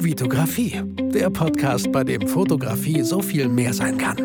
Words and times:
Vitografie, 0.00 0.80
der 1.12 1.28
Podcast, 1.28 1.90
bei 1.90 2.04
dem 2.04 2.28
Fotografie 2.28 3.02
so 3.02 3.20
viel 3.20 3.48
mehr 3.48 3.74
sein 3.74 3.98
kann. 3.98 4.16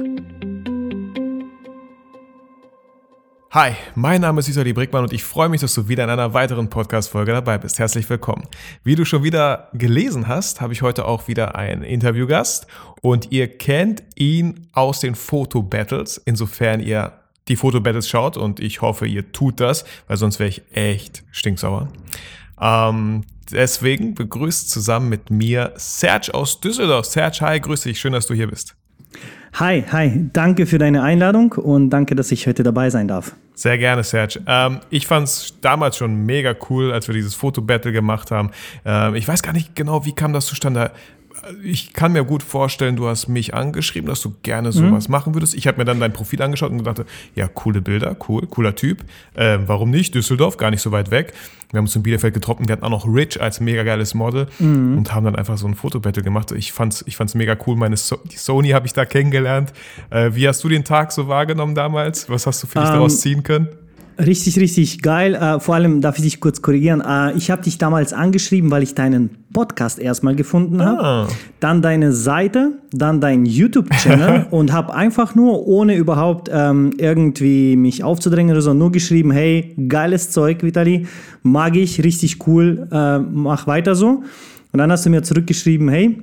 Hi, 3.50 3.72
mein 3.96 4.22
Name 4.22 4.40
ist 4.40 4.48
Isali 4.50 4.72
Brickmann 4.72 5.04
und 5.04 5.14
ich 5.14 5.24
freue 5.24 5.50
mich, 5.50 5.62
dass 5.62 5.74
du 5.74 5.88
wieder 5.88 6.04
in 6.04 6.12
einer 6.12 6.36
weiteren 6.36 6.70
Podcast-Folge 6.70 7.32
dabei 7.32 7.58
bist. 7.58 7.80
Herzlich 7.80 8.08
willkommen. 8.08 8.44
Wie 8.84 8.94
du 8.94 9.04
schon 9.04 9.24
wieder 9.24 9.70
gelesen 9.74 10.28
hast, 10.28 10.62
habe 10.62 10.74
ich 10.74 10.84
heute 10.84 11.06
auch 11.06 11.28
wieder 11.28 11.56
einen 11.56 11.82
Interviewgast 11.82 12.68
und 13.02 13.32
ihr 13.32 13.48
kennt 13.48 14.04
ihn 14.16 14.68
aus 14.74 15.00
den 15.00 15.16
Foto-Battles, 15.16 16.22
insofern 16.24 16.82
ihr 16.82 17.14
die 17.48 17.56
Foto-Battles 17.56 18.08
schaut 18.08 18.38
und 18.38 18.60
ich 18.60 18.82
hoffe, 18.82 19.08
ihr 19.08 19.32
tut 19.32 19.60
das, 19.60 19.86
weil 20.08 20.18
sonst 20.18 20.38
wäre 20.38 20.50
ich 20.50 20.62
echt 20.72 21.24
stinksauer. 21.32 21.90
Ähm, 22.64 23.24
deswegen 23.52 24.16
begrüßt 24.16 24.70
zusammen 24.70 25.10
mit 25.10 25.30
mir 25.30 25.74
Serge 25.76 26.34
aus 26.34 26.62
Düsseldorf. 26.62 27.06
Serge, 27.06 27.40
hi, 27.42 27.60
grüß 27.60 27.82
dich, 27.82 28.00
schön, 28.00 28.14
dass 28.14 28.28
du 28.28 28.34
hier 28.34 28.48
bist. 28.48 28.76
Hi, 29.60 29.84
hi, 29.92 30.30
danke 30.34 30.66
für 30.66 30.80
deine 30.80 31.04
Einladung 31.04 31.52
und 31.52 31.92
danke, 31.92 32.16
dass 32.16 32.32
ich 32.32 32.48
heute 32.48 32.64
dabei 32.64 32.90
sein 32.90 33.08
darf. 33.08 33.36
Sehr 33.54 33.78
gerne, 33.78 34.04
Serge. 34.04 34.42
Ähm, 34.48 34.80
ich 34.90 35.06
fand 35.06 35.28
es 35.28 35.54
damals 35.62 35.98
schon 35.98 36.26
mega 36.26 36.56
cool, 36.70 36.92
als 36.92 37.08
wir 37.08 37.14
dieses 37.14 37.36
Fotobattle 37.36 37.92
gemacht 37.92 38.32
haben. 38.32 38.50
Ähm, 38.84 39.14
ich 39.14 39.28
weiß 39.28 39.44
gar 39.44 39.54
nicht 39.54 39.76
genau, 39.76 40.06
wie 40.06 40.14
kam 40.14 40.34
das 40.34 40.48
zustande 40.48 40.92
ich 41.64 41.94
kann 41.94 42.14
mir 42.14 42.24
gut 42.24 42.44
vorstellen, 42.44 42.96
du 42.96 43.08
hast 43.08 43.28
mich 43.28 43.54
angeschrieben, 43.54 44.08
dass 44.08 44.22
du 44.22 44.34
gerne 44.44 44.72
sowas 44.72 45.08
mhm. 45.08 45.12
machen 45.12 45.34
würdest. 45.34 45.56
Ich 45.56 45.68
habe 45.68 45.78
mir 45.78 45.86
dann 45.86 46.00
dein 46.00 46.14
Profil 46.14 46.42
angeschaut 46.42 46.72
und 46.72 46.78
gedacht, 46.80 47.04
ja, 47.36 47.48
coole 47.48 47.82
Bilder, 47.82 48.16
cool, 48.28 48.46
cooler 48.48 48.76
Typ. 48.76 49.04
Äh, 49.34 49.60
warum 49.66 49.90
nicht? 49.90 50.16
Düsseldorf, 50.16 50.58
gar 50.58 50.72
nicht 50.72 50.82
so 50.82 50.92
weit 50.92 51.12
weg. 51.12 51.34
Wir 51.72 51.80
haben 51.80 51.86
uns 51.86 51.96
in 51.96 52.04
Bielefeld 52.04 52.36
getroffen, 52.36 52.68
wir 52.68 52.74
hatten 52.74 52.84
auch 52.84 52.90
noch 52.90 53.08
Rich 53.08 53.42
als 53.42 53.60
mega 53.60 53.84
geiles 53.84 54.14
Model 54.14 54.48
mhm. 54.60 54.98
und 54.98 55.14
haben 55.14 55.26
dann 55.26 55.36
einfach 55.36 55.58
so 55.58 55.68
ein 55.68 55.74
Fotobattle 55.74 56.22
gemacht. 56.22 56.52
Ich 56.52 56.72
fand's, 56.72 57.04
ich 57.08 57.16
fand's 57.16 57.34
mega 57.34 57.58
cool. 57.66 57.76
Meine 57.76 57.98
so 57.98 58.18
die 58.32 58.38
Sony 58.38 58.70
habe 58.70 58.86
ich 58.86 58.94
da 58.94 59.06
kennengelernt. 59.06 59.74
Äh, 60.12 60.32
wie 60.34 60.48
hast 60.48 60.64
du 60.64 60.70
den 60.70 60.84
Tag 60.84 61.12
so 61.12 61.28
wahrgenommen 61.28 61.74
damals? 61.74 62.30
Was 62.30 62.46
hast 62.46 62.62
du 62.62 62.68
für 62.68 62.80
dich 62.80 62.90
um, 62.90 62.94
daraus 62.94 63.14
ähm, 63.14 63.20
ziehen 63.20 63.44
können? 63.44 63.70
Richtig, 64.20 64.60
richtig 64.60 65.02
geil. 65.02 65.36
Uh, 65.36 65.60
vor 65.60 65.76
allem 65.76 66.02
darf 66.02 66.18
ich 66.18 66.24
dich 66.24 66.40
kurz 66.40 66.62
korrigieren. 66.62 67.02
Uh, 67.02 67.36
ich 67.36 67.50
habe 67.50 67.64
dich 67.64 67.80
damals 67.80 68.14
angeschrieben, 68.14 68.70
weil 68.70 68.84
ich 68.84 68.94
deinen 68.94 69.43
Podcast 69.54 70.00
erstmal 70.00 70.36
gefunden 70.36 70.84
habe, 70.84 71.04
ah. 71.04 71.28
dann 71.60 71.82
deine 71.82 72.12
Seite, 72.12 72.74
dann 72.92 73.22
dein 73.22 73.46
YouTube-Channel 73.46 74.48
und 74.52 74.74
habe 74.74 74.94
einfach 74.94 75.36
nur, 75.36 75.68
ohne 75.68 75.96
überhaupt 75.96 76.50
ähm, 76.52 76.92
irgendwie 76.98 77.76
mich 77.78 78.04
aufzudrängen 78.04 78.52
oder 78.52 78.62
so, 78.62 78.74
nur 78.74 78.92
geschrieben, 78.92 79.32
hey, 79.32 79.76
geiles 79.88 80.32
Zeug, 80.32 80.64
Vitali, 80.64 81.08
mag 81.44 81.76
ich, 81.76 82.04
richtig 82.04 82.48
cool, 82.48 82.88
äh, 82.92 83.20
mach 83.20 83.68
weiter 83.68 83.96
so. 83.96 84.24
Und 84.72 84.80
dann 84.80 84.92
hast 84.92 85.06
du 85.06 85.12
mir 85.12 85.22
zurückgeschrieben, 85.22 85.88
hey, 85.88 86.20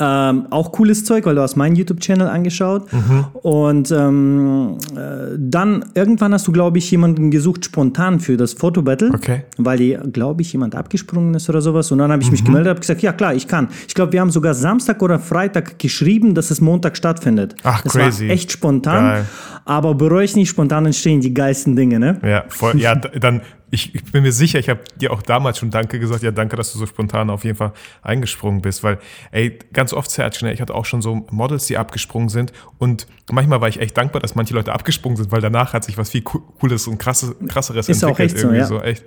ähm, 0.00 0.46
auch 0.50 0.72
cooles 0.72 1.04
Zeug, 1.04 1.26
weil 1.26 1.34
du 1.34 1.40
hast 1.40 1.56
meinen 1.56 1.76
YouTube-Channel 1.76 2.28
angeschaut. 2.28 2.92
Mhm. 2.92 3.26
Und 3.32 3.90
ähm, 3.90 4.78
äh, 4.94 5.36
dann 5.36 5.84
irgendwann 5.94 6.32
hast 6.32 6.46
du, 6.46 6.52
glaube 6.52 6.78
ich, 6.78 6.90
jemanden 6.90 7.30
gesucht 7.30 7.64
spontan 7.64 8.20
für 8.20 8.36
das 8.36 8.52
Fotobattle, 8.52 9.10
okay. 9.14 9.42
weil 9.56 9.78
die, 9.78 9.98
glaube 10.12 10.42
ich, 10.42 10.52
jemand 10.52 10.74
abgesprungen 10.74 11.34
ist 11.34 11.48
oder 11.48 11.60
sowas. 11.60 11.90
Und 11.90 11.98
dann 11.98 12.12
habe 12.12 12.22
ich 12.22 12.28
mhm. 12.28 12.32
mich 12.32 12.44
gemeldet 12.44 12.74
und 12.74 12.80
gesagt, 12.80 13.02
ja 13.02 13.12
klar, 13.12 13.34
ich 13.34 13.48
kann. 13.48 13.68
Ich 13.86 13.94
glaube, 13.94 14.12
wir 14.12 14.20
haben 14.20 14.30
sogar 14.30 14.54
Samstag 14.54 15.02
oder 15.02 15.18
Freitag 15.18 15.78
geschrieben, 15.78 16.34
dass 16.34 16.50
es 16.50 16.60
Montag 16.60 16.96
stattfindet. 16.96 17.56
Ach, 17.62 17.82
das 17.82 17.92
crazy. 17.92 18.28
war 18.28 18.34
echt 18.34 18.52
spontan. 18.52 19.04
Geil. 19.04 19.24
Aber 19.64 19.94
bereue 19.94 20.24
ich 20.24 20.36
nicht, 20.36 20.48
spontan 20.48 20.86
entstehen 20.86 21.20
die 21.20 21.34
geilsten 21.34 21.76
Dinge, 21.76 21.98
ne? 21.98 22.18
Ja, 22.22 22.44
voll, 22.48 22.78
ja 22.78 22.94
dann 22.94 23.42
ich, 23.70 23.94
ich 23.94 24.04
bin 24.04 24.22
mir 24.22 24.32
sicher, 24.32 24.58
ich 24.58 24.68
habe 24.68 24.80
dir 24.96 25.12
auch 25.12 25.22
damals 25.22 25.58
schon 25.58 25.70
Danke 25.70 25.98
gesagt. 25.98 26.22
Ja, 26.22 26.30
danke, 26.30 26.56
dass 26.56 26.72
du 26.72 26.78
so 26.78 26.86
spontan 26.86 27.30
auf 27.30 27.44
jeden 27.44 27.56
Fall 27.56 27.72
eingesprungen 28.02 28.62
bist, 28.62 28.82
weil, 28.82 28.98
ey, 29.30 29.58
ganz 29.72 29.92
oft, 29.92 30.10
Serge, 30.10 30.38
ne, 30.42 30.52
ich 30.52 30.60
hatte 30.60 30.74
auch 30.74 30.84
schon 30.84 31.02
so 31.02 31.26
Models, 31.30 31.66
die 31.66 31.76
abgesprungen 31.76 32.28
sind 32.28 32.52
und 32.78 33.06
manchmal 33.30 33.60
war 33.60 33.68
ich 33.68 33.80
echt 33.80 33.96
dankbar, 33.96 34.20
dass 34.20 34.34
manche 34.34 34.54
Leute 34.54 34.72
abgesprungen 34.72 35.16
sind, 35.16 35.30
weil 35.32 35.40
danach 35.40 35.72
hat 35.72 35.84
sich 35.84 35.98
was 35.98 36.10
viel 36.10 36.22
Cooles 36.22 36.86
und 36.86 36.98
krasses, 36.98 37.34
krasseres 37.48 37.88
Ist 37.88 38.02
entwickelt. 38.02 38.30
Auch 38.30 38.34
echt 38.34 38.44
irgendwie 38.44 38.64
so, 38.64 38.74
ja. 38.76 38.80
so 38.80 38.82
echt. 38.82 39.04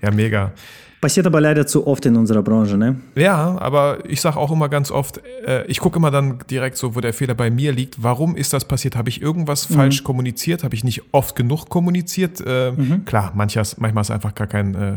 Ja, 0.00 0.10
mega. 0.10 0.52
Passiert 1.00 1.26
aber 1.26 1.40
leider 1.40 1.64
zu 1.66 1.86
oft 1.86 2.04
in 2.06 2.16
unserer 2.16 2.42
Branche, 2.42 2.76
ne? 2.76 2.96
Ja, 3.14 3.56
aber 3.60 3.98
ich 4.08 4.20
sage 4.20 4.36
auch 4.36 4.50
immer 4.50 4.68
ganz 4.68 4.90
oft, 4.90 5.20
äh, 5.46 5.64
ich 5.66 5.78
gucke 5.78 5.98
immer 5.98 6.10
dann 6.10 6.40
direkt 6.50 6.76
so, 6.76 6.96
wo 6.96 7.00
der 7.00 7.12
Fehler 7.12 7.34
bei 7.34 7.50
mir 7.50 7.70
liegt. 7.70 8.02
Warum 8.02 8.34
ist 8.34 8.52
das 8.52 8.64
passiert? 8.64 8.96
Habe 8.96 9.08
ich 9.08 9.22
irgendwas 9.22 9.70
mhm. 9.70 9.74
falsch 9.74 10.02
kommuniziert? 10.02 10.64
Habe 10.64 10.74
ich 10.74 10.82
nicht 10.82 11.02
oft 11.12 11.36
genug 11.36 11.68
kommuniziert? 11.68 12.42
Äh, 12.44 12.72
mhm. 12.72 13.04
Klar, 13.04 13.32
manches, 13.36 13.78
manchmal 13.78 14.02
ist 14.02 14.10
einfach 14.10 14.34
gar 14.34 14.48
kein, 14.48 14.74
äh, 14.74 14.88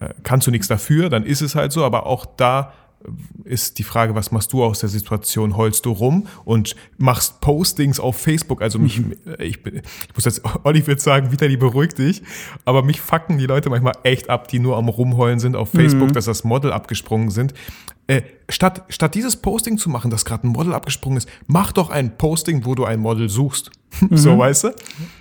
äh 0.00 0.14
kannst 0.22 0.46
du 0.46 0.50
nichts 0.50 0.68
dafür, 0.68 1.10
dann 1.10 1.24
ist 1.24 1.42
es 1.42 1.54
halt 1.54 1.72
so, 1.72 1.84
aber 1.84 2.06
auch 2.06 2.24
da 2.24 2.72
ist 3.44 3.78
die 3.78 3.82
Frage, 3.82 4.14
was 4.14 4.32
machst 4.32 4.52
du 4.52 4.64
aus 4.64 4.80
der 4.80 4.88
Situation? 4.88 5.56
Holst 5.56 5.84
du 5.84 5.92
rum 5.92 6.26
und 6.44 6.74
machst 6.96 7.40
Postings 7.40 8.00
auf 8.00 8.16
Facebook? 8.16 8.62
Also 8.62 8.78
mich, 8.78 9.00
mhm. 9.00 9.14
ich, 9.38 9.62
bin, 9.62 9.76
ich 9.76 10.14
muss 10.14 10.24
jetzt, 10.24 10.42
Olli 10.64 10.86
wird 10.86 11.00
sagen, 11.00 11.30
Vitali 11.30 11.56
beruhigt 11.56 11.98
dich, 11.98 12.22
aber 12.64 12.82
mich 12.82 13.00
fucken 13.00 13.38
die 13.38 13.46
Leute 13.46 13.70
manchmal 13.70 13.94
echt 14.02 14.30
ab, 14.30 14.48
die 14.48 14.58
nur 14.58 14.76
am 14.76 14.88
Rumheulen 14.88 15.38
sind 15.38 15.56
auf 15.56 15.70
Facebook, 15.70 16.08
mhm. 16.08 16.12
dass 16.12 16.24
das 16.24 16.44
Model 16.44 16.72
abgesprungen 16.72 17.30
sind. 17.30 17.54
Äh, 18.06 18.22
statt, 18.48 18.84
statt 18.88 19.14
dieses 19.14 19.36
Posting 19.36 19.78
zu 19.78 19.88
machen, 19.88 20.10
dass 20.10 20.24
gerade 20.24 20.46
ein 20.46 20.50
Model 20.50 20.74
abgesprungen 20.74 21.16
ist, 21.18 21.28
mach 21.46 21.72
doch 21.72 21.90
ein 21.90 22.16
Posting, 22.18 22.64
wo 22.64 22.74
du 22.74 22.84
ein 22.84 23.00
Model 23.00 23.28
suchst. 23.28 23.70
Mhm. 24.10 24.16
So, 24.16 24.36
weißt 24.36 24.64
du? 24.64 24.74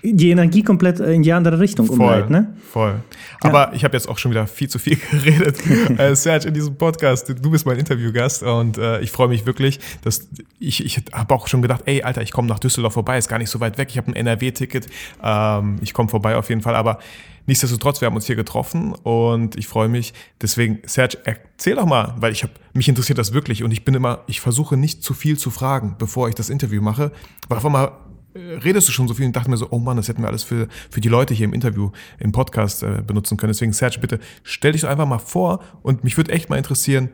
Die 0.04 0.32
Energie 0.32 0.64
komplett 0.64 1.00
in 1.00 1.24
die 1.24 1.32
andere 1.32 1.60
Richtung 1.60 1.86
voll, 1.86 2.00
umleitet, 2.00 2.30
ne? 2.30 2.54
Voll. 2.72 2.96
Aber 3.42 3.68
ja. 3.68 3.74
ich 3.74 3.84
habe 3.84 3.96
jetzt 3.96 4.10
auch 4.10 4.18
schon 4.18 4.32
wieder 4.32 4.48
viel 4.48 4.68
zu 4.68 4.80
viel 4.80 4.98
geredet. 5.12 5.58
äh, 5.98 6.16
Serge, 6.16 6.48
in 6.48 6.54
diesem 6.54 6.76
Podcast, 6.76 7.30
du 7.30 7.52
bist 7.52 7.66
mein 7.66 7.78
Interviewgast 7.78 8.44
und 8.44 8.78
äh, 8.78 9.00
ich 9.02 9.12
freue 9.12 9.28
mich 9.28 9.46
wirklich, 9.46 9.80
dass 10.02 10.28
ich, 10.60 10.84
ich 10.84 11.02
habe 11.14 11.34
auch 11.34 11.48
schon 11.48 11.62
gedacht, 11.62 11.84
ey, 11.86 12.04
Alter, 12.04 12.22
ich 12.22 12.32
komme 12.32 12.48
nach 12.48 12.60
Düsseldorf 12.60 12.94
vorbei, 12.94 13.18
ist 13.18 13.30
gar 13.30 13.38
nicht 13.40 13.50
so 13.50 13.60
weit 13.60 13.78
weg. 13.78 13.90
Ich 13.92 13.98
habe 13.98 14.12
ein 14.12 14.16
NRW-Ticket. 14.16 14.88
Ähm, 15.24 15.78
ich 15.82 15.94
komme 15.94 16.10
vorbei 16.10 16.36
auf 16.36 16.50
jeden 16.50 16.62
Fall, 16.62 16.76
aber 16.76 17.00
Nichtsdestotrotz, 17.46 18.00
wir 18.00 18.06
haben 18.06 18.16
uns 18.16 18.26
hier 18.26 18.38
getroffen 18.38 18.94
und 18.94 19.58
ich 19.58 19.68
freue 19.68 19.90
mich. 19.90 20.14
Deswegen, 20.42 20.80
Serge, 20.86 21.18
erzähl 21.26 21.76
doch 21.76 21.86
mal, 21.86 22.16
weil 22.18 22.32
ich 22.32 22.44
habe 22.44 22.54
mich 22.74 22.88
interessiert 22.88 23.18
das 23.18 23.34
wirklich 23.34 23.64
und 23.64 23.72
ich 23.72 23.84
bin 23.84 23.94
immer, 23.96 24.24
ich 24.28 24.40
versuche 24.40 24.78
nicht 24.78 25.04
zu 25.04 25.14
viel 25.14 25.38
zu 25.38 25.52
fragen, 25.52 25.96
bevor 26.00 26.30
ich 26.30 26.36
das 26.36 26.50
Interview 26.50 26.82
mache. 26.82 27.12
Aber 27.46 27.58
auf 27.58 27.66
einmal 27.66 27.92
redest 28.36 28.88
du 28.88 28.92
schon 28.92 29.08
so 29.08 29.14
viel 29.14 29.26
und 29.26 29.36
dachte 29.36 29.50
mir 29.50 29.58
so, 29.58 29.68
oh 29.72 29.80
Mann, 29.80 29.98
das 29.98 30.08
hätten 30.08 30.22
wir 30.22 30.28
alles 30.28 30.44
für, 30.44 30.68
für 30.90 31.02
die 31.02 31.10
Leute 31.10 31.34
hier 31.34 31.46
im 31.46 31.54
Interview, 31.54 31.92
im 32.20 32.32
Podcast 32.32 32.84
äh, 32.84 33.02
benutzen 33.06 33.38
können. 33.38 33.52
Deswegen, 33.52 33.74
Serge, 33.74 33.98
bitte 34.00 34.20
stell 34.44 34.72
dich 34.72 34.82
doch 34.82 34.90
einfach 34.90 35.08
mal 35.08 35.20
vor 35.20 35.62
und 35.82 36.04
mich 36.04 36.18
würde 36.18 36.32
echt 36.32 36.50
mal 36.50 36.58
interessieren, 36.58 37.10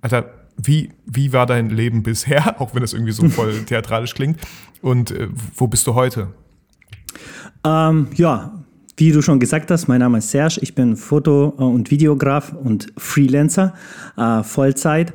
Alter, 0.00 0.30
wie, 0.56 0.92
wie 1.06 1.32
war 1.32 1.46
dein 1.46 1.70
Leben 1.70 2.02
bisher, 2.02 2.60
auch 2.60 2.74
wenn 2.74 2.82
das 2.82 2.92
irgendwie 2.92 3.12
so 3.12 3.28
voll 3.28 3.62
theatralisch 3.66 4.14
klingt 4.14 4.40
und 4.82 5.10
äh, 5.10 5.28
wo 5.56 5.66
bist 5.66 5.86
du 5.86 5.94
heute? 5.94 6.28
Ähm, 7.64 8.08
ja, 8.14 8.64
wie 8.96 9.10
du 9.10 9.22
schon 9.22 9.40
gesagt 9.40 9.70
hast, 9.70 9.88
mein 9.88 10.00
Name 10.00 10.18
ist 10.18 10.30
Serge, 10.30 10.58
ich 10.60 10.74
bin 10.74 10.96
Foto- 10.96 11.48
und 11.48 11.90
Videograf 11.90 12.52
und 12.52 12.92
Freelancer, 12.96 13.74
äh, 14.16 14.42
Vollzeit. 14.42 15.12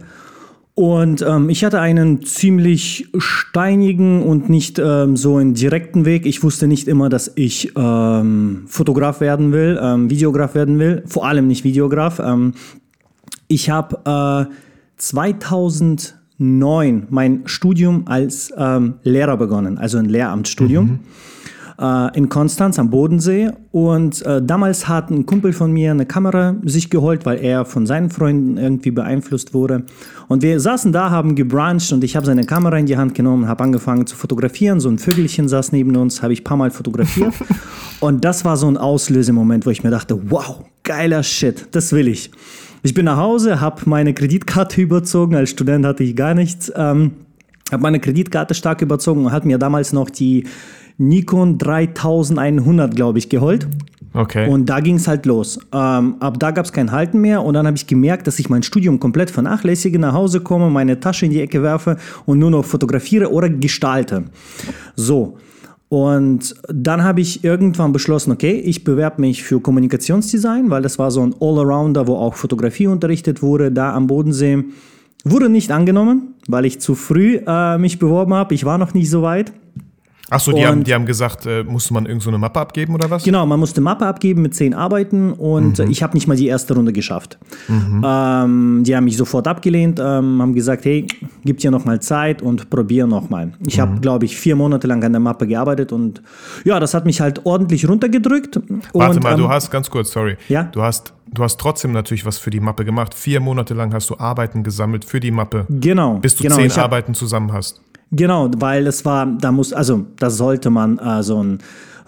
Und 0.79 1.21
ähm, 1.23 1.49
ich 1.49 1.65
hatte 1.65 1.81
einen 1.81 2.23
ziemlich 2.23 3.09
steinigen 3.17 4.23
und 4.23 4.47
nicht 4.47 4.79
ähm, 4.79 5.17
so 5.17 5.35
einen 5.35 5.53
direkten 5.53 6.05
Weg. 6.05 6.25
Ich 6.25 6.41
wusste 6.41 6.69
nicht 6.69 6.87
immer, 6.87 7.09
dass 7.09 7.29
ich 7.35 7.73
ähm, 7.75 8.63
Fotograf 8.65 9.19
werden 9.19 9.51
will, 9.51 9.77
ähm, 9.83 10.09
Videograf 10.09 10.55
werden 10.55 10.79
will, 10.79 11.03
vor 11.05 11.27
allem 11.27 11.47
nicht 11.47 11.65
Videograf. 11.65 12.19
Ähm, 12.19 12.53
ich 13.49 13.69
habe 13.69 14.47
äh, 14.47 14.53
2009 14.95 17.07
mein 17.09 17.41
Studium 17.43 18.07
als 18.07 18.53
ähm, 18.55 18.93
Lehrer 19.03 19.35
begonnen, 19.35 19.77
also 19.77 19.97
ein 19.97 20.05
Lehramtsstudium. 20.05 20.85
Mhm 20.85 20.99
äh, 21.79 22.17
in 22.17 22.29
Konstanz 22.29 22.77
am 22.77 22.89
Bodensee. 22.89 23.51
Und 23.71 24.25
äh, 24.25 24.41
damals 24.41 24.87
hat 24.87 25.09
ein 25.09 25.25
Kumpel 25.25 25.53
von 25.53 25.71
mir 25.71 25.91
eine 25.91 26.05
Kamera 26.05 26.55
sich 26.63 26.89
geholt, 26.89 27.25
weil 27.25 27.39
er 27.39 27.65
von 27.65 27.85
seinen 27.85 28.09
Freunden 28.09 28.57
irgendwie 28.57 28.91
beeinflusst 28.91 29.53
wurde. 29.53 29.83
Und 30.27 30.43
wir 30.43 30.59
saßen 30.59 30.91
da, 30.91 31.09
haben 31.09 31.35
gebruncht 31.35 31.91
und 31.93 32.03
ich 32.03 32.15
habe 32.15 32.25
seine 32.25 32.43
Kamera 32.43 32.77
in 32.77 32.85
die 32.85 32.97
Hand 32.97 33.15
genommen, 33.15 33.47
habe 33.47 33.63
angefangen 33.63 34.05
zu 34.05 34.15
fotografieren. 34.15 34.79
So 34.79 34.89
ein 34.89 34.99
Vögelchen 34.99 35.47
saß 35.47 35.71
neben 35.71 35.95
uns, 35.95 36.21
habe 36.21 36.33
ich 36.33 36.41
ein 36.41 36.43
paar 36.43 36.57
Mal 36.57 36.71
fotografiert. 36.71 37.33
und 37.99 38.25
das 38.25 38.43
war 38.43 38.57
so 38.57 38.67
ein 38.67 38.77
Auslösemoment, 38.77 39.65
wo 39.65 39.69
ich 39.69 39.83
mir 39.83 39.91
dachte, 39.91 40.19
wow, 40.29 40.63
geiler 40.83 41.23
Shit, 41.23 41.69
das 41.71 41.91
will 41.93 42.07
ich. 42.07 42.31
Ich 42.81 42.93
bin 42.93 43.05
nach 43.05 43.17
Hause, 43.17 43.61
habe 43.61 43.81
meine 43.85 44.13
Kreditkarte 44.13 44.81
überzogen. 44.81 45.35
Als 45.35 45.51
Student 45.51 45.85
hatte 45.85 46.03
ich 46.03 46.15
gar 46.15 46.33
nichts. 46.33 46.71
Ähm, 46.75 47.11
habe 47.71 47.83
meine 47.83 47.99
Kreditkarte 47.99 48.53
stark 48.53 48.81
überzogen 48.81 49.25
und 49.25 49.31
hat 49.31 49.45
mir 49.45 49.57
damals 49.57 49.93
noch 49.93 50.09
die 50.09 50.45
Nikon 50.99 51.57
3100, 51.57 52.95
glaube 52.95 53.17
ich, 53.17 53.29
geholt. 53.29 53.67
Okay. 54.13 54.49
Und 54.49 54.67
da 54.67 54.79
ging 54.79 54.95
es 54.95 55.07
halt 55.07 55.25
los. 55.25 55.59
Ähm, 55.71 56.15
ab 56.19 56.39
da 56.39 56.51
gab 56.51 56.65
es 56.65 56.73
kein 56.73 56.91
Halten 56.91 57.21
mehr 57.21 57.43
und 57.43 57.53
dann 57.53 57.65
habe 57.65 57.77
ich 57.77 57.87
gemerkt, 57.87 58.27
dass 58.27 58.39
ich 58.39 58.49
mein 58.49 58.63
Studium 58.63 58.99
komplett 58.99 59.31
vernachlässige, 59.31 59.99
nach 59.99 60.13
Hause 60.13 60.41
komme, 60.41 60.69
meine 60.69 60.99
Tasche 60.99 61.25
in 61.25 61.31
die 61.31 61.41
Ecke 61.41 61.63
werfe 61.63 61.97
und 62.25 62.39
nur 62.39 62.51
noch 62.51 62.65
fotografiere 62.65 63.31
oder 63.31 63.49
gestalte. 63.49 64.25
So. 64.95 65.37
Und 65.89 66.53
dann 66.67 67.03
habe 67.03 67.21
ich 67.21 67.43
irgendwann 67.43 67.93
beschlossen, 67.93 68.31
okay, 68.31 68.53
ich 68.53 68.83
bewerbe 68.83 69.21
mich 69.21 69.41
für 69.41 69.59
Kommunikationsdesign, 69.59 70.69
weil 70.69 70.81
das 70.83 70.99
war 70.99 71.09
so 71.11 71.21
ein 71.21 71.33
Allrounder, 71.39 72.07
wo 72.07 72.15
auch 72.15 72.35
Fotografie 72.35 72.87
unterrichtet 72.87 73.41
wurde, 73.41 73.71
da 73.71 73.93
am 73.93 74.05
Bodensee. 74.05 74.65
wurde 75.23 75.49
nicht 75.49 75.71
angenommen, 75.71 76.35
weil 76.47 76.65
ich 76.65 76.79
zu 76.79 76.93
früh 76.93 77.39
äh, 77.45 77.77
mich 77.77 77.99
beworben 77.99 78.33
habe. 78.33 78.53
Ich 78.53 78.65
war 78.65 78.77
noch 78.77 78.93
nicht 78.93 79.09
so 79.09 79.21
weit. 79.21 79.51
Achso, 80.29 80.51
die, 80.51 80.65
haben, 80.65 80.83
die 80.83 80.93
haben 80.93 81.05
gesagt, 81.05 81.45
äh, 81.45 81.63
musste 81.63 81.93
man 81.93 82.05
irgend 82.05 82.21
so 82.23 82.29
eine 82.29 82.37
Mappe 82.37 82.59
abgeben 82.59 82.93
oder 82.93 83.09
was? 83.09 83.23
Genau, 83.23 83.45
man 83.45 83.59
musste 83.59 83.81
Mappe 83.81 84.05
abgeben 84.05 84.41
mit 84.41 84.53
zehn 84.55 84.73
Arbeiten 84.73 85.33
und 85.33 85.79
ich 85.79 86.03
habe 86.03 86.13
nicht 86.15 86.27
mal 86.27 86.37
die 86.37 86.47
erste 86.47 86.75
Runde 86.75 86.93
geschafft. 86.93 87.37
Ähm, 87.69 88.83
die 88.85 88.95
haben 88.95 89.03
mich 89.05 89.17
sofort 89.17 89.47
abgelehnt, 89.47 89.99
ähm, 89.99 90.41
haben 90.41 90.53
gesagt, 90.53 90.85
hey, 90.85 91.07
gib 91.43 91.57
dir 91.57 91.71
noch 91.71 91.85
mal 91.85 91.99
Zeit 92.01 92.41
und 92.41 92.69
probier 92.69 93.07
noch 93.07 93.29
mal. 93.29 93.53
Ich 93.65 93.79
habe, 93.79 93.99
glaube 93.99 94.25
ich, 94.25 94.37
vier 94.37 94.55
Monate 94.55 94.87
lang 94.87 95.03
an 95.03 95.11
der 95.13 95.19
Mappe 95.19 95.47
gearbeitet 95.47 95.91
und 95.91 96.21
ja, 96.63 96.79
das 96.79 96.93
hat 96.93 97.05
mich 97.05 97.21
halt 97.21 97.45
ordentlich 97.45 97.87
runtergedrückt. 97.87 98.59
Warte 98.93 99.15
und, 99.17 99.23
mal, 99.23 99.33
ähm, 99.33 99.39
du 99.39 99.49
hast 99.49 99.71
ganz 99.71 99.89
kurz, 99.89 100.11
sorry. 100.11 100.37
Ja? 100.47 100.63
Du 100.63 100.81
hast, 100.81 101.13
du 101.33 101.43
hast 101.43 101.59
trotzdem 101.59 101.91
natürlich 101.91 102.25
was 102.25 102.37
für 102.37 102.49
die 102.49 102.59
Mappe 102.59 102.85
gemacht. 102.85 103.13
Vier 103.13 103.39
Monate 103.39 103.73
lang 103.73 103.93
hast 103.93 104.09
du 104.09 104.17
Arbeiten 104.17 104.63
gesammelt 104.63 105.05
für 105.05 105.19
die 105.19 105.31
Mappe, 105.31 105.65
Genau. 105.69 106.15
bis 106.15 106.35
du 106.35 106.43
genau, 106.43 106.55
zehn 106.55 106.69
hab- 106.71 106.85
Arbeiten 106.85 107.13
zusammen 107.13 107.51
hast. 107.53 107.81
Genau, 108.11 108.49
weil 108.57 108.87
es 108.87 109.05
war, 109.05 109.25
da 109.25 109.51
muss, 109.51 109.71
also 109.71 110.05
da 110.17 110.29
sollte 110.29 110.69
man 110.69 110.97
äh, 110.97 111.21
so 111.21 111.37
einen 111.37 111.59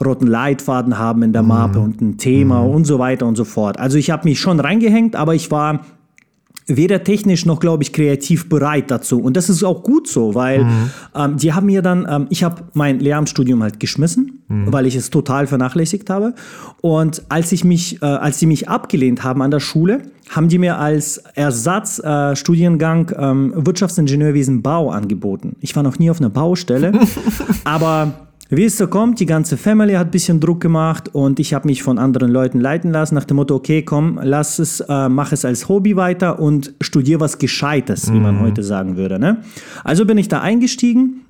roten 0.04 0.26
Leitfaden 0.26 0.98
haben 0.98 1.22
in 1.22 1.32
der 1.32 1.44
Mappe 1.44 1.80
und 1.80 2.02
ein 2.02 2.18
Thema 2.18 2.62
und 2.62 2.86
so 2.86 2.98
weiter 2.98 3.28
und 3.28 3.36
so 3.36 3.46
fort. 3.46 3.80
Also 3.80 3.98
ich 3.98 4.10
habe 4.10 4.28
mich 4.28 4.40
schon 4.40 4.60
reingehängt, 4.60 5.16
aber 5.16 5.36
ich 5.36 5.52
war 5.52 5.82
weder 6.68 7.04
technisch 7.04 7.46
noch, 7.46 7.60
glaube 7.60 7.84
ich, 7.84 7.94
kreativ 7.94 8.50
bereit 8.50 8.92
dazu. 8.92 9.20
Und 9.22 9.36
das 9.38 9.50
ist 9.50 9.64
auch 9.64 9.84
gut 9.84 10.08
so, 10.08 10.36
weil 10.36 10.66
ähm, 11.16 11.38
die 11.38 11.54
haben 11.54 11.66
mir 11.66 11.82
dann, 11.82 12.08
ähm, 12.10 12.28
ich 12.30 12.44
habe 12.44 12.64
mein 12.74 13.00
Lehramtsstudium 13.00 13.62
halt 13.64 13.80
geschmissen, 13.80 14.44
weil 14.48 14.86
ich 14.86 14.96
es 14.96 15.10
total 15.10 15.48
vernachlässigt 15.48 16.10
habe. 16.10 16.34
Und 16.82 17.24
als 17.30 17.52
ich 17.52 17.64
mich, 17.64 18.02
äh, 18.02 18.06
als 18.06 18.40
sie 18.40 18.46
mich 18.46 18.68
abgelehnt 18.68 19.24
haben 19.24 19.42
an 19.42 19.52
der 19.52 19.60
Schule, 19.60 20.04
haben 20.30 20.50
die 20.50 20.58
mir 20.58 20.78
als 20.78 21.18
Ersatzstudiengang 21.36 22.32
äh, 22.32 22.36
Studiengang, 22.36 23.12
ähm, 23.18 23.54
Wirtschaftsingenieurwesen 23.56 24.62
Bau 24.62 24.92
angeboten. 24.92 25.56
Ich 25.60 25.76
war 25.76 25.84
noch 25.84 26.00
nie 26.00 26.10
auf 26.10 26.20
einer 26.20 26.30
Baustelle, 26.30 26.94
aber 27.64 28.31
wie 28.54 28.66
es 28.66 28.78
so 28.78 28.88
kommt, 28.88 29.20
die 29.22 29.26
ganze 29.26 29.56
Family 29.56 29.94
hat 29.94 30.08
ein 30.08 30.12
bisschen 30.12 30.42
Druck 30.42 30.60
gemacht 30.60 31.10
und 31.14 31.40
ich 31.40 31.54
habe 31.54 31.68
mich 31.68 31.84
von 31.84 31.98
anderen 31.98 32.30
Leuten 32.30 32.60
leiten 32.60 32.92
lassen 32.92 33.16
nach 33.16 33.24
dem 33.24 33.38
Motto, 33.38 33.56
okay, 33.56 33.82
komm, 33.82 34.20
lass 34.22 34.60
es, 34.60 34.82
äh, 34.82 35.08
mach 35.08 35.32
es 35.32 35.46
als 35.46 35.70
Hobby 35.70 35.96
weiter 35.96 36.40
und 36.40 36.74
studier 36.82 37.22
was 37.22 37.38
Gescheites, 37.38 38.12
wie 38.12 38.20
man 38.20 38.42
heute 38.42 38.62
sagen 38.62 38.98
würde. 38.98 39.20
Ne? 39.20 39.38
Also 39.86 40.06
bin 40.06 40.18
ich 40.18 40.28
da 40.28 40.42
eingestiegen 40.42 41.22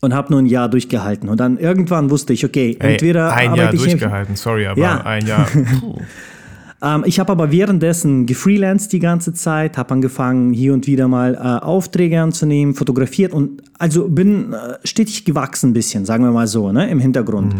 und 0.00 0.14
habe 0.14 0.32
nur 0.32 0.40
ein 0.40 0.46
Jahr 0.46 0.68
durchgehalten 0.68 1.28
und 1.28 1.40
dann 1.40 1.58
irgendwann 1.58 2.10
wusste 2.10 2.32
ich, 2.32 2.44
okay, 2.44 2.76
Ey, 2.78 2.92
entweder 2.92 3.32
ein 3.34 3.56
Jahr 3.56 3.72
durchgehalten, 3.72 4.36
sorry, 4.36 4.66
aber 4.66 4.80
Ja. 4.80 5.00
ein 5.00 5.26
Jahr. 5.26 5.46
Ähm, 6.82 7.04
ich 7.06 7.20
habe 7.20 7.32
aber 7.32 7.52
währenddessen 7.52 8.26
gefreelanced 8.26 8.92
die 8.92 8.98
ganze 8.98 9.32
Zeit, 9.32 9.76
habe 9.76 9.92
angefangen, 9.92 10.52
hier 10.52 10.72
und 10.72 10.86
wieder 10.86 11.08
mal 11.08 11.34
äh, 11.34 11.38
Aufträge 11.38 12.20
anzunehmen, 12.20 12.74
fotografiert 12.74 13.32
und 13.32 13.62
also 13.78 14.08
bin 14.08 14.52
äh, 14.52 14.78
stetig 14.84 15.24
gewachsen 15.24 15.70
ein 15.70 15.72
bisschen, 15.72 16.04
sagen 16.04 16.24
wir 16.24 16.32
mal 16.32 16.46
so, 16.46 16.72
ne, 16.72 16.88
im 16.90 16.98
Hintergrund. 16.98 17.54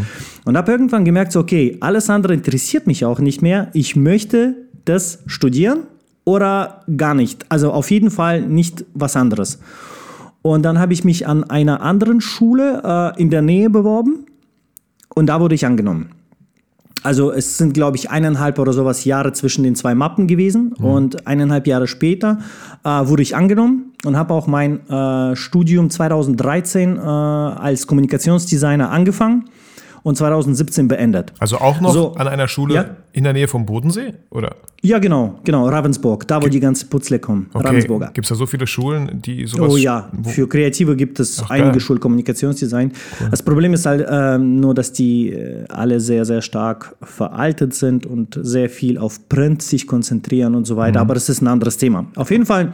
Und 0.45 0.57
habe 0.57 0.73
irgendwann 0.73 1.05
gemerkt, 1.05 1.33
so, 1.33 1.41
okay, 1.41 1.77
alles 1.81 2.09
andere 2.09 2.35
interessiert 2.35 2.87
mich 2.87 3.05
auch 3.05 3.19
nicht 3.19 3.43
mehr. 3.43 3.69
Ich 3.73 3.97
möchte 3.97 4.57
das 4.85 5.21
studieren 5.27 5.81
oder 6.25 6.83
gar 6.97 7.15
nicht. 7.15 7.45
Also 7.49 7.73
auf 7.73 7.91
jeden 7.91 8.11
Fall 8.11 8.43
nicht 8.43 8.85
was 8.95 9.17
anderes. 9.17 9.59
Und 10.43 10.63
dann 10.63 10.79
habe 10.79 10.93
ich 10.93 11.05
mich 11.05 11.27
an 11.27 11.45
einer 11.45 11.83
anderen 11.83 12.21
Schule 12.21 12.83
äh, 13.17 13.21
in 13.21 13.31
der 13.31 13.43
Nähe 13.43 13.69
beworben 13.69 14.27
und 15.15 15.27
da 15.27 15.41
wurde 15.41 15.55
ich 15.55 15.67
angenommen. 15.67 16.11
Also 17.03 17.33
es 17.33 17.57
sind, 17.57 17.73
glaube 17.73 17.97
ich, 17.97 18.11
eineinhalb 18.11 18.59
oder 18.59 18.73
sowas 18.73 19.05
Jahre 19.05 19.33
zwischen 19.33 19.65
den 19.65 19.75
zwei 19.75 19.95
Mappen 19.95 20.27
gewesen. 20.27 20.73
Und 20.75 21.27
eineinhalb 21.27 21.67
Jahre 21.67 21.87
später 21.87 22.39
äh, 22.85 22.89
wurde 22.89 23.23
ich 23.23 23.35
angenommen 23.37 23.93
und 24.05 24.17
habe 24.17 24.35
auch 24.35 24.47
mein 24.47 24.87
äh, 24.89 25.35
Studium 25.37 25.91
2013 25.91 26.97
äh, 26.97 27.01
als 27.01 27.87
Kommunikationsdesigner 27.87 28.91
angefangen 28.91 29.45
und 30.03 30.17
2017 30.17 30.89
beendet. 30.89 31.33
Also 31.39 31.59
auch 31.59 31.81
noch 31.81 31.93
So. 31.93 32.15
an 32.15 32.29
einer 32.29 32.49
Schule 32.49 32.75
Ja. 32.75 32.85
in 33.13 33.25
der 33.25 33.33
Nähe 33.33 33.49
vom 33.49 33.67
Bodensee? 33.67 34.15
Oder? 34.31 34.57
Ja, 34.83 34.99
genau, 34.99 35.39
genau, 35.45 35.69
Ravensburg, 35.69 36.27
da 36.27 36.43
wo 36.43 36.49
die 36.49 36.59
ganze 36.61 36.87
Putzle 36.87 37.19
kommen. 37.19 37.51
Okay. 37.53 37.67
Ravensburger. 37.67 38.11
Gibt 38.15 38.25
es 38.25 38.29
da 38.31 38.35
so 38.35 38.47
viele 38.47 38.67
Schulen, 38.67 39.21
die 39.21 39.47
sowas. 39.47 39.73
Oh 39.73 39.77
ja, 39.77 40.11
für 40.25 40.49
Kreative 40.49 40.97
gibt 40.97 41.21
es 41.21 41.43
Ach, 41.45 41.51
einige. 41.51 41.81
Schulkommunikationsdesign. 41.81 42.93
Das 43.31 43.43
Problem 43.43 43.75
ist 43.75 43.85
halt 43.85 44.07
ähm, 44.11 44.59
nur, 44.61 44.75
dass 44.75 44.93
die 44.93 45.31
äh, 45.33 45.65
alle 45.69 46.01
sehr, 46.01 46.25
sehr 46.25 46.41
stark 46.41 46.97
veraltet 47.03 47.75
sind 47.75 48.07
und 48.07 48.39
sehr 48.41 48.71
viel 48.71 48.97
auf 48.97 49.29
Print 49.29 49.63
sich 49.63 49.87
konzentrieren 49.87 50.55
und 50.55 50.67
so 50.67 50.77
weiter. 50.77 51.01
Mhm. 51.01 51.05
Aber 51.05 51.15
das 51.15 51.29
ist 51.29 51.43
ein 51.43 51.49
anderes 51.49 51.77
Thema. 51.77 52.07
Auf 52.17 52.31
jeden 52.31 52.47
Fall 52.47 52.73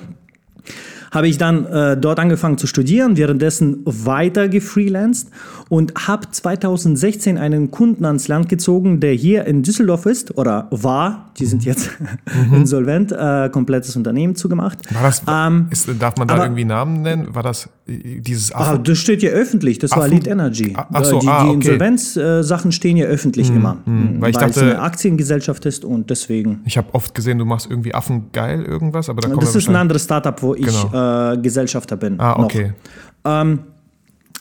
habe 1.10 1.28
ich 1.28 1.38
dann 1.38 1.66
äh, 1.66 1.96
dort 1.96 2.18
angefangen 2.18 2.58
zu 2.58 2.66
studieren, 2.66 3.16
währenddessen 3.16 3.82
weiter 3.84 4.48
gefreelanced 4.48 5.28
und 5.68 5.94
habe 6.06 6.30
2016 6.30 7.38
einen 7.38 7.70
Kunden 7.70 8.04
ans 8.04 8.28
Land 8.28 8.48
gezogen, 8.48 9.00
der 9.00 9.12
hier 9.12 9.44
in 9.46 9.62
Düsseldorf 9.62 10.06
ist 10.06 10.36
oder 10.36 10.68
war, 10.70 11.30
die 11.38 11.46
sind 11.46 11.64
jetzt 11.64 11.90
insolvent, 12.52 13.12
äh, 13.12 13.48
komplettes 13.50 13.96
Unternehmen 13.96 14.34
zugemacht. 14.36 14.78
War 14.94 15.02
das, 15.02 15.22
Ähm, 15.28 15.66
ist, 15.70 15.88
darf 15.98 16.16
man 16.16 16.28
da 16.28 16.34
aber- 16.34 16.44
irgendwie 16.44 16.64
Namen 16.64 17.02
nennen? 17.02 17.34
War 17.34 17.42
das 17.42 17.68
äh, 17.86 18.20
dieses 18.20 18.52
Ah, 18.52 18.72
Affen? 18.72 18.84
das 18.84 18.98
steht 18.98 19.22
ja 19.22 19.30
öffentlich, 19.30 19.78
das 19.78 19.90
war 19.92 20.04
Affen- 20.04 20.10
Lead 20.12 20.26
Energy. 20.26 20.72
Ah, 20.76 20.86
ach 20.92 21.04
so, 21.04 21.18
die 21.20 21.28
ah, 21.28 21.44
die 21.44 21.48
okay. 21.50 21.54
Insolvenzsachen 21.54 22.72
stehen 22.72 22.96
ja 22.96 23.06
öffentlich 23.06 23.48
immer, 23.50 23.78
weil 23.86 24.30
ich 24.30 24.36
weil 24.36 24.48
es 24.50 24.54
dachte- 24.54 24.60
eine 24.62 24.80
Aktiengesellschaft 24.80 25.66
ist 25.66 25.84
und 25.84 26.10
deswegen. 26.10 26.60
Ich 26.64 26.76
habe 26.78 26.88
oft 26.92 27.14
gesehen, 27.14 27.38
du 27.38 27.44
machst 27.44 27.68
irgendwie 27.70 27.94
Affengeil 27.94 28.62
irgendwas, 28.64 29.08
aber 29.08 29.20
da 29.20 29.28
kommen 29.28 29.40
Das 29.40 29.54
ist 29.54 29.68
ein 29.68 29.76
anderes 29.76 30.04
Startup, 30.04 30.40
wo 30.42 30.54
ich 30.54 30.66
Genau. 30.66 30.90
Äh, 30.96 31.38
Gesellschafter 31.38 31.96
bin. 31.96 32.20
Ah, 32.20 32.42
okay. 32.42 32.72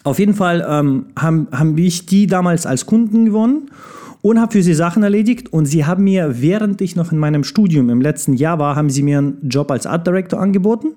Auf 0.06 0.20
jeden 0.20 0.36
Fall 0.36 0.64
ähm, 0.70 1.08
haben, 1.18 1.48
haben 1.52 1.76
ich 1.80 2.06
die 2.06 2.28
damals 2.28 2.68
als 2.68 2.86
Kunden 2.86 3.26
gewonnen 3.26 3.72
und 4.22 4.40
habe 4.40 4.52
für 4.52 4.62
sie 4.62 4.76
Sachen 4.76 5.02
erledigt. 5.02 5.52
Und 5.52 5.66
sie 5.66 5.86
haben 5.86 6.04
mir, 6.04 6.42
während 6.42 6.80
ich 6.82 6.96
noch 6.96 7.12
in 7.12 7.18
meinem 7.18 7.44
Studium 7.44 7.90
im 7.90 8.02
letzten 8.02 8.34
Jahr 8.34 8.60
war, 8.60 8.76
haben 8.76 8.92
sie 8.92 9.02
mir 9.02 9.18
einen 9.18 9.50
Job 9.50 9.72
als 9.72 9.88
Art 9.88 10.06
Director 10.06 10.40
angeboten. 10.40 10.90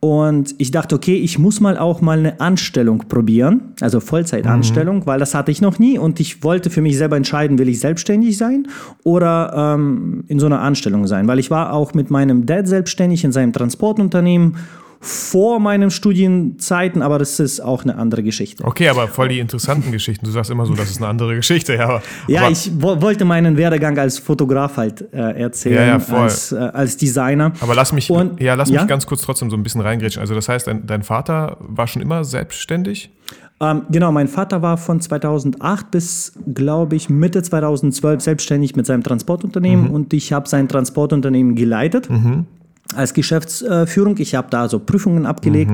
Und 0.00 0.54
ich 0.58 0.70
dachte, 0.70 0.94
okay, 0.94 1.16
ich 1.16 1.38
muss 1.38 1.60
mal 1.60 1.78
auch 1.78 2.00
mal 2.02 2.18
eine 2.18 2.38
Anstellung 2.40 3.04
probieren, 3.08 3.72
also 3.80 3.98
Vollzeitanstellung, 4.00 5.06
weil 5.06 5.18
das 5.18 5.34
hatte 5.34 5.50
ich 5.50 5.62
noch 5.62 5.78
nie 5.78 5.98
und 5.98 6.20
ich 6.20 6.44
wollte 6.44 6.68
für 6.68 6.82
mich 6.82 6.98
selber 6.98 7.16
entscheiden, 7.16 7.58
will 7.58 7.68
ich 7.68 7.80
selbstständig 7.80 8.36
sein 8.36 8.68
oder 9.04 9.74
ähm, 9.74 10.24
in 10.28 10.38
so 10.38 10.46
einer 10.46 10.60
Anstellung 10.60 11.06
sein, 11.06 11.26
weil 11.26 11.38
ich 11.38 11.50
war 11.50 11.72
auch 11.72 11.94
mit 11.94 12.10
meinem 12.10 12.44
Dad 12.44 12.68
selbstständig 12.68 13.24
in 13.24 13.32
seinem 13.32 13.54
Transportunternehmen 13.54 14.56
vor 15.00 15.60
meinen 15.60 15.90
Studienzeiten, 15.90 17.02
aber 17.02 17.18
das 17.18 17.38
ist 17.40 17.60
auch 17.60 17.82
eine 17.84 17.96
andere 17.96 18.22
Geschichte. 18.22 18.64
Okay, 18.64 18.88
aber 18.88 19.08
voll 19.08 19.28
die 19.28 19.38
interessanten 19.38 19.92
Geschichten. 19.92 20.24
Du 20.24 20.30
sagst 20.32 20.50
immer 20.50 20.66
so, 20.66 20.74
das 20.74 20.90
ist 20.90 20.98
eine 20.98 21.06
andere 21.08 21.34
Geschichte. 21.36 21.74
Ja, 21.74 21.84
aber, 21.84 22.02
Ja, 22.28 22.42
aber, 22.42 22.50
ich 22.50 22.70
wo 22.78 23.00
wollte 23.00 23.24
meinen 23.24 23.56
Werdegang 23.56 23.98
als 23.98 24.18
Fotograf 24.18 24.76
halt 24.76 25.12
äh, 25.12 25.16
erzählen, 25.40 25.76
Ja, 25.76 25.86
ja, 25.86 25.98
voll. 25.98 26.18
als, 26.20 26.52
äh, 26.52 26.56
als 26.56 26.96
Designer. 26.96 27.52
aber 27.60 27.74
lass 27.74 27.92
mich, 27.92 28.10
Und- 28.10 28.40
ja, 28.40 28.54
lass 28.54 28.70
ja? 28.70 28.80
mich 28.80 28.88
ganz 28.88 29.06
kurz 29.06 29.22
trotzdem 29.22 29.50
so 29.50 29.56
ein 29.56 29.62
bisschen 29.62 29.80
reingrätschen. 29.80 30.20
Also 30.20 30.34
das 30.34 30.48
heißt, 30.48 30.66
dein, 30.66 30.86
dein 30.86 31.02
Vater 31.02 31.56
war 31.60 31.86
schon 31.86 32.02
immer 32.02 32.24
selbstständig? 32.24 33.10
Ähm, 33.58 33.82
genau, 33.90 34.12
mein 34.12 34.28
Vater 34.28 34.60
war 34.60 34.76
von 34.76 35.00
2008 35.00 35.90
bis, 35.90 36.32
glaube 36.52 36.94
ich, 36.96 37.08
Mitte 37.08 37.42
2012 37.42 38.20
selbstständig 38.20 38.76
mit 38.76 38.84
seinem 38.86 39.02
Transportunternehmen 39.02 39.88
und 39.88 40.12
ich 40.12 40.32
habe 40.32 40.46
sein 40.48 40.68
Transportunternehmen 40.68 41.54
geleitet. 41.54 42.08
Als 42.94 43.14
Geschäftsführung. 43.14 44.16
Ich 44.18 44.34
habe 44.34 44.48
da 44.50 44.68
so 44.68 44.78
Prüfungen 44.78 45.26
abgelegt. 45.26 45.72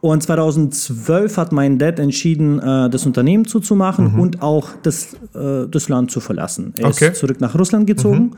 Und 0.00 0.22
2012 0.22 1.36
hat 1.36 1.52
mein 1.52 1.78
Dad 1.78 1.98
entschieden, 1.98 2.58
äh, 2.58 2.90
das 2.90 3.06
Unternehmen 3.06 3.46
zuzumachen 3.46 4.14
und 4.18 4.42
auch 4.42 4.68
das, 4.82 5.14
äh, 5.34 5.66
das 5.70 5.88
Land 5.88 6.10
zu 6.10 6.20
verlassen. 6.20 6.74
Er 6.76 6.88
Okay. 6.88 7.10
ist 7.10 7.16
zurück 7.18 7.40
nach 7.40 7.54
Russland 7.58 7.86
gezogen. 7.86 8.32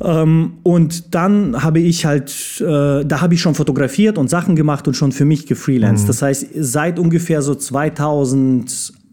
Ähm, 0.00 0.54
und 0.64 1.14
dann 1.14 1.62
habe 1.62 1.78
ich 1.78 2.04
halt, 2.04 2.32
äh, 2.60 3.04
da 3.04 3.20
habe 3.20 3.34
ich 3.34 3.40
schon 3.40 3.54
fotografiert 3.54 4.18
und 4.18 4.28
Sachen 4.28 4.56
gemacht 4.56 4.88
und 4.88 4.94
schon 4.94 5.12
für 5.12 5.24
mich 5.24 5.46
gefreelanced. 5.46 6.08
Das 6.08 6.20
heißt, 6.22 6.46
seit 6.56 6.98
ungefähr 6.98 7.42
so 7.42 7.54
2008, 7.54 9.03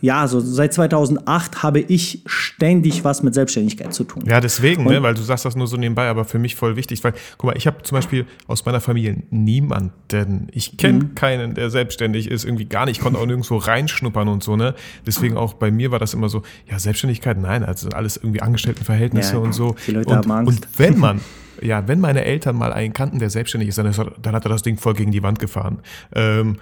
ja, 0.00 0.28
so 0.28 0.40
seit 0.40 0.74
2008 0.74 1.62
habe 1.62 1.80
ich 1.80 2.22
ständig 2.26 3.04
was 3.04 3.22
mit 3.22 3.34
Selbstständigkeit 3.34 3.94
zu 3.94 4.04
tun. 4.04 4.24
Ja, 4.26 4.40
deswegen, 4.40 4.84
ne, 4.84 5.02
weil 5.02 5.14
du 5.14 5.22
sagst 5.22 5.44
das 5.44 5.56
nur 5.56 5.66
so 5.66 5.76
nebenbei, 5.76 6.08
aber 6.08 6.24
für 6.24 6.38
mich 6.38 6.54
voll 6.56 6.76
wichtig, 6.76 7.02
weil, 7.04 7.12
guck 7.38 7.50
mal, 7.50 7.56
ich 7.56 7.66
habe 7.66 7.82
zum 7.82 7.96
Beispiel 7.96 8.26
aus 8.46 8.64
meiner 8.64 8.80
Familie 8.80 9.22
niemanden. 9.30 10.48
Ich 10.52 10.76
kenne 10.76 10.98
Mhm. 11.04 11.14
keinen, 11.14 11.54
der 11.54 11.70
selbstständig 11.70 12.30
ist, 12.30 12.44
irgendwie 12.44 12.66
gar 12.66 12.84
nicht, 12.86 12.98
ich 12.98 13.02
konnte 13.02 13.18
auch 13.18 13.26
nirgendwo 13.26 13.56
reinschnuppern 13.56 14.28
und 14.28 14.42
so, 14.42 14.56
ne? 14.56 14.74
Deswegen 15.06 15.36
auch 15.36 15.54
bei 15.54 15.70
mir 15.70 15.90
war 15.90 15.98
das 15.98 16.14
immer 16.14 16.28
so, 16.28 16.42
ja, 16.70 16.78
Selbstständigkeit, 16.78 17.38
nein, 17.38 17.64
also 17.64 17.88
alles 17.90 18.16
irgendwie 18.16 18.42
Angestelltenverhältnisse 18.42 19.34
Ja, 19.34 19.38
und 19.38 19.52
so. 19.52 19.76
die 19.86 19.92
Leute 19.92 20.10
und, 20.10 20.16
haben 20.16 20.30
Angst. 20.30 20.48
Und 20.66 20.78
wenn 20.78 20.98
man, 20.98 21.20
ja, 21.62 21.86
wenn 21.88 22.00
meine 22.00 22.24
Eltern 22.24 22.56
mal 22.56 22.72
einen 22.72 22.92
kannten, 22.92 23.18
der 23.18 23.30
selbstständig 23.30 23.68
ist, 23.68 23.78
dann, 23.78 23.86
ist 23.86 23.98
er, 23.98 24.12
dann 24.22 24.34
hat 24.34 24.44
er 24.44 24.48
das 24.48 24.62
Ding 24.62 24.76
voll 24.78 24.94
gegen 24.94 25.12
die 25.12 25.22
Wand 25.22 25.38
gefahren. 25.38 25.78
Ähm, 26.14 26.56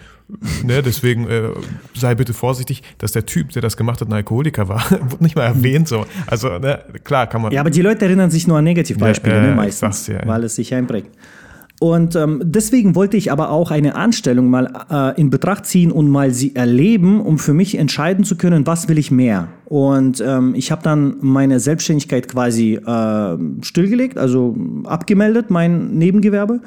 ne, 0.62 0.82
deswegen 0.82 1.28
äh, 1.28 1.50
sei 1.94 2.14
bitte 2.14 2.32
vorsichtig, 2.34 2.82
dass 2.98 3.12
der 3.12 3.26
Typ, 3.26 3.50
der 3.50 3.62
das 3.62 3.76
gemacht 3.76 4.00
hat, 4.00 4.08
ein 4.08 4.12
Alkoholiker 4.12 4.68
war, 4.68 4.84
wurde 4.90 5.22
nicht 5.22 5.36
mal 5.36 5.44
erwähnt 5.44 5.88
so. 5.88 6.06
Also, 6.26 6.58
ne, 6.58 6.80
klar 7.04 7.26
kann 7.26 7.42
man. 7.42 7.52
Ja, 7.52 7.60
aber 7.60 7.70
die 7.70 7.82
Leute 7.82 8.04
erinnern 8.04 8.30
sich 8.30 8.46
nur 8.46 8.58
an 8.58 8.64
Negativbeispiele, 8.64 9.34
Ja, 9.36 9.42
ne, 9.42 9.48
äh, 9.52 9.54
meistens, 9.54 9.80
sag's 9.80 10.04
dir, 10.04 10.20
ey. 10.20 10.28
weil 10.28 10.44
es 10.44 10.54
sich 10.56 10.74
einprägt. 10.74 11.10
Und 11.84 12.16
ähm, 12.16 12.40
deswegen 12.42 12.94
wollte 12.94 13.18
ich 13.18 13.30
aber 13.30 13.50
auch 13.50 13.70
eine 13.70 13.94
Anstellung 13.94 14.48
mal 14.48 14.72
äh, 14.90 15.20
in 15.20 15.28
Betracht 15.28 15.66
ziehen 15.66 15.92
und 15.92 16.08
mal 16.08 16.30
sie 16.30 16.56
erleben, 16.56 17.20
um 17.20 17.38
für 17.38 17.52
mich 17.52 17.76
entscheiden 17.76 18.24
zu 18.24 18.38
können, 18.38 18.66
was 18.66 18.88
will 18.88 18.96
ich 18.96 19.10
mehr. 19.10 19.48
Und 19.66 20.24
ähm, 20.26 20.54
ich 20.54 20.72
habe 20.72 20.82
dann 20.82 21.16
meine 21.20 21.60
Selbstständigkeit 21.60 22.26
quasi 22.26 22.76
äh, 22.76 23.36
stillgelegt, 23.60 24.16
also 24.16 24.56
abgemeldet, 24.84 25.50
mein 25.50 25.90
Nebengewerbe. 25.98 26.62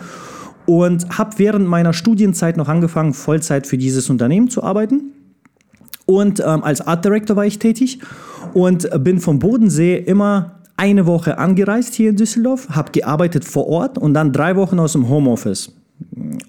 Und 0.67 1.17
habe 1.17 1.31
während 1.37 1.67
meiner 1.67 1.93
Studienzeit 1.93 2.55
noch 2.55 2.67
angefangen, 2.67 3.15
Vollzeit 3.15 3.65
für 3.65 3.79
dieses 3.79 4.11
Unternehmen 4.11 4.51
zu 4.51 4.61
arbeiten. 4.61 5.13
Und 6.05 6.41
ähm, 6.41 6.63
als 6.63 6.81
Art 6.81 7.03
Director 7.03 7.35
war 7.35 7.45
ich 7.47 7.57
tätig 7.57 8.01
und 8.53 8.87
bin 9.03 9.19
vom 9.19 9.39
Bodensee 9.39 9.97
immer 9.97 10.56
eine 10.77 11.05
Woche 11.05 11.37
angereist 11.37 11.95
hier 11.95 12.11
in 12.11 12.15
Düsseldorf, 12.15 12.69
habe 12.69 12.91
gearbeitet 12.91 13.45
vor 13.45 13.67
Ort 13.67 13.97
und 13.97 14.13
dann 14.13 14.31
drei 14.31 14.55
Wochen 14.55 14.79
aus 14.79 14.93
dem 14.93 15.09
Homeoffice. 15.09 15.73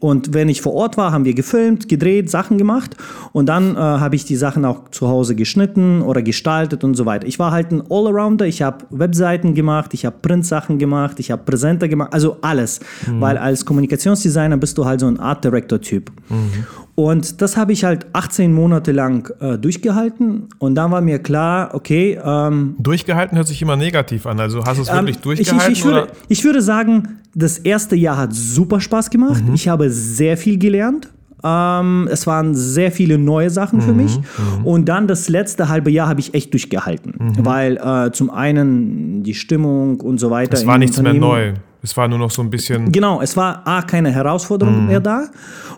Und 0.01 0.35
wenn 0.35 0.51
ich 0.51 0.61
vor 0.61 0.75
Ort 0.75 0.99
war, 0.99 1.11
haben 1.11 1.25
wir 1.25 1.33
gefilmt, 1.33 1.89
gedreht, 1.89 2.31
Sachen 2.31 2.59
gemacht 2.59 2.95
und 3.33 3.47
dann 3.47 3.77
äh, 3.77 3.79
habe 3.79 4.15
ich 4.15 4.27
die 4.27 4.37
Sachen 4.37 4.65
auch 4.67 4.91
zu 4.91 5.09
Hause 5.09 5.35
geschnitten 5.35 6.03
oder 6.03 6.21
gestaltet 6.21 6.85
und 6.85 6.95
so 6.95 7.07
weiter. 7.07 7.27
Ich 7.27 7.39
war 7.39 7.51
halt 7.51 7.73
ein 7.73 7.83
Allrounder, 7.91 8.47
ich 8.47 8.61
habe 8.61 8.85
Webseiten 8.91 9.55
gemacht, 9.55 9.95
ich 9.95 10.05
habe 10.05 10.17
Printsachen 10.21 10.79
gemacht, 10.79 11.19
ich 11.19 11.31
habe 11.31 11.43
Präsenter 11.45 11.89
gemacht, 11.89 12.13
also 12.13 12.37
alles. 12.43 12.81
Mhm. 13.07 13.21
Weil 13.23 13.39
als 13.39 13.65
Kommunikationsdesigner 13.65 14.59
bist 14.59 14.77
du 14.77 14.85
halt 14.85 15.01
so 15.01 15.07
ein 15.07 15.19
Art 15.19 15.43
Director-Typ. 15.45 16.13
Mhm. 16.29 16.67
Und 16.99 17.41
das 17.43 17.57
habe 17.57 17.73
ich 17.73 17.85
halt 17.85 18.07
18 18.13 18.53
Monate 18.53 18.91
lang 18.91 19.33
äh, 19.39 19.57
durchgehalten 19.57 20.49
und 20.59 20.75
dann 20.75 20.91
war 20.91 21.01
mir 21.01 21.21
klar, 21.21 21.73
okay. 21.73 22.19
Ähm, 22.21 22.75
durchgehalten 22.81 23.37
hört 23.37 23.47
sich 23.47 23.63
immer 23.63 23.77
negativ 23.77 24.27
an, 24.27 24.41
also 24.41 24.65
hast 24.65 24.79
du 24.79 24.83
es 24.83 24.93
wirklich 24.93 25.15
ähm, 25.15 25.23
durchgehalten? 25.23 25.73
Ich, 25.73 25.79
ich, 25.79 25.79
ich, 25.79 25.85
würde, 25.85 26.09
ich, 26.27 26.43
würde, 26.43 26.61
sagen, 26.61 27.21
das 27.37 27.59
erste 27.59 27.95
Jahr 27.95 28.17
hat 28.17 28.35
super 28.35 28.81
Spaß 28.81 29.11
gemacht. 29.11 29.45
Mhm. 29.47 29.55
Ich 29.55 29.69
habe 29.69 29.91
sehr 29.91 30.37
viel 30.37 30.59
gelernt. 30.59 31.09
Ähm, 31.45 32.09
es 32.11 32.27
waren 32.27 32.57
sehr 32.57 32.91
viele 32.91 33.17
neue 33.17 33.51
Sachen 33.51 33.81
für 33.81 33.93
mhm. 33.93 34.03
mich. 34.03 34.19
Mhm. 34.19 34.67
Und 34.67 34.89
dann 34.89 35.07
das 35.07 35.29
letzte 35.29 35.69
halbe 35.69 35.93
Jahr 35.93 36.09
habe 36.09 36.19
ich 36.19 36.35
echt 36.35 36.53
durchgehalten, 36.53 37.15
mhm. 37.17 37.47
weil 37.47 37.77
äh, 37.77 38.11
zum 38.11 38.29
einen 38.29 39.23
die 39.23 39.35
Stimmung 39.35 40.01
und 40.01 40.19
so 40.19 40.33
weiter. 40.33 40.55
Es 40.55 40.67
war 40.67 40.79
nichts 40.79 41.01
mehr 41.01 41.15
neu. 41.15 41.55
Es 41.83 41.97
war 41.97 42.09
nur 42.09 42.19
noch 42.19 42.31
so 42.31 42.43
ein 42.43 42.51
bisschen. 42.51 42.91
Genau, 42.91 43.21
es 43.21 43.37
war 43.37 43.67
A, 43.67 43.83
keine 43.83 44.11
Herausforderung 44.11 44.81
mhm. 44.81 44.87
mehr 44.87 45.01
da 45.01 45.29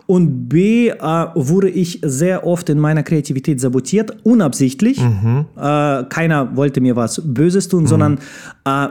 und 0.07 0.49
B, 0.49 0.89
äh, 0.89 0.95
wurde 1.35 1.69
ich 1.69 1.99
sehr 2.03 2.45
oft 2.45 2.69
in 2.69 2.79
meiner 2.79 3.03
Kreativität 3.03 3.61
sabotiert, 3.61 4.17
unabsichtlich. 4.23 4.99
Mhm. 4.99 5.45
Äh, 5.55 6.03
keiner 6.05 6.55
wollte 6.55 6.81
mir 6.81 6.95
was 6.95 7.21
Böses 7.23 7.67
tun, 7.67 7.83
mhm. 7.83 7.87
sondern 7.87 8.19
äh, 8.65 8.87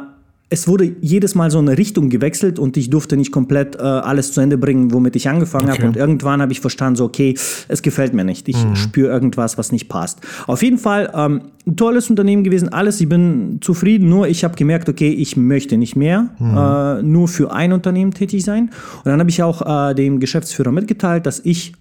es 0.53 0.67
wurde 0.67 0.97
jedes 1.01 1.37
Mal 1.37 1.51
so 1.53 1.61
eine 1.61 1.79
Richtung 1.79 2.11
gewechselt 2.11 2.59
und 2.59 2.77
ich 2.77 2.91
durfte 2.91 3.17
nicht 3.17 3.31
komplett 3.31 3.77
äh, 3.77 3.83
alles 3.83 4.33
zu 4.33 4.41
Ende 4.41 4.59
bringen, 4.59 4.93
womit 4.93 5.15
ich 5.15 5.29
angefangen 5.29 5.71
okay. 5.71 5.79
habe. 5.79 5.87
Und 5.87 5.97
irgendwann 5.97 6.43
habe 6.43 6.51
ich 6.51 6.61
verstanden, 6.61 6.97
so, 6.97 7.05
okay, 7.05 7.37
es 7.69 7.83
gefällt 7.83 8.15
mir 8.15 8.25
nicht. 8.25 8.49
Ich 8.49 8.57
mhm. 8.57 8.75
spüre 8.75 9.13
irgendwas, 9.13 9.59
was 9.59 9.71
nicht 9.71 9.89
passt. 9.89 10.21
Auf 10.49 10.65
jeden 10.65 10.79
Fall 10.79 11.13
ähm, 11.15 11.43
ein 11.69 11.77
tolles 11.77 12.11
Unternehmen 12.11 12.43
gewesen, 12.43 12.69
alles. 12.69 13.01
Ich 13.01 13.09
bin 13.09 13.59
zufrieden, 13.61 14.09
nur 14.09 14.27
ich 14.27 14.43
habe 14.43 14.57
gemerkt, 14.57 14.89
okay, 14.89 15.11
ich 15.11 15.37
möchte 15.37 15.77
nicht 15.77 15.95
mehr 15.95 16.31
mhm. 16.41 16.57
äh, 16.57 17.03
nur 17.05 17.29
für 17.29 17.53
ein 17.53 17.73
Unternehmen 17.73 18.13
tätig 18.13 18.45
sein. 18.45 18.71
Und 18.99 19.07
dann 19.07 19.21
habe 19.21 19.31
ich 19.31 19.45
auch 19.45 19.91
äh, 19.91 19.95
dem 19.95 20.19
Geschäftsführer 20.19 20.73
mitgeteilt, 20.73 21.27
dass 21.27 21.39
ich 21.45 21.75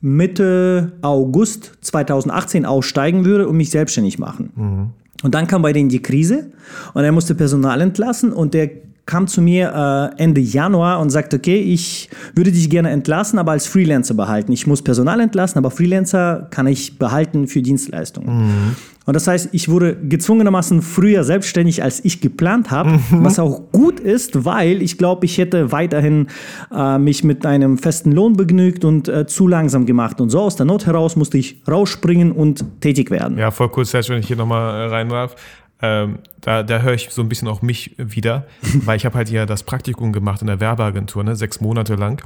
Mitte 0.00 0.92
August 1.02 1.74
2018 1.82 2.66
aussteigen 2.66 3.24
würde 3.24 3.46
und 3.46 3.56
mich 3.56 3.70
selbstständig 3.70 4.18
machen. 4.18 4.50
Mhm. 4.56 4.99
Und 5.22 5.34
dann 5.34 5.46
kam 5.46 5.62
bei 5.62 5.72
denen 5.72 5.88
die 5.88 6.00
Krise 6.00 6.50
und 6.94 7.04
er 7.04 7.12
musste 7.12 7.34
Personal 7.34 7.80
entlassen 7.80 8.32
und 8.32 8.54
der 8.54 8.70
kam 9.06 9.26
zu 9.26 9.42
mir 9.42 10.12
äh, 10.16 10.22
Ende 10.22 10.40
Januar 10.40 11.00
und 11.00 11.10
sagte, 11.10 11.36
okay, 11.36 11.60
ich 11.60 12.08
würde 12.34 12.52
dich 12.52 12.70
gerne 12.70 12.90
entlassen, 12.90 13.38
aber 13.38 13.52
als 13.52 13.66
Freelancer 13.66 14.14
behalten. 14.14 14.52
Ich 14.52 14.66
muss 14.66 14.82
Personal 14.82 15.20
entlassen, 15.20 15.58
aber 15.58 15.70
Freelancer 15.70 16.46
kann 16.50 16.68
ich 16.68 16.96
behalten 16.98 17.48
für 17.48 17.60
Dienstleistungen. 17.60 18.46
Mhm. 18.46 18.76
Und 19.10 19.14
das 19.14 19.26
heißt, 19.26 19.48
ich 19.50 19.68
wurde 19.68 19.96
gezwungenermaßen 19.96 20.82
früher 20.82 21.24
selbstständig, 21.24 21.82
als 21.82 22.04
ich 22.04 22.20
geplant 22.20 22.70
habe, 22.70 22.90
mhm. 22.90 23.24
was 23.24 23.40
auch 23.40 23.60
gut 23.72 23.98
ist, 23.98 24.44
weil 24.44 24.80
ich 24.82 24.98
glaube, 24.98 25.26
ich 25.26 25.36
hätte 25.36 25.72
weiterhin 25.72 26.28
äh, 26.72 26.96
mich 26.96 27.24
mit 27.24 27.44
einem 27.44 27.76
festen 27.76 28.12
Lohn 28.12 28.34
begnügt 28.34 28.84
und 28.84 29.08
äh, 29.08 29.26
zu 29.26 29.48
langsam 29.48 29.84
gemacht. 29.84 30.20
Und 30.20 30.30
so 30.30 30.38
aus 30.38 30.54
der 30.54 30.64
Not 30.64 30.86
heraus 30.86 31.16
musste 31.16 31.38
ich 31.38 31.60
rausspringen 31.66 32.30
und 32.30 32.64
tätig 32.80 33.10
werden. 33.10 33.36
Ja, 33.36 33.50
voll 33.50 33.68
cool, 33.76 33.84
Serge, 33.84 34.10
wenn 34.10 34.20
ich 34.20 34.28
hier 34.28 34.36
nochmal 34.36 34.86
rein 34.86 35.08
darf. 35.08 35.34
Ähm, 35.82 36.18
da, 36.40 36.62
da 36.62 36.80
höre 36.80 36.94
ich 36.94 37.08
so 37.10 37.22
ein 37.22 37.28
bisschen 37.28 37.48
auch 37.48 37.62
mich 37.62 37.94
wieder, 37.96 38.46
weil 38.84 38.96
ich 38.96 39.06
habe 39.06 39.16
halt 39.16 39.30
ja 39.30 39.46
das 39.46 39.62
Praktikum 39.62 40.12
gemacht 40.12 40.40
in 40.42 40.46
der 40.46 40.60
Werbeagentur, 40.60 41.24
ne, 41.24 41.36
sechs 41.36 41.60
Monate 41.60 41.94
lang, 41.94 42.22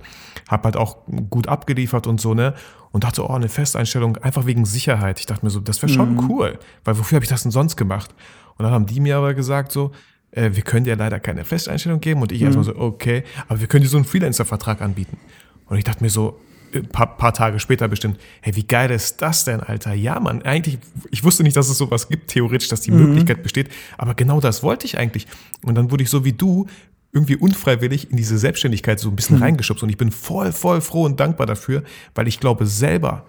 habe 0.49 0.64
halt 0.64 0.76
auch 0.76 0.99
gut 1.30 1.49
abgeliefert 1.49 2.06
und 2.06 2.20
so, 2.20 2.34
ne, 2.34 2.54
und 2.90 3.04
dachte, 3.04 3.28
oh, 3.28 3.32
eine 3.32 3.49
Festeinstellung, 3.49 4.16
einfach 4.18 4.46
wegen 4.46 4.64
Sicherheit. 4.64 5.20
Ich 5.20 5.26
dachte 5.26 5.44
mir 5.44 5.50
so, 5.50 5.61
das 5.61 5.82
wäre 5.82 5.92
schon 5.92 6.14
mhm. 6.14 6.30
cool, 6.30 6.58
weil 6.84 6.99
wofür 6.99 7.16
habe 7.16 7.25
ich 7.25 7.30
das 7.30 7.42
denn 7.42 7.52
sonst 7.52 7.76
gemacht? 7.76 8.14
Und 8.56 8.64
dann 8.64 8.73
haben 8.73 8.87
die 8.87 9.00
mir 9.00 9.16
aber 9.16 9.34
gesagt 9.34 9.73
so, 9.73 9.92
äh, 10.30 10.50
wir 10.52 10.62
können 10.62 10.84
dir 10.84 10.96
leider 10.96 11.20
keine 11.20 11.44
Festeinstellung 11.44 12.00
geben 12.00 12.23
und 12.23 12.32
ich 12.32 12.40
mhm. 12.40 12.46
erstmal 12.46 12.64
so, 12.64 12.76
okay, 12.76 13.25
aber 13.49 13.61
wir 13.61 13.66
können 13.66 13.82
dir 13.82 13.88
so 13.88 13.96
einen 13.96 14.06
Freelancer-Vertrag 14.06 14.80
anbieten. 14.80 15.18
Und 15.66 15.78
ich 15.78 15.84
dachte 15.84 16.02
mir 16.02 16.11
so, 16.11 16.40
paar, 16.82 17.16
paar, 17.16 17.32
Tage 17.32 17.58
später 17.60 17.88
bestimmt, 17.88 18.18
hey, 18.40 18.54
wie 18.56 18.66
geil 18.66 18.90
ist 18.90 19.22
das 19.22 19.44
denn, 19.44 19.60
Alter? 19.60 19.94
Ja, 19.94 20.18
Mann, 20.20 20.42
eigentlich, 20.42 20.78
ich 21.10 21.24
wusste 21.24 21.42
nicht, 21.42 21.56
dass 21.56 21.68
es 21.68 21.78
sowas 21.78 22.08
gibt, 22.08 22.28
theoretisch, 22.28 22.68
dass 22.68 22.80
die 22.80 22.90
mhm. 22.90 23.06
Möglichkeit 23.06 23.42
besteht, 23.42 23.70
aber 23.98 24.14
genau 24.14 24.40
das 24.40 24.62
wollte 24.62 24.86
ich 24.86 24.98
eigentlich. 24.98 25.26
Und 25.62 25.76
dann 25.76 25.90
wurde 25.90 26.02
ich 26.02 26.10
so 26.10 26.24
wie 26.24 26.32
du 26.32 26.66
irgendwie 27.12 27.36
unfreiwillig 27.36 28.10
in 28.10 28.16
diese 28.16 28.38
Selbstständigkeit 28.38 28.98
so 28.98 29.08
ein 29.08 29.16
bisschen 29.16 29.36
mhm. 29.36 29.42
reingeschubst 29.42 29.82
und 29.82 29.88
ich 29.88 29.96
bin 29.96 30.10
voll, 30.10 30.52
voll 30.52 30.80
froh 30.80 31.04
und 31.04 31.20
dankbar 31.20 31.46
dafür, 31.46 31.84
weil 32.14 32.26
ich 32.26 32.40
glaube 32.40 32.66
selber, 32.66 33.24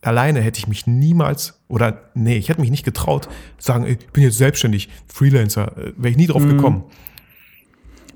alleine 0.00 0.40
hätte 0.40 0.58
ich 0.58 0.68
mich 0.68 0.86
niemals 0.86 1.60
oder 1.68 2.10
nee, 2.14 2.36
ich 2.36 2.48
hätte 2.48 2.60
mich 2.60 2.70
nicht 2.70 2.84
getraut, 2.84 3.28
sagen, 3.58 3.86
ich 3.86 3.98
bin 4.08 4.22
jetzt 4.22 4.38
selbstständig, 4.38 4.88
Freelancer, 5.06 5.76
äh, 5.76 5.92
wäre 5.96 6.10
ich 6.10 6.16
nie 6.16 6.26
drauf 6.26 6.42
mhm. 6.42 6.56
gekommen 6.56 6.84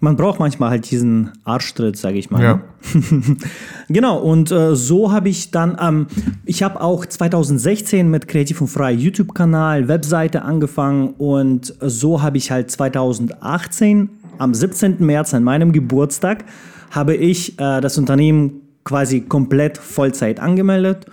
man 0.01 0.17
braucht 0.17 0.41
manchmal 0.41 0.71
halt 0.71 0.91
diesen 0.91 1.31
Arschtritt, 1.45 1.97
sage 1.97 2.19
ich 2.19 2.31
mal. 2.31 2.43
Ja. 2.43 2.61
genau, 3.89 4.19
und 4.19 4.51
äh, 4.51 4.75
so 4.75 5.13
habe 5.13 5.29
ich 5.29 5.51
dann, 5.51 5.77
ähm, 5.81 6.07
ich 6.47 6.63
habe 6.63 6.81
auch 6.81 7.05
2016 7.05 8.11
mit 8.11 8.27
Kreativ 8.27 8.61
und 8.63 8.69
Frei 8.69 8.93
YouTube-Kanal, 8.93 9.89
Webseite 9.89 10.43
angefangen 10.43 11.15
und 11.19 11.75
so 11.81 12.23
habe 12.23 12.39
ich 12.39 12.51
halt 12.51 12.71
2018 12.71 14.09
am 14.39 14.55
17. 14.55 14.97
März 15.05 15.35
an 15.35 15.45
meinem 15.45 15.73
Geburtstag 15.73 16.45
habe 16.91 17.15
ich 17.15 17.61
äh, 17.61 17.81
das 17.81 17.99
Unternehmen 17.99 18.63
quasi 18.85 19.21
komplett 19.21 19.77
Vollzeit 19.77 20.41
angemeldet 20.41 21.07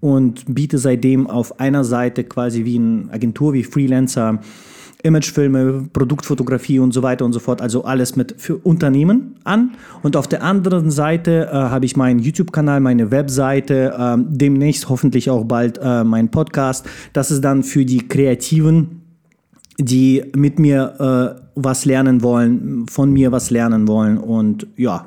und 0.00 0.44
biete 0.54 0.78
seitdem 0.78 1.26
auf 1.26 1.58
einer 1.58 1.82
Seite 1.82 2.22
quasi 2.22 2.64
wie 2.64 2.78
eine 2.78 3.08
Agentur, 3.12 3.52
wie 3.52 3.64
Freelancer 3.64 4.40
Imagefilme, 5.02 5.88
Produktfotografie 5.92 6.80
und 6.80 6.92
so 6.92 7.02
weiter 7.02 7.24
und 7.24 7.32
so 7.32 7.38
fort, 7.38 7.62
also 7.62 7.84
alles 7.84 8.16
mit 8.16 8.34
für 8.38 8.56
Unternehmen 8.56 9.36
an. 9.44 9.76
Und 10.02 10.16
auf 10.16 10.26
der 10.26 10.42
anderen 10.42 10.90
Seite 10.90 11.48
äh, 11.50 11.54
habe 11.54 11.84
ich 11.84 11.96
meinen 11.96 12.18
YouTube-Kanal, 12.18 12.80
meine 12.80 13.10
Webseite, 13.10 13.94
äh, 13.96 14.16
demnächst 14.28 14.88
hoffentlich 14.88 15.30
auch 15.30 15.44
bald 15.44 15.78
äh, 15.80 16.02
mein 16.02 16.30
Podcast. 16.30 16.84
Das 17.12 17.30
ist 17.30 17.42
dann 17.42 17.62
für 17.62 17.84
die 17.84 18.08
Kreativen, 18.08 19.02
die 19.78 20.24
mit 20.34 20.58
mir 20.58 21.36
äh, 21.38 21.40
was 21.54 21.84
lernen 21.84 22.22
wollen, 22.22 22.86
von 22.88 23.12
mir 23.12 23.30
was 23.30 23.50
lernen 23.50 23.86
wollen. 23.86 24.18
Und 24.18 24.66
ja, 24.76 25.06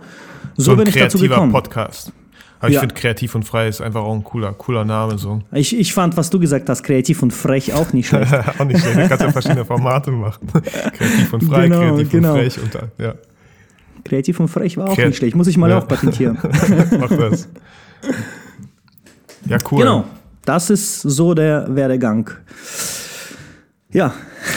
so, 0.55 0.71
so 0.71 0.75
bin 0.77 0.88
ich 0.88 0.95
dazu 0.95 1.19
gekommen. 1.19 1.51
Podcast. 1.51 2.13
Aber 2.61 2.69
ich 2.69 2.75
ja. 2.75 2.81
finde 2.81 2.93
kreativ 2.93 3.33
und 3.33 3.43
frei 3.43 3.67
ist 3.67 3.81
einfach 3.81 4.03
auch 4.03 4.13
ein 4.13 4.23
cooler, 4.23 4.53
cooler 4.53 4.85
Name. 4.85 5.17
So. 5.17 5.41
Ich, 5.51 5.75
ich 5.75 5.95
fand, 5.95 6.15
was 6.15 6.29
du 6.29 6.39
gesagt 6.39 6.69
hast, 6.69 6.83
kreativ 6.83 7.23
und 7.23 7.31
frech 7.31 7.73
auch 7.73 7.91
nicht 7.91 8.09
schlecht. 8.09 8.31
auch 8.59 8.65
nicht 8.65 8.79
schlecht. 8.79 8.97
Du 8.97 9.07
kannst 9.07 9.23
ja 9.23 9.31
verschiedene 9.31 9.65
Formate 9.65 10.11
machen. 10.11 10.47
kreativ 10.93 11.33
und 11.33 11.43
frei, 11.45 11.63
genau, 11.67 11.79
kreativ 11.79 12.11
genau. 12.11 12.33
und 12.33 12.39
frech. 12.39 12.59
Und, 12.61 12.77
ja. 12.99 13.15
Kreativ 14.03 14.39
und 14.39 14.47
frech 14.47 14.77
war 14.77 14.89
auch 14.89 14.95
Kreat 14.95 15.07
nicht 15.07 15.17
schlecht. 15.17 15.35
Muss 15.35 15.47
ich 15.47 15.57
mal 15.57 15.71
ja. 15.71 15.79
auch 15.79 15.87
patentieren. 15.87 16.37
Mach 16.99 17.09
das. 17.09 17.49
Ja, 19.47 19.57
cool. 19.71 19.79
Genau. 19.79 20.03
Das 20.45 20.69
ist 20.69 21.01
so 21.01 21.33
der 21.33 21.65
Werdegang. 21.75 22.29
Ja. 23.91 24.13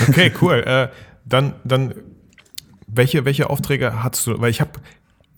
Okay, 0.08 0.30
cool. 0.42 0.62
Äh, 0.66 0.88
dann, 1.24 1.54
dann 1.64 1.94
welche, 2.86 3.24
welche 3.24 3.48
Aufträge 3.48 4.02
hattest 4.02 4.26
du? 4.26 4.38
Weil 4.38 4.50
ich 4.50 4.60
habe 4.60 4.72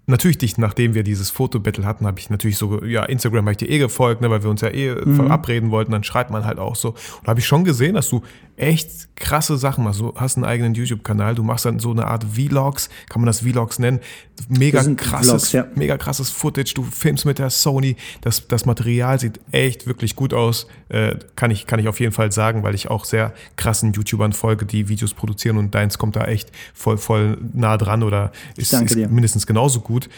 natürlich 0.07 0.39
dich, 0.39 0.57
nachdem 0.57 0.95
wir 0.95 1.03
dieses 1.03 1.31
Fotobattle 1.31 1.85
hatten, 1.85 2.07
habe 2.07 2.19
ich 2.19 2.31
natürlich 2.31 2.59
so, 2.59 2.83
ja, 2.85 3.05
Instagram 3.05 3.47
habe 3.47 3.53
ich 3.53 3.57
dir 3.59 3.69
eh 3.69 3.79
gefolgt, 3.79 4.21
ne, 4.21 4.31
weil 4.31 4.43
wir 4.43 4.51
uns 4.51 4.61
ja 4.61 4.69
eh 4.69 4.95
mhm. 4.95 5.17
verabreden 5.17 5.71
wollten, 5.71 5.93
dann 5.93 6.05
schreibt 6.05 6.31
man 6.31 6.45
halt 6.45 6.59
auch 6.59 6.77
so. 6.77 6.91
Und 7.21 7.27
habe 7.27 7.41
ich 7.41 7.47
schon 7.47 7.65
gesehen, 7.65 7.95
dass 7.95 8.09
du 8.09 8.23
echt 8.57 9.15
krasse 9.17 9.57
Sachen 9.57 9.85
machst. 9.85 10.01
Du 10.01 10.15
hast 10.15 10.37
einen 10.37 10.45
eigenen 10.45 10.75
YouTube-Kanal, 10.75 11.35
du 11.35 11.43
machst 11.43 11.65
dann 11.65 11.79
so 11.79 11.91
eine 11.91 12.07
Art 12.07 12.25
Vlogs, 12.25 12.89
kann 13.09 13.21
man 13.21 13.27
das 13.27 13.41
Vlogs 13.41 13.79
nennen. 13.79 14.01
Mega 14.49 14.83
krasses, 14.95 15.29
Vlogs, 15.29 15.53
ja. 15.53 15.67
mega 15.75 15.97
krasses 15.97 16.31
Footage, 16.31 16.73
du 16.75 16.83
filmst 16.83 17.25
mit 17.25 17.39
der 17.39 17.51
Sony, 17.51 17.97
das, 18.21 18.47
das 18.49 18.65
Material 18.65 19.19
sieht 19.19 19.41
echt 19.51 19.87
wirklich 19.87 20.17
gut 20.17 20.33
aus. 20.33 20.67
Äh, 20.89 21.17
kann, 21.35 21.51
ich, 21.51 21.67
kann 21.67 21.81
ich 21.81 21.89
auf 21.89 22.01
jeden 22.01 22.13
Fall 22.13 22.33
sagen, 22.33 22.63
weil 22.63 22.75
ich 22.75 22.89
auch 22.91 23.05
sehr 23.05 23.35
krassen 23.57 23.93
YouTubern 23.93 24.33
folge, 24.33 24.67
die 24.67 24.89
Videos 24.89 25.15
produzieren 25.15 25.59
und 25.59 25.75
deins 25.75 25.99
kommt 25.99 26.17
da 26.17 26.25
echt 26.25 26.53
voll, 26.75 26.99
voll 26.99 27.39
nah 27.53 27.77
dran 27.77 28.03
oder 28.03 28.33
ist, 28.57 28.73
ist 28.73 28.97
mindestens 28.97 29.47
genauso 29.47 29.81
gut 29.81 29.96
gut. 29.97 30.09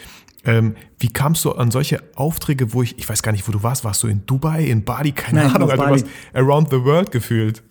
Ähm, 0.45 0.75
wie 0.99 1.09
kamst 1.09 1.43
du 1.45 1.51
an 1.51 1.69
solche 1.69 1.99
Aufträge, 2.15 2.73
wo 2.73 2.81
ich, 2.81 2.97
ich 2.97 3.07
weiß 3.09 3.21
gar 3.23 3.31
nicht, 3.33 3.45
wo 3.47 3.51
du 3.51 3.61
warst, 3.61 3.83
warst 3.83 4.01
du 4.03 4.07
in 4.07 4.21
Dubai, 4.25 4.63
in 4.63 4.83
Bali, 4.85 5.11
keine 5.11 5.41
Nein, 5.43 5.55
Ahnung, 5.55 5.69
also 5.69 5.83
du 5.83 5.89
warst 5.91 6.05
around 6.33 6.69
the 6.71 6.81
world 6.83 7.11
gefühlt. 7.11 7.61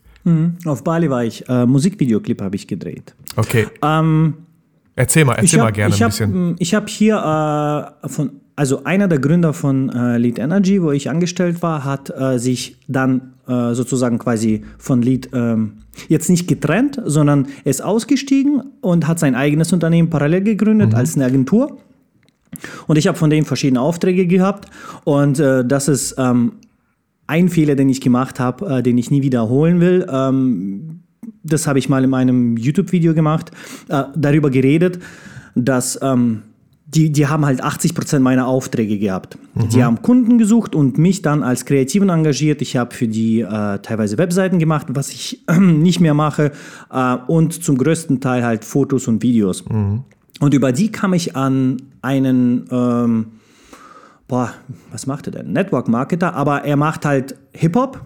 Auf 0.66 0.84
Bali 0.84 1.08
war 1.08 1.24
ich, 1.24 1.48
äh, 1.48 1.64
Musikvideoclip 1.64 2.42
habe 2.42 2.54
ich 2.56 2.66
gedreht. 2.66 3.14
Okay, 3.36 3.66
Ähm, 3.82 4.34
erzähl 4.96 5.24
mal, 5.24 5.32
erzähl 5.34 5.46
ich 5.46 5.56
mal 5.56 5.66
hab- 5.68 5.74
gerne 5.74 5.94
ein 5.94 6.00
hab, 6.00 6.10
bisschen. 6.10 6.50
mm, 6.50 6.56
Ich 6.58 6.74
habe 6.74 6.86
hier 6.88 7.16
äh, 8.04 8.08
von, 8.08 8.32
also 8.54 8.84
einer 8.84 9.08
der 9.08 9.18
Gründer 9.20 9.54
von 9.54 9.88
äh, 9.88 10.18
Lead 10.18 10.38
Energy, 10.38 10.82
wo 10.82 10.90
ich 10.92 11.08
angestellt 11.08 11.62
war, 11.62 11.84
hat 11.84 12.10
äh, 12.10 12.38
sich 12.38 12.76
dann 12.88 13.32
äh, 13.46 13.72
sozusagen 13.72 14.18
quasi 14.18 14.64
von 14.76 15.00
Lead 15.00 15.30
ähm, 15.32 15.78
jetzt 16.08 16.28
nicht 16.28 16.46
getrennt, 16.46 17.00
sondern 17.06 17.46
er 17.64 17.70
ist 17.70 17.80
ausgestiegen 17.82 18.60
und 18.82 19.08
hat 19.08 19.18
sein 19.18 19.34
eigenes 19.34 19.72
Unternehmen 19.72 20.10
parallel 20.10 20.42
gegründet 20.42 20.94
als 20.94 21.16
eine 21.16 21.24
Agentur. 21.24 21.78
Und 22.86 22.96
ich 22.96 23.06
habe 23.06 23.18
von 23.18 23.30
dem 23.30 23.44
verschiedene 23.44 23.80
Aufträge 23.80 24.26
gehabt 24.26 24.68
und 25.04 25.38
äh, 25.38 25.64
das 25.64 25.88
ist 25.88 26.14
ähm, 26.18 26.52
ein 27.26 27.48
Fehler, 27.48 27.74
den 27.76 27.88
ich 27.88 28.00
gemacht 28.00 28.40
habe, 28.40 28.78
äh, 28.78 28.82
den 28.82 28.98
ich 28.98 29.10
nie 29.10 29.22
wiederholen 29.22 29.80
will. 29.80 30.06
Ähm, 30.10 31.00
das 31.42 31.66
habe 31.66 31.78
ich 31.78 31.88
mal 31.88 32.04
in 32.04 32.10
meinem 32.10 32.56
YouTube-Video 32.56 33.14
gemacht, 33.14 33.50
äh, 33.88 34.04
darüber 34.16 34.50
geredet, 34.50 34.98
dass 35.54 35.98
ähm, 36.02 36.42
die, 36.86 37.12
die 37.12 37.26
haben 37.26 37.44
halt 37.44 37.62
80 37.62 37.94
Prozent 37.94 38.24
meiner 38.24 38.46
Aufträge 38.46 38.98
gehabt. 38.98 39.36
Die 39.68 39.84
haben 39.84 40.00
Kunden 40.00 40.38
gesucht 40.38 40.74
und 40.74 40.96
mich 40.96 41.20
dann 41.20 41.42
als 41.42 41.66
Kreativen 41.66 42.08
engagiert. 42.08 42.62
Ich 42.62 42.78
habe 42.78 42.94
für 42.94 43.06
die 43.06 43.40
äh, 43.40 43.78
teilweise 43.80 44.16
Webseiten 44.16 44.58
gemacht, 44.58 44.86
was 44.90 45.10
ich 45.10 45.44
nicht 45.60 46.00
mehr 46.00 46.14
mache, 46.14 46.52
äh, 46.90 47.16
und 47.26 47.62
zum 47.62 47.76
größten 47.76 48.20
Teil 48.20 48.42
halt 48.42 48.64
Fotos 48.64 49.06
und 49.06 49.22
Videos. 49.22 49.64
Und 50.40 50.54
über 50.54 50.72
die 50.72 50.92
kam 50.92 51.14
ich 51.14 51.34
an 51.34 51.82
einen 52.02 52.68
ähm, 52.70 53.26
boah, 54.28 54.52
was 54.92 55.06
macht 55.06 55.26
er 55.26 55.32
denn? 55.32 55.52
Network 55.52 55.88
Marketer, 55.88 56.34
aber 56.34 56.64
er 56.64 56.76
macht 56.76 57.04
halt 57.04 57.34
Hip-Hop 57.54 58.00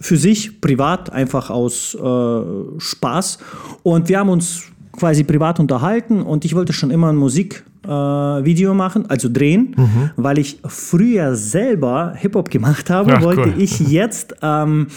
für 0.00 0.16
sich, 0.16 0.60
privat, 0.60 1.10
einfach 1.10 1.48
aus 1.48 1.94
äh, 1.94 2.40
Spaß. 2.78 3.38
Und 3.84 4.08
wir 4.08 4.18
haben 4.18 4.28
uns 4.28 4.64
quasi 4.92 5.24
privat 5.24 5.60
unterhalten 5.60 6.20
und 6.20 6.44
ich 6.44 6.54
wollte 6.54 6.72
schon 6.72 6.90
immer 6.90 7.08
ein 7.08 7.16
Musikvideo 7.16 8.72
äh, 8.72 8.74
machen, 8.74 9.08
also 9.08 9.28
drehen, 9.32 9.74
weil 10.16 10.38
ich 10.38 10.60
früher 10.66 11.36
selber 11.36 12.14
Hip-Hop 12.16 12.50
gemacht 12.50 12.90
habe, 12.90 13.14
Ach, 13.16 13.22
wollte 13.22 13.52
cool. 13.54 13.54
ich 13.62 13.78
jetzt 13.80 14.34
ähm, 14.42 14.88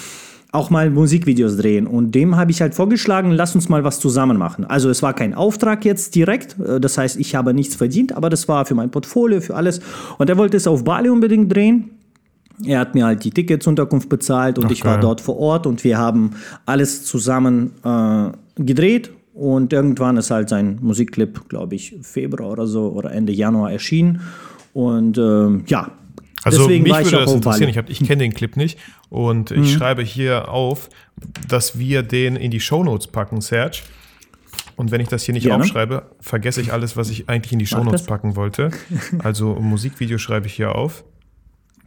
auch 0.52 0.70
mal 0.70 0.90
Musikvideos 0.90 1.58
drehen. 1.58 1.88
Und 1.88 2.12
dem 2.16 2.36
habe 2.36 2.52
ich 2.52 2.62
halt 2.62 2.74
vorgeschlagen, 2.74 3.32
lass 3.32 3.54
uns 3.56 3.70
mal 3.70 3.84
was 3.84 4.00
zusammen 4.00 4.38
machen. 4.38 4.66
Also 4.66 4.90
es 4.90 5.04
war 5.04 5.14
kein 5.14 5.34
Auftrag 5.34 5.84
jetzt 5.86 6.16
direkt, 6.16 6.58
äh, 6.60 6.80
das 6.80 6.98
heißt, 6.98 7.18
ich 7.18 7.36
habe 7.36 7.54
nichts 7.54 7.76
verdient, 7.76 8.16
aber 8.16 8.30
das 8.30 8.48
war 8.48 8.66
für 8.66 8.76
mein 8.76 8.90
Portfolio, 8.90 9.42
für 9.42 9.56
alles. 9.56 9.82
Und 10.18 10.30
er 10.30 10.38
wollte 10.38 10.58
es 10.58 10.68
auf 10.68 10.84
Bali 10.84 11.10
unbedingt 11.10 11.54
drehen. 11.54 11.92
Er 12.66 12.80
hat 12.80 12.96
mir 12.96 13.06
halt 13.06 13.24
die 13.24 13.30
Tickets 13.30 13.68
Unterkunft 13.68 14.10
bezahlt 14.10 14.58
und 14.58 14.66
Ach, 14.66 14.72
ich 14.72 14.84
war 14.84 14.94
geil. 14.94 15.02
dort 15.02 15.22
vor 15.22 15.38
Ort 15.38 15.68
und 15.68 15.84
wir 15.84 16.00
haben 16.00 16.32
alles 16.66 17.06
zusammen 17.06 17.72
äh, 17.84 18.32
gedreht. 18.56 19.12
Und 19.34 19.72
irgendwann 19.72 20.18
ist 20.18 20.32
halt 20.32 20.50
sein 20.50 20.80
Musikclip, 20.82 21.48
glaube 21.48 21.76
ich, 21.76 21.96
Februar 22.02 22.50
oder 22.50 22.66
so 22.66 22.88
oder 22.88 23.12
Ende 23.12 23.32
Januar 23.32 23.72
erschienen. 23.72 24.22
Und 24.74 25.20
ähm, 25.20 25.64
ja, 25.68 25.92
Also 26.48 26.64
deswegen 26.68 26.84
mich 26.84 26.94
würde 26.94 27.12
das 27.26 27.34
interessieren. 27.34 27.70
Ich, 27.70 27.78
hab- 27.78 27.90
ich 27.90 28.00
kenne 28.00 28.18
den 28.24 28.34
Clip 28.34 28.56
nicht 28.58 28.78
und 29.10 29.52
Mhm. 29.52 29.64
ich 29.64 29.74
schreibe 29.74 30.02
hier 30.04 30.50
auf, 30.50 30.90
dass 31.48 31.78
wir 31.80 32.04
den 32.04 32.36
in 32.36 32.52
die 32.52 32.60
Shownotes 32.60 33.08
packen, 33.08 33.42
Serge. 33.42 33.80
Und 34.76 34.92
wenn 34.92 35.02
ich 35.02 35.08
das 35.08 35.24
hier 35.24 35.34
nicht 35.34 35.44
Gerne. 35.46 35.64
aufschreibe, 35.64 36.12
vergesse 36.20 36.62
ich 36.62 36.72
alles, 36.72 36.96
was 36.96 37.10
ich 37.10 37.28
eigentlich 37.30 37.52
in 37.54 37.60
die 37.60 37.66
Shownotes 37.66 38.04
packen 38.06 38.36
wollte. 38.36 38.70
Also 39.24 39.56
ein 39.56 39.64
Musikvideo 39.64 40.18
schreibe 40.20 40.46
ich 40.48 40.54
hier 40.54 40.76
auf. 40.76 41.04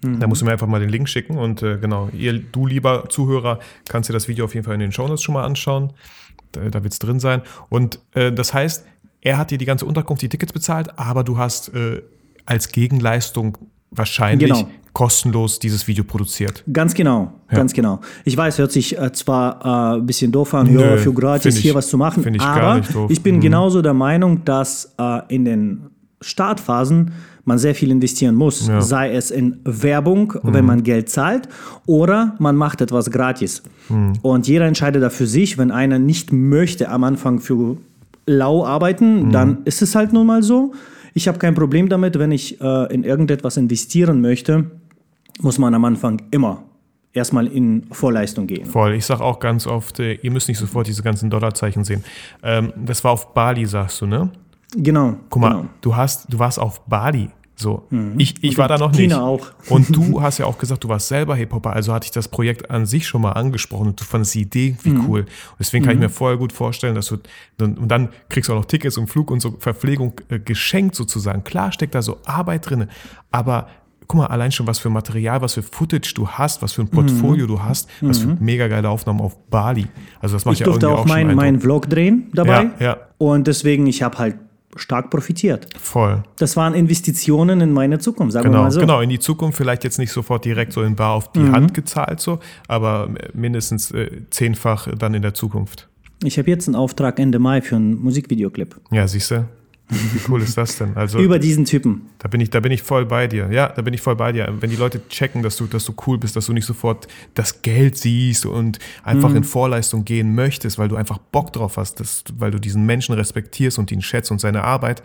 Mhm. 0.05 0.19
Da 0.19 0.27
musst 0.27 0.41
du 0.43 0.47
mir 0.47 0.53
einfach 0.53 0.67
mal 0.67 0.81
den 0.81 0.89
Link 0.89 1.09
schicken 1.09 1.37
und 1.39 1.63
äh, 1.63 1.79
genau, 1.79 2.09
ihr, 2.13 2.39
du 2.39 2.67
lieber 2.67 3.05
Zuhörer, 3.09 3.59
kannst 3.89 4.09
dir 4.09 4.13
das 4.15 4.27
Video 4.29 4.45
auf 4.47 4.55
jeden 4.55 4.65
Fall 4.65 4.75
in 4.75 4.81
den 4.81 4.93
Shownotes 4.93 5.23
schon 5.23 5.35
mal 5.35 5.45
anschauen. 5.45 5.93
Da, 6.53 6.69
da 6.69 6.83
wird 6.83 6.93
es 6.93 6.99
drin 6.99 7.21
sein. 7.21 7.43
Und 7.69 8.01
äh, 8.15 8.33
das 8.33 8.53
heißt, 8.55 8.85
er 9.21 9.37
hat 9.39 9.51
dir 9.53 9.59
die 9.59 9.67
ganze 9.67 9.85
Unterkunft, 9.87 10.23
die 10.23 10.29
Tickets 10.29 10.53
bezahlt, 10.53 10.99
aber 10.99 11.23
du 11.23 11.39
hast 11.39 11.73
äh, 11.75 12.03
als 12.47 12.73
Gegenleistung 12.73 13.59
wahrscheinlich 13.91 14.53
Genau. 14.53 14.69
kostenlos 14.93 15.59
dieses 15.59 15.87
Video 15.89 16.05
produziert. 16.05 16.65
Ganz 16.73 16.95
genau, 16.95 17.33
ganz 17.49 17.73
genau. 17.73 18.01
Ich 18.25 18.37
weiß, 18.37 18.59
hört 18.59 18.73
sich 18.73 18.99
äh, 18.99 19.13
zwar 19.13 19.95
äh, 19.95 19.99
ein 20.01 20.07
bisschen 20.07 20.33
doof 20.33 20.55
an, 20.55 20.73
Nö, 20.73 20.81
ja, 20.81 20.97
für 20.97 21.13
gratis 21.13 21.57
ich- 21.57 21.63
hier 21.63 21.75
was 21.75 21.89
zu 21.89 21.97
machen, 21.99 22.35
ich 22.35 22.41
aber 22.41 22.81
ich 23.09 23.23
bin 23.23 23.37
Mhm. 23.37 23.41
genauso 23.41 23.83
der 23.83 23.95
Meinung, 23.95 24.45
dass 24.45 24.95
äh, 24.99 25.21
in 25.29 25.45
den 25.45 25.81
Startphasen 26.21 27.13
man 27.45 27.59
sehr 27.59 27.75
viel 27.75 27.91
investieren 27.91 28.35
muss. 28.35 28.67
Ja. 28.69 28.77
Mhm. 28.77 28.81
Sei 28.83 29.13
es 29.15 29.31
in 29.31 29.59
Werbung, 29.65 30.35
wenn 30.43 30.65
man 30.67 30.83
Geld 30.83 31.09
zahlt, 31.09 31.49
oder 31.87 32.35
man 32.39 32.55
macht 32.57 32.81
etwas 32.83 33.11
gratis. 33.11 33.63
Mhm. 33.89 34.13
Und 34.23 34.47
jeder 34.47 34.67
entscheidet 34.67 35.03
da 35.03 35.09
für 35.11 35.27
sich. 35.27 35.57
Wenn 35.59 35.71
einer 35.71 35.99
nicht 35.99 36.33
möchte 36.33 36.91
am 36.91 37.03
Anfang 37.05 37.41
für 37.41 37.79
lau 38.27 38.65
arbeiten, 38.67 39.27
Mhm. 39.29 39.33
dann 39.33 39.59
ist 39.65 39.81
es 39.83 39.95
halt 39.95 40.13
nun 40.13 40.27
mal 40.27 40.43
so. 40.43 40.73
Ich 41.15 41.29
habe 41.29 41.39
kein 41.39 41.55
Problem 41.55 41.89
damit, 41.89 42.19
wenn 42.19 42.33
ich 42.33 42.61
äh, 42.61 42.93
in 42.93 43.05
irgendetwas 43.05 43.57
investieren 43.57 44.21
möchte, 44.21 44.71
muss 45.41 45.59
man 45.59 45.75
am 45.75 45.85
Anfang 45.85 46.23
immer 46.31 46.65
erstmal 47.13 47.47
in 47.47 47.87
Vorleistung 47.91 48.47
gehen. 48.47 48.67
Voll. 48.67 48.95
Ich 48.95 49.07
sage 49.07 49.25
auch 49.25 49.41
ganz 49.41 49.67
oft, 49.67 49.99
äh, 50.01 50.15
ihr 50.15 50.31
müsst 50.31 50.49
nicht 50.49 50.59
sofort 50.59 50.87
diese 50.87 51.03
ganzen 51.03 51.31
Dollarzeichen 51.31 51.85
sehen. 51.85 52.05
Ähm, 52.43 52.73
das 52.77 53.03
war 53.05 53.13
auf 53.13 53.35
Bali, 53.35 53.67
sagst 53.67 54.01
du, 54.01 54.07
ne? 54.07 54.31
Genau. 54.77 55.17
Guck 55.29 55.43
mal, 55.43 55.51
genau. 55.51 55.67
du 55.81 55.97
hast, 55.97 56.33
du 56.33 56.39
warst 56.39 56.59
auf 56.59 56.83
Bali. 56.87 57.31
So, 57.61 57.87
ich, 58.17 58.43
ich 58.43 58.57
war 58.59 58.69
da 58.69 58.79
noch 58.79 58.93
China 58.93 59.17
nicht. 59.17 59.23
auch. 59.25 59.47
Und 59.69 59.95
du 59.95 60.23
hast 60.23 60.39
ja 60.39 60.47
auch 60.47 60.59
gesagt, 60.59 60.83
du 60.85 60.89
warst 60.89 61.09
selber 61.09 61.37
Hip-Hopper, 61.37 61.73
also 61.75 61.93
hatte 61.93 62.07
ich 62.07 62.11
das 62.11 62.29
Projekt 62.29 62.71
an 62.71 62.87
sich 62.87 63.07
schon 63.07 63.21
mal 63.23 63.33
angesprochen 63.33 63.89
und 63.89 64.01
du 64.01 64.05
fandest 64.05 64.35
die 64.35 64.41
Idee 64.41 64.77
wie 64.83 64.91
Mhm. 64.91 65.05
cool. 65.09 65.21
Und 65.21 65.29
deswegen 65.61 65.85
kann 65.85 65.95
ich 65.95 66.01
mir 66.01 66.09
voll 66.09 66.39
gut 66.39 66.53
vorstellen, 66.53 66.95
dass 66.95 67.07
du, 67.07 67.19
und 67.61 67.89
dann 67.89 68.09
kriegst 68.31 68.49
du 68.49 68.55
auch 68.55 68.59
noch 68.59 68.65
Tickets 68.65 68.97
und 68.97 69.09
Flug 69.09 69.31
und 69.31 69.41
so 69.41 69.57
Verpflegung 69.59 70.15
äh, 70.31 70.39
geschenkt 70.39 70.95
sozusagen. 70.97 71.45
Klar 71.45 71.71
steckt 71.73 71.95
da 71.95 72.03
so 72.03 72.19
Arbeit 72.25 72.69
drin, 72.71 72.87
aber 73.31 73.69
guck 74.07 74.19
mal, 74.19 74.27
allein 74.27 74.51
schon 74.51 74.67
was 74.67 74.79
für 74.81 74.91
Material, 74.91 75.41
was 75.43 75.55
für 75.55 75.63
Footage 75.63 76.15
du 76.15 76.27
hast, 76.29 76.63
was 76.63 76.73
für 76.73 76.83
ein 76.83 76.89
Portfolio 76.89 77.47
du 77.47 77.63
hast, 77.63 77.89
was 78.01 78.19
für 78.19 78.37
mega 78.41 78.67
geile 78.69 78.89
Aufnahmen 78.89 79.21
auf 79.21 79.37
Bali. 79.51 79.87
Also 80.21 80.35
das 80.35 80.45
macht 80.45 80.53
Mhm. 80.53 80.53
Ich 80.55 80.61
ja 80.61 80.65
durfte 80.65 80.87
irgendwie 80.87 80.99
auch 81.01 81.05
auch 81.05 81.09
schon 81.09 81.27
meinen 81.27 81.37
mein. 81.37 81.61
Vlog 81.61 81.89
drehen 81.91 82.31
dabei. 82.35 82.71
Ja, 82.81 82.85
ja. 82.87 82.97
Und 83.19 83.47
deswegen, 83.47 83.87
ich 83.87 84.03
habe 84.03 84.19
halt 84.19 84.37
stark 84.77 85.11
profitiert. 85.11 85.67
Voll. 85.81 86.23
Das 86.39 86.57
waren 86.57 86.75
Investitionen 86.75 87.61
in 87.61 87.73
meine 87.73 87.99
Zukunft, 87.99 88.33
sagen 88.33 88.45
wir 88.47 88.51
Genau, 88.51 88.63
mal 88.65 88.71
so. 88.71 88.81
genau, 88.81 89.01
in 89.01 89.09
die 89.11 89.19
Zukunft 89.19 89.57
vielleicht 89.59 89.85
jetzt 89.85 89.99
nicht 89.99 90.13
sofort 90.13 90.45
direkt 90.45 90.73
so 90.73 90.83
in 90.83 90.95
Bar 90.97 91.13
auf 91.15 91.33
die 91.33 91.41
Mhm. 91.41 91.53
Hand 91.53 91.75
gezahlt, 91.75 92.21
so, 92.21 92.39
aber 92.69 93.11
mindestens 93.35 93.91
äh, 93.91 94.23
zehnfach 94.31 94.89
dann 94.97 95.15
in 95.15 95.23
der 95.23 95.35
Zukunft. 95.35 95.89
Ich 96.23 96.39
habe 96.39 96.51
jetzt 96.51 96.69
einen 96.69 96.77
Auftrag 96.77 97.19
Ende 97.19 97.39
Mai 97.39 97.63
für 97.63 97.77
einen 97.77 98.01
Musikvideoclip. 98.03 98.77
Ja, 98.91 99.09
siehst 99.09 99.31
du? 99.31 99.45
Wie 99.91 100.21
cool 100.29 100.41
ist 100.43 100.57
das 100.57 100.79
denn? 100.79 100.97
Also 100.97 101.19
Über 101.19 101.39
diesen 101.39 101.65
Typen. 101.65 102.03
da 102.19 102.29
bin 102.29 102.41
ich, 102.41 102.51
da 102.51 102.61
bin 102.61 102.71
ich 102.73 102.83
voll 102.83 103.07
bei 103.07 103.27
dir. 103.27 103.51
Ja, 103.51 103.69
da 103.69 103.83
bin 103.83 103.93
ich 103.93 104.01
voll 104.01 104.17
bei 104.17 104.33
dir. 104.33 104.53
Wenn 104.61 104.71
die 104.71 104.77
Leute 104.77 105.07
checken, 105.09 105.43
dass 105.43 105.57
du, 105.57 105.67
dass 105.67 105.85
du 105.85 105.95
cool 106.07 106.19
bist, 106.19 106.37
dass 106.37 106.47
du 106.47 106.53
nicht 106.53 106.65
sofort 106.65 107.09
das 107.35 107.63
Geld 107.63 107.97
siehst 107.97 108.47
und 108.47 108.79
einfach 109.03 109.35
in 109.35 109.45
Vorleistung 109.45 110.05
gehen 110.05 110.35
möchtest, 110.35 110.79
weil 110.79 110.89
du 110.89 110.97
einfach 110.97 111.19
Bock 111.19 111.53
drauf 111.53 111.77
hast, 111.77 112.01
dass, 112.01 112.25
weil 112.39 112.51
du 112.51 112.59
diesen 112.59 112.87
Menschen 112.87 113.15
respektierst 113.15 113.79
und 113.79 113.91
ihn 113.91 114.03
schätzt 114.03 114.31
und 114.31 114.41
seine 114.41 114.65
Arbeit 114.65 115.03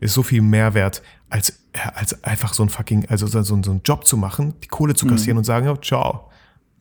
ist 0.00 0.14
so 0.14 0.22
viel 0.22 0.42
mehr 0.42 0.74
wert, 0.74 1.02
als, 1.30 1.60
als 1.94 2.22
einfach 2.24 2.54
so 2.54 2.62
ein 2.62 2.68
fucking, 2.68 3.06
also 3.08 3.26
so, 3.26 3.42
so 3.42 3.54
einen 3.54 3.80
Job 3.84 4.06
zu 4.06 4.16
machen, 4.16 4.54
die 4.62 4.68
Kohle 4.68 4.94
zu 4.94 5.06
kassieren 5.06 5.38
und 5.38 5.44
sagen, 5.44 5.66
ja, 5.66 5.80
ciao. 5.80 6.30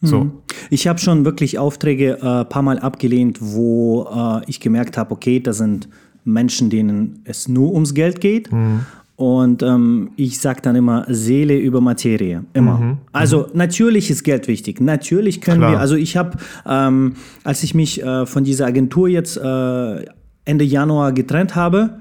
So. 0.06 0.44
Ich 0.70 0.88
habe 0.88 1.00
schon 1.00 1.24
wirklich 1.24 1.58
Aufträge 1.58 2.22
ein 2.22 2.42
äh, 2.42 2.46
paar 2.46 2.62
Mal 2.62 2.78
abgelehnt, 2.78 3.38
wo 3.40 4.04
äh, 4.14 4.50
ich 4.50 4.60
gemerkt 4.60 4.98
habe, 4.98 5.12
okay, 5.12 5.40
da 5.40 5.54
sind 5.54 5.88
Menschen, 6.26 6.70
denen 6.70 7.20
es 7.26 7.48
nur 7.48 7.74
ums 7.74 7.94
Geld 7.94 8.22
geht. 8.22 8.52
Mhm. 8.52 8.82
Und 9.16 9.62
ähm, 9.62 10.10
ich 10.16 10.40
sage 10.40 10.62
dann 10.62 10.76
immer 10.76 11.06
Seele 11.08 11.56
über 11.58 11.82
Materie. 11.82 12.44
Immer. 12.54 12.98
Also 13.12 13.48
natürlich 13.54 14.10
ist 14.10 14.24
Geld 14.24 14.48
wichtig. 14.48 14.82
Natürlich 14.82 15.40
können 15.40 15.58
Mhm. 15.58 15.62
Klar. 15.62 15.72
wir, 15.74 15.80
also 15.80 15.96
ich 15.96 16.18
habe, 16.18 16.38
ähm, 16.68 17.14
als 17.44 17.62
ich 17.64 17.76
mich 17.76 18.02
äh, 18.04 18.26
von 18.26 18.44
dieser 18.44 18.66
Agentur 18.66 19.08
jetzt 19.08 19.38
äh, 19.38 20.06
Ende 20.46 20.66
Januar 20.66 21.12
getrennt 21.14 21.56
habe, 21.56 22.00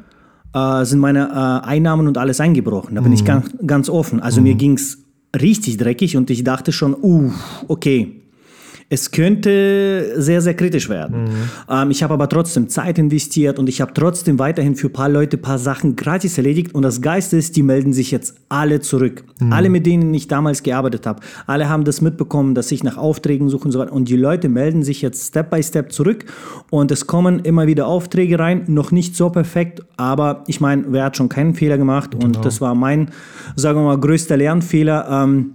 äh, 0.54 0.84
sind 0.84 1.00
meine 1.00 1.28
äh, 1.28 1.66
Einnahmen 1.66 2.08
und 2.08 2.16
alles 2.16 2.40
eingebrochen. 2.40 2.94
Da 2.94 3.02
bin 3.02 3.10
Mhm. 3.10 3.14
ich 3.16 3.24
ganz, 3.24 3.50
ganz 3.66 3.88
offen. 3.90 4.20
Also 4.20 4.40
mir 4.40 4.54
ging 4.54 4.72
es 4.74 4.98
richtig 5.40 5.76
dreckig 5.76 6.16
und 6.16 6.30
ich 6.30 6.44
dachte 6.44 6.72
schon, 6.72 6.94
uh, 7.00 7.30
okay, 7.68 8.21
es 8.92 9.10
könnte 9.10 10.20
sehr, 10.20 10.42
sehr 10.42 10.52
kritisch 10.52 10.90
werden. 10.90 11.24
Mhm. 11.24 11.30
Ähm, 11.70 11.90
ich 11.90 12.02
habe 12.02 12.12
aber 12.12 12.28
trotzdem 12.28 12.68
Zeit 12.68 12.98
investiert 12.98 13.58
und 13.58 13.66
ich 13.70 13.80
habe 13.80 13.94
trotzdem 13.94 14.38
weiterhin 14.38 14.76
für 14.76 14.88
ein 14.88 14.92
paar 14.92 15.08
Leute 15.08 15.38
ein 15.38 15.40
paar 15.40 15.58
Sachen 15.58 15.96
gratis 15.96 16.36
erledigt. 16.36 16.74
Und 16.74 16.82
das 16.82 17.00
Geiste 17.00 17.38
ist, 17.38 17.56
die 17.56 17.62
melden 17.62 17.94
sich 17.94 18.10
jetzt 18.10 18.34
alle 18.50 18.80
zurück. 18.80 19.24
Mhm. 19.40 19.50
Alle, 19.50 19.70
mit 19.70 19.86
denen 19.86 20.12
ich 20.12 20.28
damals 20.28 20.62
gearbeitet 20.62 21.06
habe. 21.06 21.20
Alle 21.46 21.70
haben 21.70 21.84
das 21.84 22.02
mitbekommen, 22.02 22.54
dass 22.54 22.70
ich 22.70 22.84
nach 22.84 22.98
Aufträgen 22.98 23.48
suche 23.48 23.64
und 23.64 23.72
so 23.72 23.78
weiter. 23.78 23.94
Und 23.94 24.10
die 24.10 24.16
Leute 24.16 24.50
melden 24.50 24.82
sich 24.82 25.00
jetzt 25.00 25.26
Step 25.26 25.48
by 25.48 25.62
Step 25.62 25.90
zurück. 25.90 26.26
Und 26.68 26.90
es 26.90 27.06
kommen 27.06 27.38
immer 27.38 27.66
wieder 27.66 27.86
Aufträge 27.86 28.38
rein. 28.38 28.64
Noch 28.66 28.92
nicht 28.92 29.16
so 29.16 29.30
perfekt, 29.30 29.80
aber 29.96 30.44
ich 30.48 30.60
meine, 30.60 30.84
wer 30.88 31.04
hat 31.04 31.16
schon 31.16 31.30
keinen 31.30 31.54
Fehler 31.54 31.78
gemacht? 31.78 32.10
Genau. 32.10 32.26
Und 32.26 32.44
das 32.44 32.60
war 32.60 32.74
mein, 32.74 33.08
sagen 33.56 33.78
wir 33.78 33.84
mal, 33.84 33.98
größter 33.98 34.36
Lernfehler. 34.36 35.08
Ähm, 35.10 35.54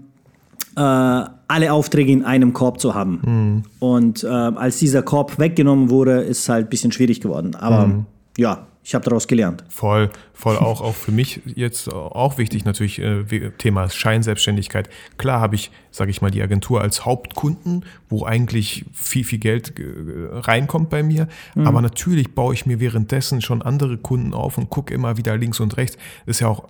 äh, 0.78 1.26
alle 1.48 1.74
Aufträge 1.74 2.12
in 2.12 2.24
einem 2.24 2.54
Korb 2.54 2.80
zu 2.80 2.94
haben. 2.94 3.22
Mhm. 3.26 3.64
Und 3.80 4.24
äh, 4.24 4.28
als 4.28 4.78
dieser 4.78 5.02
Korb 5.02 5.40
weggenommen 5.40 5.90
wurde, 5.90 6.22
ist 6.22 6.42
es 6.42 6.50
halt 6.50 6.68
ein 6.68 6.70
bisschen 6.70 6.92
schwierig 6.92 7.20
geworden. 7.20 7.56
Aber 7.56 7.88
mhm. 7.88 8.06
ja, 8.38 8.68
ich 8.88 8.96
habe 8.96 9.04
daraus 9.04 9.28
gelernt. 9.28 9.66
Voll, 9.68 10.10
voll 10.34 10.56
auch, 10.56 10.80
auch 10.80 10.96
für 10.96 11.12
mich 11.12 11.42
jetzt 11.44 11.92
auch 11.92 12.38
wichtig 12.38 12.64
natürlich 12.64 13.00
äh, 13.00 13.52
Thema 13.58 13.90
Scheinselbstständigkeit. 13.90 14.90
Klar 15.18 15.42
habe 15.42 15.56
ich, 15.56 15.72
sage 15.92 16.10
ich 16.10 16.22
mal, 16.22 16.32
die 16.32 16.42
Agentur 16.42 16.80
als 16.80 17.04
Hauptkunden, 17.04 17.84
wo 18.08 18.24
eigentlich 18.24 18.86
viel, 18.94 19.26
viel 19.26 19.40
Geld 19.40 19.78
äh, 19.78 19.84
reinkommt 20.32 20.90
bei 20.90 21.04
mir. 21.04 21.28
Mhm. 21.56 21.68
Aber 21.68 21.82
natürlich 21.82 22.34
baue 22.34 22.54
ich 22.54 22.66
mir 22.66 22.80
währenddessen 22.80 23.42
schon 23.42 23.62
andere 23.62 23.98
Kunden 23.98 24.34
auf 24.34 24.58
und 24.58 24.70
gucke 24.70 24.94
immer 24.94 25.18
wieder 25.18 25.36
links 25.36 25.60
und 25.60 25.76
rechts. 25.76 25.98
Ist 26.26 26.40
ja 26.40 26.48
auch 26.48 26.70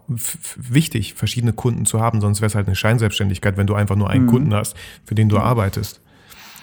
wichtig, 0.56 1.14
verschiedene 1.14 1.54
Kunden 1.54 1.86
zu 1.86 2.02
haben, 2.02 2.20
sonst 2.20 2.42
wäre 2.42 2.48
es 2.48 2.56
halt 2.56 2.66
eine 2.66 2.76
Scheinselbstständigkeit, 2.76 3.58
wenn 3.58 3.68
du 3.68 3.76
einfach 3.76 3.96
nur 3.96 4.10
einen 4.10 4.26
mhm. 4.26 4.30
Kunden 4.30 4.56
hast, 4.56 4.76
für 5.06 5.14
den 5.14 5.30
du 5.30 5.38
arbeitest. 5.38 6.02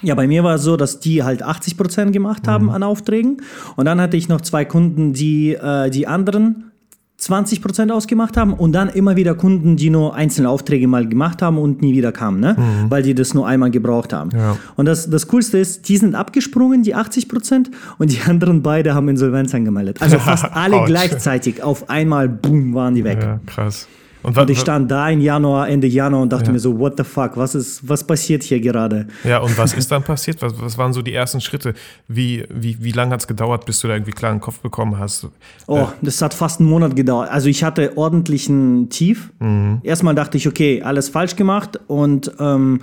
Ja, 0.01 0.15
bei 0.15 0.27
mir 0.27 0.43
war 0.43 0.55
es 0.55 0.63
so, 0.63 0.77
dass 0.77 0.99
die 0.99 1.23
halt 1.23 1.41
80 1.41 1.77
Prozent 1.77 2.13
gemacht 2.13 2.47
haben 2.47 2.65
mhm. 2.65 2.71
an 2.71 2.83
Aufträgen. 2.83 3.41
Und 3.75 3.85
dann 3.85 3.99
hatte 4.01 4.17
ich 4.17 4.29
noch 4.29 4.41
zwei 4.41 4.65
Kunden, 4.65 5.13
die 5.13 5.53
äh, 5.53 5.89
die 5.89 6.07
anderen 6.07 6.71
20 7.17 7.61
Prozent 7.61 7.91
ausgemacht 7.91 8.35
haben 8.35 8.53
und 8.53 8.73
dann 8.73 8.89
immer 8.89 9.15
wieder 9.15 9.35
Kunden, 9.35 9.77
die 9.77 9.89
nur 9.89 10.15
einzelne 10.15 10.49
Aufträge 10.49 10.87
mal 10.87 11.07
gemacht 11.07 11.41
haben 11.41 11.57
und 11.57 11.81
nie 11.81 11.93
wieder 11.93 12.11
kamen, 12.11 12.41
ne? 12.41 12.55
Mhm. 12.57 12.91
weil 12.91 13.03
die 13.03 13.15
das 13.15 13.33
nur 13.33 13.47
einmal 13.47 13.71
gebraucht 13.71 14.11
haben. 14.11 14.31
Ja. 14.31 14.57
Und 14.75 14.85
das, 14.85 15.09
das 15.09 15.27
Coolste 15.27 15.57
ist, 15.57 15.87
die 15.87 15.95
sind 15.95 16.13
abgesprungen, 16.13 16.83
die 16.83 16.93
80 16.93 17.29
Prozent, 17.29 17.71
und 17.97 18.11
die 18.11 18.19
anderen 18.27 18.61
beide 18.61 18.93
haben 18.93 19.07
Insolvenz 19.07 19.55
angemeldet. 19.55 20.01
Also 20.01 20.19
fast 20.19 20.45
alle 20.51 20.83
gleichzeitig 20.85 21.63
auf 21.63 21.89
einmal, 21.89 22.27
boom, 22.27 22.73
waren 22.73 22.95
die 22.95 23.05
weg. 23.05 23.19
Ja, 23.21 23.39
krass. 23.45 23.87
Und, 24.25 24.35
und 24.35 24.49
ich 24.49 24.59
stand 24.59 24.89
da 24.89 25.07
im 25.09 25.21
Januar, 25.21 25.69
Ende 25.69 25.85
Januar 25.85 26.23
und 26.23 26.33
dachte 26.33 26.47
ja. 26.47 26.53
mir 26.53 26.59
so, 26.59 26.79
what 26.79 26.97
the 26.97 27.03
fuck, 27.03 27.37
was 27.37 27.53
ist, 27.53 27.87
was 27.87 28.03
passiert 28.03 28.41
hier 28.41 28.59
gerade? 28.59 29.05
Ja, 29.23 29.37
und 29.37 29.55
was 29.55 29.73
ist 29.77 29.91
dann 29.91 30.01
passiert? 30.01 30.41
Was, 30.41 30.59
was 30.59 30.79
waren 30.79 30.93
so 30.93 31.03
die 31.03 31.13
ersten 31.13 31.41
Schritte? 31.41 31.75
Wie, 32.07 32.43
wie, 32.51 32.77
wie 32.81 32.91
lange 32.91 33.11
hat 33.11 33.19
es 33.19 33.27
gedauert, 33.27 33.67
bis 33.67 33.81
du 33.81 33.87
da 33.87 33.93
irgendwie 33.93 34.13
klaren 34.13 34.39
Kopf 34.39 34.59
bekommen 34.61 34.97
hast? 34.97 35.27
Oh, 35.67 35.77
äh. 35.77 35.85
das 36.01 36.23
hat 36.23 36.33
fast 36.33 36.59
einen 36.59 36.69
Monat 36.69 36.95
gedauert. 36.95 37.29
Also 37.29 37.49
ich 37.49 37.63
hatte 37.63 37.95
ordentlichen 37.97 38.89
Tief. 38.89 39.31
Mhm. 39.39 39.81
Erstmal 39.83 40.15
dachte 40.15 40.37
ich, 40.37 40.47
okay, 40.47 40.81
alles 40.81 41.09
falsch 41.09 41.35
gemacht 41.35 41.79
und 41.85 42.31
ähm, 42.39 42.81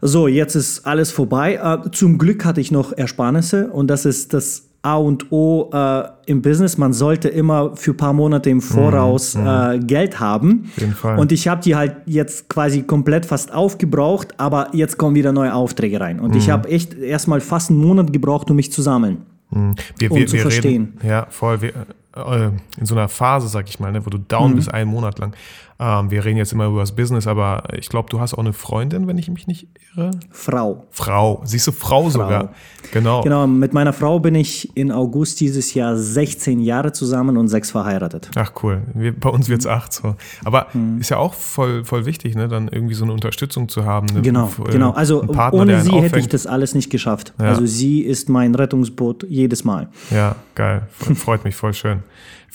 so, 0.00 0.28
jetzt 0.28 0.54
ist 0.54 0.86
alles 0.86 1.10
vorbei. 1.10 1.60
Äh, 1.62 1.90
zum 1.90 2.16
Glück 2.16 2.46
hatte 2.46 2.62
ich 2.62 2.70
noch 2.70 2.92
Ersparnisse 2.92 3.68
und 3.70 3.88
das 3.88 4.06
ist 4.06 4.32
das 4.32 4.62
A 4.84 4.96
und 4.96 5.32
O 5.32 5.70
äh, 5.72 6.02
im 6.26 6.42
Business. 6.42 6.76
Man 6.78 6.92
sollte 6.92 7.28
immer 7.28 7.74
für 7.76 7.92
ein 7.92 7.96
paar 7.96 8.12
Monate 8.12 8.50
im 8.50 8.60
Voraus 8.60 9.34
mhm, 9.34 9.46
äh, 9.46 9.78
Geld 9.78 10.20
haben. 10.20 10.64
Auf 10.66 10.80
jeden 10.80 10.94
Fall. 10.94 11.18
Und 11.18 11.32
ich 11.32 11.48
habe 11.48 11.62
die 11.62 11.74
halt 11.74 11.96
jetzt 12.06 12.48
quasi 12.48 12.82
komplett 12.82 13.26
fast 13.26 13.52
aufgebraucht, 13.52 14.38
aber 14.38 14.68
jetzt 14.72 14.98
kommen 14.98 15.14
wieder 15.14 15.32
neue 15.32 15.54
Aufträge 15.54 16.00
rein. 16.00 16.20
Und 16.20 16.32
mhm. 16.32 16.38
ich 16.38 16.50
habe 16.50 16.68
echt 16.68 16.94
erstmal 16.94 17.40
fast 17.40 17.70
einen 17.70 17.80
Monat 17.80 18.12
gebraucht, 18.12 18.50
um 18.50 18.56
mich 18.56 18.72
zu 18.72 18.82
sammeln. 18.82 19.18
Mhm. 19.50 19.74
Wir, 19.98 20.10
um 20.10 20.18
wir, 20.18 20.26
zu 20.26 20.34
wir 20.34 20.42
verstehen. 20.42 20.94
Reden, 20.96 21.08
ja, 21.08 21.26
voll. 21.30 21.62
Wir, 21.62 21.72
äh, 22.16 22.50
in 22.78 22.86
so 22.86 22.94
einer 22.94 23.08
Phase, 23.08 23.48
sag 23.48 23.68
ich 23.68 23.80
mal, 23.80 23.90
ne, 23.90 24.04
wo 24.04 24.10
du 24.10 24.18
down 24.18 24.52
mhm. 24.52 24.56
bist 24.56 24.72
einen 24.72 24.90
Monat 24.90 25.18
lang. 25.18 25.34
Ähm, 25.78 26.10
wir 26.10 26.24
reden 26.24 26.36
jetzt 26.36 26.52
immer 26.52 26.66
über 26.66 26.80
das 26.80 26.92
Business, 26.92 27.26
aber 27.26 27.64
ich 27.76 27.88
glaube, 27.88 28.08
du 28.08 28.20
hast 28.20 28.34
auch 28.34 28.38
eine 28.38 28.52
Freundin, 28.52 29.08
wenn 29.08 29.18
ich 29.18 29.28
mich 29.28 29.46
nicht 29.46 29.66
irre. 29.96 30.12
Frau. 30.30 30.86
Frau. 30.90 31.42
Siehst 31.44 31.66
du, 31.66 31.72
Frau, 31.72 32.02
Frau, 32.02 32.10
sogar. 32.10 32.50
Genau. 32.92 33.22
Genau, 33.22 33.46
mit 33.46 33.72
meiner 33.72 33.92
Frau 33.92 34.20
bin 34.20 34.34
ich 34.36 34.76
in 34.76 34.92
August 34.92 35.40
dieses 35.40 35.74
Jahr 35.74 35.96
16 35.96 36.60
Jahre 36.60 36.92
zusammen 36.92 37.36
und 37.36 37.48
sechs 37.48 37.72
verheiratet. 37.72 38.30
Ach 38.36 38.52
cool. 38.62 38.82
Wir, 38.94 39.18
bei 39.18 39.30
uns 39.30 39.48
wird 39.48 39.60
es 39.60 39.66
acht 39.66 39.92
so. 39.92 40.14
Aber 40.44 40.68
mhm. 40.72 41.00
ist 41.00 41.10
ja 41.10 41.16
auch 41.16 41.34
voll, 41.34 41.84
voll 41.84 42.06
wichtig, 42.06 42.36
ne, 42.36 42.46
dann 42.46 42.68
irgendwie 42.68 42.94
so 42.94 43.04
eine 43.04 43.12
Unterstützung 43.12 43.68
zu 43.68 43.84
haben. 43.84 44.06
Ne? 44.06 44.22
Genau, 44.22 44.50
äh, 44.66 44.70
genau. 44.70 44.92
Also 44.92 45.22
Partner, 45.22 45.60
ohne 45.62 45.80
sie 45.80 45.92
hätte 45.92 46.20
ich 46.20 46.28
das 46.28 46.46
alles 46.46 46.74
nicht 46.74 46.90
geschafft. 46.90 47.34
Ja. 47.38 47.46
Also 47.46 47.66
sie 47.66 48.00
ist 48.00 48.28
mein 48.28 48.54
Rettungsboot 48.54 49.26
jedes 49.28 49.64
Mal. 49.64 49.88
Ja, 50.10 50.36
geil. 50.54 50.86
Freut 51.16 51.44
mich 51.44 51.56
voll 51.56 51.74
schön 51.74 52.02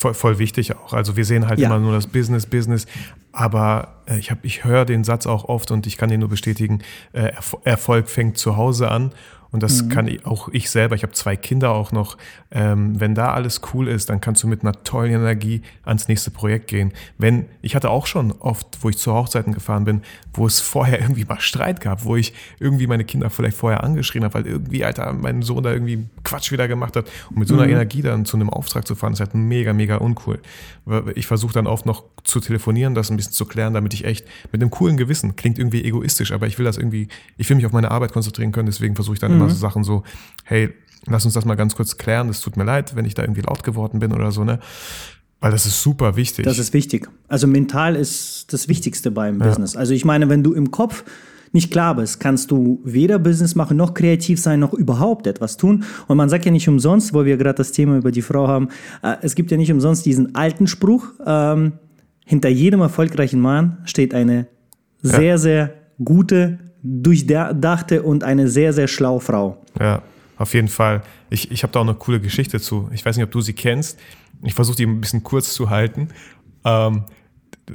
voll, 0.00 0.14
voll 0.14 0.38
wichtig 0.38 0.74
auch. 0.76 0.94
Also 0.94 1.16
wir 1.16 1.24
sehen 1.24 1.46
halt 1.46 1.60
ja. 1.60 1.68
immer 1.68 1.78
nur 1.78 1.92
das 1.92 2.06
Business, 2.06 2.46
Business. 2.46 2.86
Aber 3.32 4.00
äh, 4.06 4.18
ich, 4.18 4.30
hab, 4.30 4.44
ich 4.44 4.64
höre 4.64 4.84
den 4.84 5.04
Satz 5.04 5.26
auch 5.26 5.44
oft 5.44 5.70
und 5.70 5.86
ich 5.86 5.96
kann 5.96 6.08
den 6.08 6.20
nur 6.20 6.28
bestätigen, 6.28 6.80
äh, 7.12 7.32
Erfolg 7.64 8.08
fängt 8.08 8.38
zu 8.38 8.56
Hause 8.56 8.90
an. 8.90 9.12
Und 9.52 9.62
das 9.62 9.82
mhm. 9.82 9.88
kann 9.88 10.08
ich, 10.08 10.26
auch 10.26 10.48
ich 10.52 10.70
selber, 10.70 10.94
ich 10.94 11.02
habe 11.02 11.12
zwei 11.12 11.36
Kinder 11.36 11.70
auch 11.70 11.92
noch. 11.92 12.16
Ähm, 12.52 13.00
wenn 13.00 13.14
da 13.14 13.32
alles 13.32 13.60
cool 13.72 13.88
ist, 13.88 14.08
dann 14.08 14.20
kannst 14.20 14.42
du 14.42 14.48
mit 14.48 14.62
einer 14.62 14.72
tollen 14.84 15.12
Energie 15.12 15.62
ans 15.84 16.08
nächste 16.08 16.30
Projekt 16.30 16.68
gehen. 16.68 16.92
Wenn, 17.18 17.46
ich 17.62 17.74
hatte 17.74 17.90
auch 17.90 18.06
schon 18.06 18.32
oft, 18.32 18.78
wo 18.82 18.88
ich 18.88 18.98
zu 18.98 19.12
Hochzeiten 19.12 19.52
gefahren 19.52 19.84
bin, 19.84 20.02
wo 20.32 20.46
es 20.46 20.60
vorher 20.60 21.00
irgendwie 21.00 21.24
mal 21.24 21.40
Streit 21.40 21.80
gab, 21.80 22.04
wo 22.04 22.16
ich 22.16 22.32
irgendwie 22.58 22.86
meine 22.86 23.04
Kinder 23.04 23.30
vielleicht 23.30 23.56
vorher 23.56 23.82
angeschrien 23.82 24.24
habe, 24.24 24.34
weil 24.34 24.46
irgendwie, 24.46 24.84
Alter, 24.84 25.12
mein 25.12 25.42
Sohn 25.42 25.62
da 25.62 25.72
irgendwie 25.72 26.06
Quatsch 26.22 26.52
wieder 26.52 26.68
gemacht 26.68 26.96
hat. 26.96 27.10
Und 27.30 27.38
mit 27.38 27.48
so 27.48 27.54
einer 27.54 27.64
mhm. 27.64 27.72
Energie 27.72 28.02
dann 28.02 28.24
zu 28.24 28.36
einem 28.36 28.50
Auftrag 28.50 28.86
zu 28.86 28.94
fahren, 28.94 29.12
ist 29.12 29.20
halt 29.20 29.34
mega, 29.34 29.72
mega 29.72 29.96
uncool. 29.96 30.40
Ich 31.14 31.26
versuche 31.26 31.52
dann 31.52 31.66
oft 31.66 31.86
noch 31.86 32.04
zu 32.24 32.40
telefonieren, 32.40 32.94
das 32.94 33.10
ein 33.10 33.16
bisschen 33.16 33.32
zu 33.32 33.46
klären, 33.46 33.74
damit 33.74 33.94
ich 33.94 34.04
echt 34.04 34.26
mit 34.52 34.60
einem 34.60 34.70
coolen 34.70 34.96
Gewissen, 34.96 35.36
klingt 35.36 35.58
irgendwie 35.58 35.84
egoistisch, 35.84 36.32
aber 36.32 36.46
ich 36.46 36.58
will 36.58 36.64
das 36.64 36.76
irgendwie, 36.76 37.08
ich 37.36 37.48
will 37.48 37.56
mich 37.56 37.66
auf 37.66 37.72
meine 37.72 37.90
Arbeit 37.90 38.12
konzentrieren 38.12 38.52
können, 38.52 38.66
deswegen 38.66 38.94
versuche 38.94 39.14
ich 39.14 39.20
dann 39.20 39.34
mhm. 39.34 39.39
Immer 39.40 39.50
so 39.50 39.56
Sachen 39.56 39.84
so, 39.84 40.02
hey, 40.44 40.70
lass 41.06 41.24
uns 41.24 41.34
das 41.34 41.44
mal 41.44 41.54
ganz 41.54 41.74
kurz 41.74 41.96
klären, 41.96 42.28
das 42.28 42.40
tut 42.40 42.56
mir 42.56 42.64
leid, 42.64 42.96
wenn 42.96 43.04
ich 43.04 43.14
da 43.14 43.22
irgendwie 43.22 43.42
laut 43.42 43.64
geworden 43.64 43.98
bin 43.98 44.12
oder 44.12 44.32
so, 44.32 44.44
ne? 44.44 44.60
Weil 45.40 45.52
das 45.52 45.64
ist 45.64 45.82
super 45.82 46.16
wichtig. 46.16 46.44
Das 46.44 46.58
ist 46.58 46.74
wichtig. 46.74 47.08
Also 47.28 47.46
mental 47.46 47.96
ist 47.96 48.52
das 48.52 48.68
Wichtigste 48.68 49.10
beim 49.10 49.40
ja. 49.40 49.46
Business. 49.46 49.74
Also 49.74 49.94
ich 49.94 50.04
meine, 50.04 50.28
wenn 50.28 50.42
du 50.42 50.52
im 50.52 50.70
Kopf 50.70 51.02
nicht 51.52 51.72
klar 51.72 51.96
bist, 51.96 52.20
kannst 52.20 52.50
du 52.50 52.80
weder 52.84 53.18
Business 53.18 53.54
machen, 53.54 53.76
noch 53.76 53.94
kreativ 53.94 54.38
sein, 54.38 54.60
noch 54.60 54.74
überhaupt 54.74 55.26
etwas 55.26 55.56
tun. 55.56 55.84
Und 56.06 56.16
man 56.16 56.28
sagt 56.28 56.44
ja 56.44 56.52
nicht 56.52 56.68
umsonst, 56.68 57.14
wo 57.14 57.24
wir 57.24 57.36
gerade 57.38 57.56
das 57.56 57.72
Thema 57.72 57.96
über 57.96 58.12
die 58.12 58.22
Frau 58.22 58.46
haben, 58.46 58.68
äh, 59.02 59.16
es 59.22 59.34
gibt 59.34 59.50
ja 59.50 59.56
nicht 59.56 59.72
umsonst 59.72 60.06
diesen 60.06 60.34
alten 60.34 60.66
Spruch, 60.66 61.08
ähm, 61.26 61.72
hinter 62.24 62.48
jedem 62.48 62.80
erfolgreichen 62.80 63.40
Mann 63.40 63.78
steht 63.84 64.14
eine 64.14 64.46
sehr, 65.02 65.22
ja. 65.22 65.38
sehr 65.38 65.74
gute, 66.04 66.58
durchdachte 66.82 68.02
und 68.02 68.24
eine 68.24 68.48
sehr, 68.48 68.72
sehr 68.72 68.88
schlaue 68.88 69.20
Frau. 69.20 69.58
Ja, 69.78 70.02
auf 70.36 70.54
jeden 70.54 70.68
Fall. 70.68 71.02
Ich, 71.28 71.50
ich 71.50 71.62
habe 71.62 71.72
da 71.72 71.80
auch 71.80 71.84
eine 71.84 71.94
coole 71.94 72.20
Geschichte 72.20 72.60
zu. 72.60 72.88
Ich 72.92 73.04
weiß 73.04 73.16
nicht, 73.16 73.24
ob 73.24 73.30
du 73.30 73.40
sie 73.40 73.52
kennst. 73.52 73.98
Ich 74.42 74.54
versuche 74.54 74.76
die 74.76 74.86
ein 74.86 75.00
bisschen 75.00 75.22
kurz 75.22 75.52
zu 75.52 75.70
halten. 75.70 76.08
Ähm, 76.64 77.04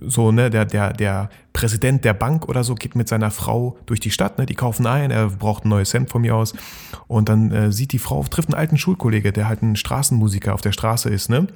so, 0.01 0.31
ne, 0.31 0.49
der, 0.49 0.65
der, 0.65 0.93
der 0.93 1.29
Präsident 1.53 2.03
der 2.03 2.13
Bank 2.13 2.49
oder 2.49 2.63
so 2.63 2.75
geht 2.75 2.95
mit 2.95 3.07
seiner 3.07 3.31
Frau 3.31 3.77
durch 3.85 3.99
die 3.99 4.11
Stadt, 4.11 4.37
ne, 4.37 4.45
die 4.45 4.55
kaufen 4.55 4.85
ein, 4.87 5.11
er 5.11 5.27
braucht 5.29 5.65
ein 5.65 5.69
neues 5.69 5.93
Hemd 5.93 6.09
von 6.09 6.21
mir 6.21 6.35
aus. 6.35 6.53
Und 7.07 7.29
dann 7.29 7.51
äh, 7.51 7.71
sieht 7.71 7.91
die 7.91 7.99
Frau, 7.99 8.23
trifft 8.23 8.49
einen 8.49 8.59
alten 8.59 8.77
Schulkollege, 8.77 9.31
der 9.31 9.47
halt 9.47 9.61
ein 9.61 9.75
Straßenmusiker 9.75 10.53
auf 10.53 10.61
der 10.61 10.71
Straße 10.71 11.09
ist, 11.09 11.29
ne? 11.29 11.47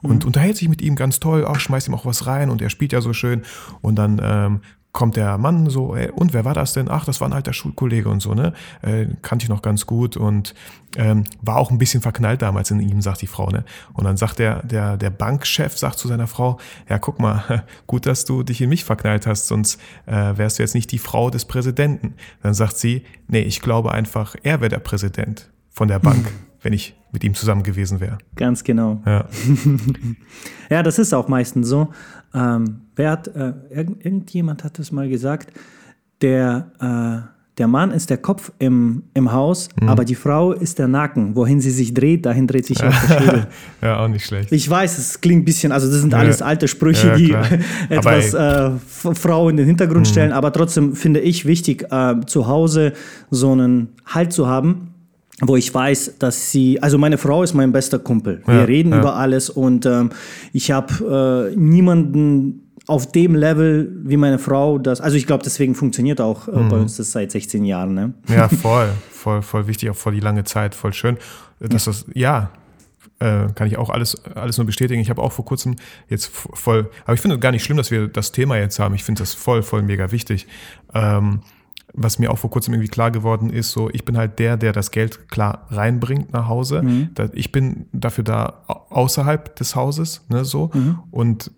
Und 0.00 0.22
mhm. 0.22 0.28
unterhält 0.28 0.56
sich 0.56 0.68
mit 0.68 0.82
ihm 0.82 0.96
ganz 0.96 1.20
toll, 1.20 1.44
auch 1.44 1.60
schmeißt 1.60 1.88
ihm 1.88 1.94
auch 1.94 2.06
was 2.06 2.26
rein 2.26 2.50
und 2.50 2.60
er 2.60 2.70
spielt 2.70 2.92
ja 2.92 3.00
so 3.00 3.12
schön. 3.12 3.42
Und 3.82 3.96
dann 3.96 4.20
ähm, 4.22 4.60
kommt 4.92 5.16
der 5.16 5.38
Mann 5.38 5.70
so, 5.70 5.96
ey, 5.96 6.10
und 6.10 6.34
wer 6.34 6.44
war 6.44 6.52
das 6.52 6.74
denn? 6.74 6.90
Ach, 6.90 7.06
das 7.06 7.20
war 7.20 7.28
ein 7.28 7.32
alter 7.32 7.54
Schulkollege 7.54 8.08
und 8.10 8.20
so, 8.20 8.34
ne? 8.34 8.52
Äh, 8.82 9.06
kannte 9.22 9.44
ich 9.44 9.48
noch 9.48 9.62
ganz 9.62 9.86
gut 9.86 10.18
und 10.18 10.54
ähm, 10.96 11.24
war 11.40 11.56
auch 11.56 11.70
ein 11.70 11.78
bisschen 11.78 12.02
verknallt 12.02 12.42
damals 12.42 12.70
in 12.70 12.80
ihm, 12.80 13.00
sagt 13.00 13.22
die 13.22 13.26
Frau, 13.26 13.48
ne? 13.48 13.64
Und 13.94 14.04
dann 14.04 14.18
sagt 14.18 14.38
der, 14.38 14.62
der, 14.62 14.98
der 14.98 15.08
Bankchef, 15.08 15.78
sagt 15.78 15.98
zu 15.98 16.08
seiner 16.08 16.26
Frau, 16.26 16.58
ja, 16.90 16.98
guck 16.98 17.18
mal, 17.20 17.64
gut, 17.86 18.04
dass 18.04 18.26
du 18.26 18.42
dich 18.42 18.60
in 18.60 18.68
mich 18.68 18.84
verknallt 18.84 19.26
hast, 19.26 19.48
sonst 19.48 19.80
äh, 20.04 20.36
wärst 20.36 20.58
du 20.58 20.62
jetzt 20.62 20.74
nicht 20.74 20.92
die 20.92 20.98
Frau 20.98 21.30
des 21.30 21.46
Präsidenten. 21.46 22.14
Dann 22.42 22.52
sagt 22.52 22.76
sie, 22.76 23.04
nee, 23.28 23.40
ich 23.40 23.62
glaube 23.62 23.92
einfach, 23.92 24.36
er 24.42 24.60
wäre 24.60 24.68
der 24.68 24.80
Präsident 24.80 25.50
von 25.72 25.88
der 25.88 25.98
Bank, 25.98 26.30
wenn 26.62 26.72
ich 26.72 26.94
mit 27.12 27.24
ihm 27.24 27.34
zusammen 27.34 27.62
gewesen 27.62 28.00
wäre. 28.00 28.18
Ganz 28.36 28.62
genau. 28.64 29.02
Ja. 29.04 29.26
ja, 30.70 30.82
das 30.82 30.98
ist 30.98 31.12
auch 31.12 31.28
meistens 31.28 31.68
so. 31.68 31.88
Ähm, 32.34 32.82
wer 32.96 33.10
hat, 33.10 33.28
äh, 33.28 33.52
irgendjemand 33.70 34.64
hat 34.64 34.78
es 34.78 34.92
mal 34.92 35.08
gesagt, 35.08 35.52
der, 36.22 36.70
äh, 36.80 37.28
der 37.58 37.66
Mann 37.68 37.90
ist 37.90 38.08
der 38.08 38.16
Kopf 38.16 38.50
im, 38.58 39.02
im 39.12 39.30
Haus, 39.32 39.68
Mhm. 39.78 39.88
aber 39.90 40.06
die 40.06 40.14
Frau 40.14 40.52
ist 40.52 40.78
der 40.78 40.88
Nacken. 40.88 41.36
Wohin 41.36 41.60
sie 41.60 41.70
sich 41.70 41.92
dreht, 41.92 42.24
dahin 42.24 42.46
dreht 42.46 42.64
sich 42.64 42.82
auch 42.82 42.88
der 42.88 42.92
Schädel. 43.20 43.46
ja, 43.82 43.98
auch 44.02 44.08
nicht 44.08 44.24
schlecht. 44.24 44.50
Ich 44.50 44.68
weiß, 44.70 44.96
es 44.96 45.20
klingt 45.20 45.42
ein 45.42 45.44
bisschen, 45.44 45.70
also 45.72 45.86
das 45.90 46.00
sind 46.00 46.12
Ja. 46.14 46.20
alles 46.20 46.40
alte 46.40 46.66
Sprüche, 46.66 47.08
Ja, 47.08 47.16
die 47.16 47.32
etwas 47.90 48.32
Mhm. 48.32 49.10
äh, 49.10 49.14
Frau 49.14 49.50
in 49.50 49.58
den 49.58 49.66
Hintergrund 49.66 50.08
stellen, 50.08 50.32
aber 50.32 50.50
trotzdem 50.52 50.94
finde 50.94 51.20
ich 51.20 51.44
wichtig, 51.44 51.86
äh, 51.90 52.14
zu 52.26 52.46
Hause 52.46 52.94
so 53.30 53.52
einen 53.52 53.88
Halt 54.06 54.32
zu 54.32 54.46
haben, 54.46 54.91
wo 55.40 55.56
ich 55.56 55.72
weiß, 55.72 56.14
dass 56.18 56.50
sie, 56.52 56.80
also 56.82 56.98
meine 56.98 57.18
Frau 57.18 57.42
ist 57.42 57.54
mein 57.54 57.72
bester 57.72 57.98
Kumpel. 57.98 58.42
Wir 58.46 58.54
Ja, 58.56 58.64
reden 58.64 58.92
ja. 58.92 59.00
über 59.00 59.16
alles 59.16 59.50
und 59.50 59.86
ähm, 59.86 60.10
ich 60.52 60.70
habe 60.70 61.50
äh, 61.52 61.56
niemanden 61.56 62.68
auf 62.86 63.10
dem 63.10 63.34
Level 63.34 63.90
wie 64.04 64.16
meine 64.16 64.38
Frau 64.38 64.78
das, 64.78 65.00
also 65.00 65.16
ich 65.16 65.26
glaube, 65.26 65.42
deswegen 65.44 65.74
funktioniert 65.74 66.20
auch 66.20 66.48
äh, 66.48 66.52
Mhm. 66.52 66.68
bei 66.68 66.76
uns 66.76 66.96
das 66.96 67.12
seit 67.12 67.30
16 67.30 67.64
Jahren. 67.64 67.94
Ne? 67.94 68.12
Ja, 68.28 68.48
voll, 68.62 68.90
voll, 69.10 69.42
voll 69.42 69.66
wichtig, 69.66 69.88
auch 69.90 69.96
voll 69.96 70.14
die 70.14 70.20
lange 70.20 70.44
Zeit, 70.44 70.74
voll 70.74 70.92
schön. 70.92 71.16
Dass 71.60 71.84
das, 71.84 72.06
ja, 72.12 72.50
äh, 73.20 73.46
kann 73.54 73.68
ich 73.68 73.78
auch 73.78 73.88
alles, 73.88 74.20
alles 74.34 74.58
nur 74.58 74.66
bestätigen. 74.66 75.00
Ich 75.00 75.10
habe 75.10 75.22
auch 75.22 75.30
vor 75.32 75.44
kurzem 75.44 75.76
jetzt 76.08 76.26
voll, 76.32 76.90
aber 77.04 77.14
ich 77.14 77.20
finde 77.20 77.36
es 77.36 77.40
gar 77.40 77.52
nicht 77.52 77.62
schlimm, 77.64 77.76
dass 77.76 77.92
wir 77.92 78.08
das 78.08 78.32
Thema 78.32 78.56
jetzt 78.58 78.80
haben. 78.80 78.94
Ich 78.96 79.04
finde 79.04 79.22
das 79.22 79.32
voll, 79.32 79.62
voll 79.62 79.82
mega 79.82 80.10
wichtig. 80.10 80.48
Ähm, 80.92 81.40
was 81.94 82.18
mir 82.18 82.30
auch 82.30 82.38
vor 82.38 82.50
kurzem 82.50 82.74
irgendwie 82.74 82.88
klar 82.90 83.10
geworden 83.10 83.50
ist, 83.50 83.72
so 83.72 83.90
ich 83.90 84.04
bin 84.04 84.16
halt 84.16 84.38
der, 84.38 84.56
der 84.56 84.72
das 84.72 84.90
Geld 84.90 85.28
klar 85.28 85.66
reinbringt 85.70 86.32
nach 86.32 86.48
Hause. 86.48 86.82
Da, 87.14 87.28
ich 87.32 87.52
bin 87.52 87.86
dafür 87.92 88.24
da 88.24 88.62
au- 88.66 88.86
außerhalb 88.90 89.54
des 89.56 89.76
Hauses, 89.76 90.22
ne, 90.28 90.44
so. 90.44 90.70
Und 91.10 91.50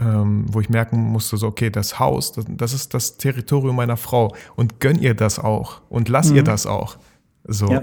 ähm, 0.00 0.44
wo 0.52 0.60
ich 0.60 0.68
merken 0.68 0.98
musste, 1.00 1.36
so, 1.38 1.48
okay, 1.48 1.70
das 1.70 1.98
Haus, 1.98 2.32
das, 2.32 2.44
das 2.48 2.72
ist 2.72 2.94
das 2.94 3.16
Territorium 3.16 3.74
meiner 3.76 3.96
Frau 3.96 4.34
und 4.56 4.78
gönn 4.78 4.98
ihr 5.00 5.14
das 5.14 5.38
auch 5.40 5.80
und 5.88 6.08
lass 6.08 6.30
ihr 6.30 6.42
das 6.44 6.66
auch. 6.66 6.98
So. 7.44 7.66
Ja. 7.72 7.82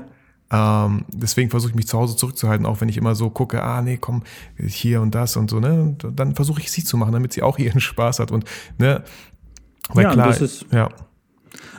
Ähm, 0.86 1.06
deswegen 1.12 1.50
versuche 1.50 1.72
ich 1.72 1.76
mich 1.76 1.88
zu 1.88 1.98
Hause 1.98 2.16
zurückzuhalten, 2.16 2.66
auch 2.68 2.80
wenn 2.80 2.88
ich 2.88 2.98
immer 2.98 3.16
so 3.16 3.32
gucke, 3.32 3.62
ah 3.64 3.82
nee, 3.82 3.98
komm, 3.98 4.22
hier 4.58 5.02
und 5.02 5.14
das 5.16 5.36
und 5.38 5.50
so, 5.50 5.60
ne? 5.60 5.82
Und 5.82 6.06
dann 6.20 6.36
versuche 6.36 6.62
ich 6.62 6.72
sie 6.72 6.84
zu 6.84 6.96
machen, 6.98 7.12
damit 7.14 7.34
sie 7.34 7.42
auch 7.42 7.58
ihren 7.60 7.82
Spaß 7.82 8.20
hat. 8.20 8.32
Und 8.32 8.46
ne, 8.78 9.04
weil 9.90 10.04
Ja, 10.06 10.14
klar, 10.14 10.28
das 10.28 10.42
ist- 10.42 10.66
ja, 10.72 10.90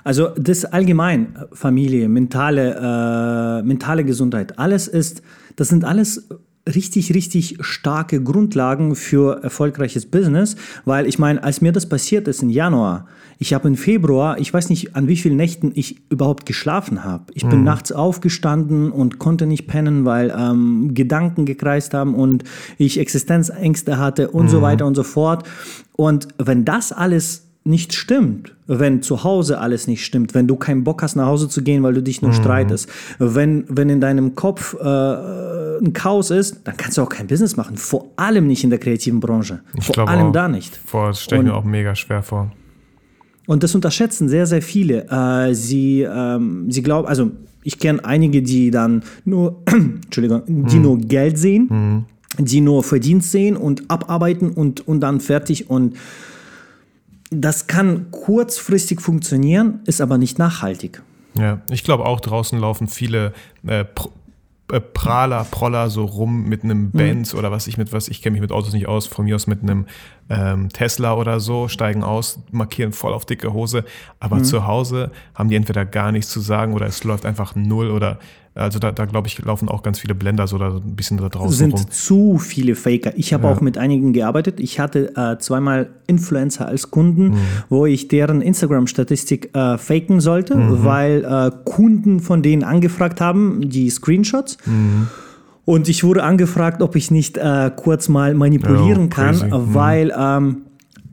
Also 0.05 0.29
das 0.37 0.65
allgemein, 0.65 1.37
äh, 1.37 1.55
Familie, 1.55 2.09
mentale, 2.09 3.61
äh, 3.61 3.67
mentale 3.67 4.05
Gesundheit, 4.05 4.59
alles 4.59 4.89
ist, 4.89 5.23
das 5.57 5.69
sind 5.69 5.85
alles 5.85 6.29
richtig, 6.75 7.15
richtig 7.15 7.59
starke 7.61 8.23
Grundlagen 8.23 8.97
für 8.97 9.43
erfolgreiches 9.43 10.07
Business, 10.07 10.57
weil 10.85 11.07
ich 11.07 11.19
meine, 11.19 11.43
als 11.43 11.61
mir 11.61 11.73
das 11.73 11.89
passiert 11.89 12.27
ist 12.27 12.43
im 12.43 12.51
Januar, 12.51 13.07
ich 13.39 13.53
habe 13.53 13.69
im 13.69 13.77
Februar, 13.77 14.39
ich 14.39 14.53
weiß 14.53 14.71
nicht, 14.71 14.97
an 14.97 15.09
wie 15.09 15.17
vielen 15.17 15.37
Nächten 15.37 15.71
ich 15.75 16.01
überhaupt 16.11 16.47
geschlafen 16.47 17.05
habe. 17.05 17.25
Ich 17.35 17.47
bin 17.47 17.65
nachts 17.65 17.93
aufgestanden 17.93 18.91
und 18.91 19.19
konnte 19.19 19.47
nicht 19.47 19.67
pennen, 19.67 20.07
weil 20.07 20.35
ähm, 20.37 20.95
Gedanken 20.95 21.45
gekreist 21.45 21.93
haben 21.93 22.15
und 22.15 22.45
ich 22.79 22.99
Existenzängste 22.99 23.99
hatte 23.99 24.31
und 24.31 24.49
so 24.49 24.63
weiter 24.63 24.87
und 24.87 24.95
so 24.95 25.03
fort. 25.03 25.47
Und 25.93 26.29
wenn 26.39 26.65
das 26.65 26.93
alles 26.93 27.46
nicht 27.67 27.95
stimmt, 27.95 28.55
wenn 28.67 29.03
zu 29.03 29.25
Hause 29.25 29.59
alles 29.59 29.87
nicht 29.87 30.05
stimmt, 30.05 30.35
wenn 30.35 30.47
du 30.47 30.57
keinen 30.57 30.85
Bock 30.85 31.03
hast, 31.03 31.17
nach 31.17 31.27
Hause 31.27 31.49
zu 31.49 31.63
gehen, 31.63 31.83
weil 31.83 31.95
du 31.95 32.03
dich 32.03 32.23
nur 32.23 32.33
streitest, 32.33 32.89
wenn, 33.19 33.65
wenn 33.69 33.89
in 33.89 34.01
deinem 34.01 34.35
Kopf 34.35 34.75
äh, 34.75 35.79
ein 35.79 35.93
Chaos 35.93 36.31
ist, 36.31 36.61
dann 36.65 36.77
kannst 36.77 36.99
du 36.99 37.03
auch 37.03 37.09
kein 37.09 37.27
Business 37.27 37.57
machen. 37.57 37.77
Vor 37.77 38.07
allem 38.17 38.47
nicht 38.47 38.65
in 38.65 38.71
der 38.71 38.79
kreativen 38.79 39.21
Branche. 39.21 39.61
ich 39.77 39.85
Vor 39.85 40.09
allem 40.09 40.29
auch, 40.29 40.33
da 40.33 40.49
nicht. 40.49 40.77
Vor, 40.77 41.09
das 41.09 41.23
stelle 41.23 41.43
ich 41.43 41.49
mir 41.49 41.55
auch 41.55 41.65
mega 41.65 41.95
schwer 41.95 42.23
vor. 42.23 42.53
Und 43.47 43.63
das 43.63 43.75
unterschätzen 43.75 44.29
sehr, 44.29 44.47
sehr 44.47 44.63
viele. 44.63 45.07
Äh, 45.09 45.55
sie, 45.55 46.03
ähm, 46.03 46.71
sie 46.71 46.83
glauben, 46.83 47.07
also 47.07 47.31
ich 47.63 47.79
kenne 47.79 48.05
einige, 48.05 48.43
die 48.43 48.71
dann 48.71 49.03
nur, 49.25 49.63
Entschuldigung, 49.67 50.43
die 50.47 50.79
nur 50.79 50.99
Geld 50.99 51.37
sehen, 51.39 52.07
die 52.39 52.61
nur 52.61 52.83
Verdienst 52.83 53.33
sehen 53.33 53.57
und 53.57 53.91
abarbeiten 53.91 54.51
und, 54.51 54.87
und 54.87 55.01
dann 55.01 55.21
fertig. 55.21 55.69
Und 55.69 55.97
das 57.31 57.67
kann 57.67 58.11
kurzfristig 58.11 59.01
funktionieren, 59.01 59.81
ist 59.85 60.01
aber 60.01 60.19
nicht 60.19 60.39
nachhaltig. 60.39 61.03
Ja, 61.39 61.61
ich 61.71 61.85
glaube 61.85 62.07
auch 62.07 62.21
draußen 62.21 62.59
laufen 62.59 62.89
viele 62.89 63.33
äh, 63.67 63.85
Pr 63.85 64.11
äh, 64.73 64.81
Prahler, 64.81 65.45
Proller 65.45 65.91
so 65.91 66.05
rum 66.05 66.49
mit 66.49 66.65
einem 66.65 66.91
Benz 66.91 67.35
oder 67.35 67.53
was 67.53 67.69
ich 67.69 67.79
mit 67.79 67.93
was, 67.93 68.09
ich 68.09 68.21
kenne 68.21 68.33
mich 68.33 68.41
mit 68.41 68.51
Autos 68.51 68.73
nicht 68.73 68.89
aus, 68.89 69.07
von 69.07 69.25
mir 69.25 69.37
aus 69.37 69.47
mit 69.47 69.63
einem 69.63 69.87
ähm, 70.29 70.71
Tesla 70.71 71.15
oder 71.15 71.39
so, 71.39 71.69
steigen 71.69 72.03
aus, 72.03 72.41
markieren 72.51 72.93
voll 72.93 73.13
auf 73.13 73.25
dicke 73.27 73.53
Hose, 73.53 73.85
aber 74.19 74.43
zu 74.43 74.67
Hause 74.67 75.13
haben 75.37 75.51
die 75.51 75.55
entweder 75.55 75.85
gar 75.85 76.11
nichts 76.11 76.33
zu 76.33 76.41
sagen 76.41 76.75
oder 76.75 76.87
es 76.87 77.05
läuft 77.05 77.27
einfach 77.27 77.55
null 77.55 77.93
oder 77.93 78.19
also 78.57 78.79
da, 78.79 78.91
da 78.91 79.05
glaube 79.05 79.29
ich, 79.29 79.39
laufen 79.45 79.69
auch 79.69 79.83
ganz 79.83 79.99
viele 80.01 80.15
Blender 80.15 80.47
so 80.47 80.59
da 80.59 80.77
ein 80.77 80.97
bisschen 80.97 81.19
da 81.19 81.29
draußen 81.29 81.53
sind 81.57 81.75
rum. 81.75 81.91
zu 81.91 82.39
viele 82.39 82.75
Faker. 82.75 83.13
Ich 83.17 83.33
habe 83.33 83.47
auch 83.49 83.61
mit 83.61 83.79
einigen 83.79 84.13
gearbeitet. 84.13 84.59
Ich 84.61 84.81
hatte 84.81 85.15
äh, 85.17 85.39
zweimal 85.39 85.91
Influencer 86.07 86.67
als 86.67 86.91
Kunden, 86.91 87.29
Mhm. 87.31 87.37
wo 87.69 87.87
ich 87.87 88.09
deren 88.09 88.41
Instagram-Statistik 88.43 89.55
äh, 89.57 89.79
faken 89.79 90.21
sollte, 90.21 90.57
Mhm. 90.57 90.85
weil 90.85 91.25
äh, 91.25 91.51
Kunden 91.65 92.21
von 92.21 92.43
denen 92.43 92.65
angefragt 92.65 93.21
haben, 93.21 93.69
die 93.69 93.89
Screenshots. 93.91 94.57
Mhm. 94.67 95.09
Und 95.65 95.89
ich 95.89 96.05
wurde 96.05 96.23
angefragt, 96.23 96.81
ob 96.83 96.95
ich 96.97 97.11
nicht 97.11 97.39
äh, 97.39 97.71
kurz 97.75 98.09
mal 98.09 98.35
manipulieren 98.35 99.07
Oh, 99.07 99.09
kann. 99.09 99.37
Mhm. 99.37 99.75
weil 99.75 100.13
ähm, 100.17 100.57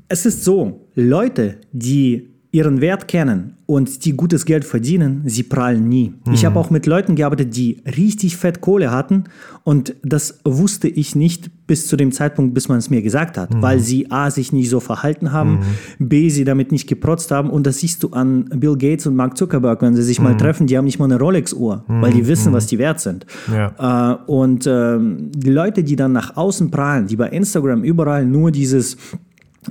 es 0.10 0.26
ist 0.26 0.44
so, 0.44 0.88
Leute, 0.96 1.58
die 1.72 2.30
ihren 2.54 2.82
Wert 2.82 3.08
kennen 3.08 3.56
und 3.66 4.06
die 4.06 4.14
gutes 4.14 4.46
Geld 4.46 4.64
verdienen, 4.64 5.24
sie 5.26 5.42
prallen 5.42 5.90
nie. 5.90 6.14
Ich 6.32 6.46
habe 6.46 6.60
auch 6.60 6.70
mit 6.70 6.86
Leuten 6.86 7.16
gearbeitet, 7.16 7.56
die 7.56 7.82
richtig 7.98 8.38
fett 8.38 8.62
Kohle 8.62 8.92
hatten 8.92 9.24
und 9.64 9.96
das 10.04 10.40
wusste 10.46 10.88
ich 10.88 11.16
nicht 11.16 11.50
bis 11.66 11.88
zu 11.88 11.98
dem 11.98 12.12
Zeitpunkt, 12.12 12.54
bis 12.54 12.70
man 12.70 12.78
es 12.78 12.92
mir 12.92 13.02
gesagt 13.02 13.40
hat, 13.40 13.50
weil 13.60 13.80
sie 13.80 14.12
A, 14.12 14.30
sich 14.30 14.54
nicht 14.54 14.70
so 14.70 14.80
verhalten 14.80 15.32
haben, 15.32 15.62
B, 15.98 16.30
sie 16.30 16.44
damit 16.44 16.72
nicht 16.72 16.88
geprotzt 16.88 17.32
haben 17.32 17.50
und 17.50 17.66
das 17.66 17.80
siehst 17.80 18.04
du 18.04 18.10
an 18.10 18.46
Bill 18.56 18.78
Gates 18.78 19.08
und 19.08 19.16
Mark 19.16 19.36
Zuckerberg, 19.36 19.82
wenn 19.82 19.96
sie 19.96 20.04
sich 20.04 20.20
mal 20.20 20.38
treffen, 20.38 20.68
die 20.68 20.78
haben 20.78 20.86
nicht 20.86 21.00
mal 21.00 21.06
eine 21.06 21.18
Rolex-Uhr, 21.18 21.86
weil 21.88 22.14
die 22.14 22.28
wissen, 22.28 22.54
was 22.54 22.68
die 22.68 22.78
wert 22.78 23.00
sind. 23.00 23.26
Ja. 23.52 24.14
Äh, 24.14 24.32
und 24.32 24.68
ähm, 24.68 25.32
die 25.36 25.50
Leute, 25.50 25.84
die 25.84 25.96
dann 25.96 26.12
nach 26.12 26.38
außen 26.38 26.70
prahlen, 26.70 27.08
die 27.08 27.16
bei 27.16 27.30
Instagram 27.30 27.84
überall 27.84 28.28
nur 28.28 28.52
dieses 28.52 28.98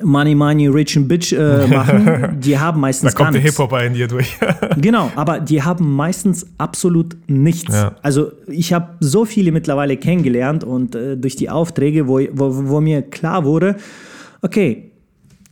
Money, 0.02 0.34
Money, 0.34 0.68
Rich 0.68 0.96
and 0.96 1.08
Bitch 1.08 1.32
äh, 1.32 1.66
machen, 1.68 2.40
die 2.40 2.58
haben 2.58 2.76
Da 2.76 2.80
meistens 2.80 3.14
gar 3.14 3.26
kommt 3.26 3.36
der. 3.36 3.42
Hip-Hopper 3.42 3.84
in 3.84 3.94
dir 3.94 4.08
durch. 4.08 4.38
Genau, 4.76 5.10
aber 5.16 5.40
die 5.40 5.62
haben 5.62 5.94
meistens 5.94 6.46
absolut 6.58 7.16
nichts. 7.26 7.74
Ja. 7.74 7.94
Also 8.02 8.32
ich 8.46 8.72
habe 8.72 8.94
so 9.00 9.24
viele 9.24 9.52
mittlerweile 9.52 9.96
kennengelernt 9.96 10.64
und 10.64 10.94
äh, 10.94 11.16
durch 11.16 11.36
die 11.36 11.50
Aufträge, 11.50 12.08
wo, 12.08 12.20
wo, 12.32 12.68
wo 12.68 12.80
mir 12.80 13.02
klar 13.02 13.44
wurde, 13.44 13.76
okay, 14.40 14.90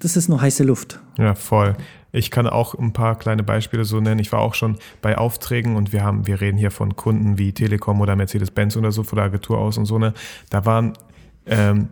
das 0.00 0.16
ist 0.16 0.28
nur 0.28 0.40
heiße 0.40 0.64
Luft. 0.64 0.98
Ja, 1.18 1.34
voll. 1.34 1.76
Ich 2.12 2.30
kann 2.30 2.46
auch 2.46 2.74
ein 2.74 2.92
paar 2.92 3.16
kleine 3.18 3.42
Beispiele 3.42 3.84
so 3.84 4.00
nennen. 4.00 4.18
Ich 4.18 4.32
war 4.32 4.40
auch 4.40 4.54
schon 4.54 4.78
bei 5.00 5.16
Aufträgen 5.16 5.76
und 5.76 5.92
wir 5.92 6.02
haben, 6.02 6.26
wir 6.26 6.40
reden 6.40 6.58
hier 6.58 6.70
von 6.70 6.96
Kunden 6.96 7.38
wie 7.38 7.52
Telekom 7.52 8.00
oder 8.00 8.16
Mercedes-Benz 8.16 8.76
oder 8.76 8.90
so 8.90 9.02
von 9.04 9.16
der 9.16 9.26
Agentur 9.26 9.58
aus 9.58 9.78
und 9.78 9.84
so, 9.86 9.98
ne? 9.98 10.12
Da 10.48 10.64
waren, 10.64 10.94
ähm, 11.46 11.88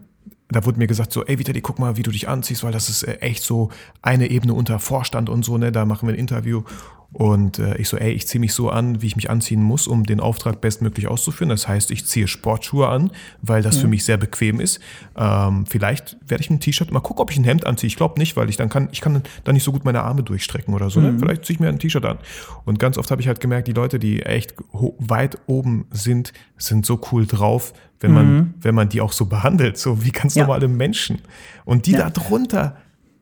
da 0.51 0.65
wurde 0.65 0.79
mir 0.79 0.87
gesagt 0.87 1.13
so, 1.13 1.25
ey 1.25 1.39
Vitali, 1.39 1.61
guck 1.61 1.79
mal, 1.79 1.97
wie 1.97 2.03
du 2.03 2.11
dich 2.11 2.29
anziehst, 2.29 2.65
weil 2.65 2.73
das 2.73 2.89
ist 2.89 3.03
äh, 3.03 3.17
echt 3.17 3.43
so 3.43 3.71
eine 4.03 4.31
Ebene 4.31 4.55
unter 4.55 4.79
Vorstand 4.79 5.29
und 5.29 5.45
so, 5.45 5.59
ne? 5.59 5.73
Da 5.73 5.85
machen 5.85 6.09
wir 6.09 6.15
ein 6.15 6.19
Interview. 6.19 6.63
Und 7.11 7.59
äh, 7.59 7.77
ich 7.79 7.89
so, 7.89 7.97
ey, 7.97 8.13
ich 8.13 8.27
ziehe 8.29 8.39
mich 8.39 8.53
so 8.53 8.69
an, 8.69 9.01
wie 9.01 9.07
ich 9.07 9.17
mich 9.17 9.31
anziehen 9.31 9.63
muss, 9.63 9.87
um 9.87 10.05
den 10.05 10.21
Auftrag 10.21 10.61
bestmöglich 10.61 11.09
auszuführen. 11.09 11.49
Das 11.49 11.67
heißt, 11.67 11.91
ich 11.91 12.05
ziehe 12.05 12.29
Sportschuhe 12.29 12.87
an, 12.89 13.11
weil 13.41 13.63
das 13.63 13.79
für 13.79 13.89
mich 13.89 14.05
sehr 14.05 14.19
bequem 14.19 14.61
ist. 14.61 14.79
Ähm, 15.17 15.65
vielleicht 15.67 16.19
werde 16.27 16.45
ich 16.45 16.51
ein 16.51 16.61
T-Shirt, 16.61 16.93
mal 16.93 17.01
gucken, 17.01 17.23
ob 17.23 17.31
ich 17.31 17.39
ein 17.39 17.45
Hemd 17.45 17.67
anziehe. 17.67 17.89
Ich 17.89 17.97
glaube 17.97 18.19
nicht, 18.21 18.37
weil 18.37 18.51
ich 18.51 18.59
dann 18.59 18.69
kann, 18.69 18.91
ich 18.93 19.01
kann 19.01 19.23
dann 19.45 19.55
nicht 19.55 19.65
so 19.65 19.73
gut 19.73 19.87
meine 19.87 20.03
Arme 20.03 20.23
durchstrecken 20.23 20.75
oder 20.75 20.91
so. 20.91 21.01
Ne? 21.01 21.17
Vielleicht 21.19 21.47
ziehe 21.47 21.55
ich 21.55 21.61
mir 21.61 21.69
ein 21.69 21.79
T-Shirt 21.79 22.05
an. 22.05 22.19
Und 22.67 22.79
ganz 22.79 22.99
oft 22.99 23.11
habe 23.11 23.23
ich 23.23 23.27
halt 23.27 23.41
gemerkt, 23.41 23.69
die 23.69 23.73
Leute, 23.73 23.99
die 23.99 24.23
echt 24.23 24.55
weit 24.99 25.39
oben 25.47 25.87
sind, 25.91 26.35
sind 26.59 26.85
so 26.85 27.01
cool 27.11 27.27
drauf, 27.27 27.73
wenn 28.01 28.13
man, 28.13 28.55
wenn 28.61 28.75
man 28.75 28.91
die 28.91 29.01
auch 29.01 29.13
so 29.13 29.25
behandelt, 29.25 29.79
so 29.79 30.05
wie 30.05 30.11
ganz 30.11 30.35
Ja. 30.35 30.43
normale 30.45 30.69
Menschen. 30.69 31.21
Und 31.65 31.87
die 31.87 31.93
Ja. 31.93 31.99
da 32.01 32.11
drunter 32.11 32.77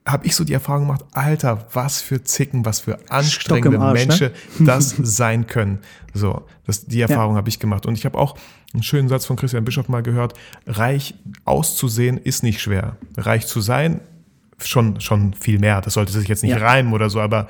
habe 0.07 0.25
ich 0.25 0.37
so 0.37 0.45
die 0.45 0.53
Erfahrung 0.53 0.83
gemacht, 0.87 1.05
Alter, 1.12 1.66
was 1.73 2.01
für 2.01 2.23
Zicken, 2.23 2.64
was 2.64 2.79
für 2.81 2.99
anstrengende 3.11 3.81
Arsch, 3.81 4.01
ne? 4.01 4.07
Menschen 4.07 4.31
das 4.66 4.95
sein 4.99 5.47
können. 5.49 5.81
So, 6.14 6.47
das, 6.64 6.87
die 6.87 7.01
Erfahrung 7.01 7.35
habe 7.37 7.49
ich 7.49 7.59
gemacht. 7.59 7.87
Und 7.87 7.99
ich 7.99 8.05
habe 8.05 8.16
auch 8.16 8.37
einen 8.73 8.83
schönen 8.85 9.09
Satz 9.09 9.27
von 9.27 9.37
Christian 9.37 9.64
Bischof 9.64 9.88
mal 9.88 10.03
gehört, 10.03 10.35
reich 10.66 11.14
auszusehen 11.45 12.19
ist 12.19 12.42
nicht 12.42 12.61
schwer. 12.61 12.97
Reich 13.16 13.47
zu 13.47 13.61
sein, 13.61 14.01
schon, 14.59 15.01
schon 15.01 15.35
viel 15.35 15.59
mehr. 15.59 15.81
Das 15.83 15.95
sollte 15.95 16.12
sich 16.12 16.29
jetzt 16.29 16.42
nicht 16.42 16.53
Ja. 16.53 16.59
reimen 16.59 16.92
oder 16.92 17.11
so, 17.11 17.21
aber 17.21 17.47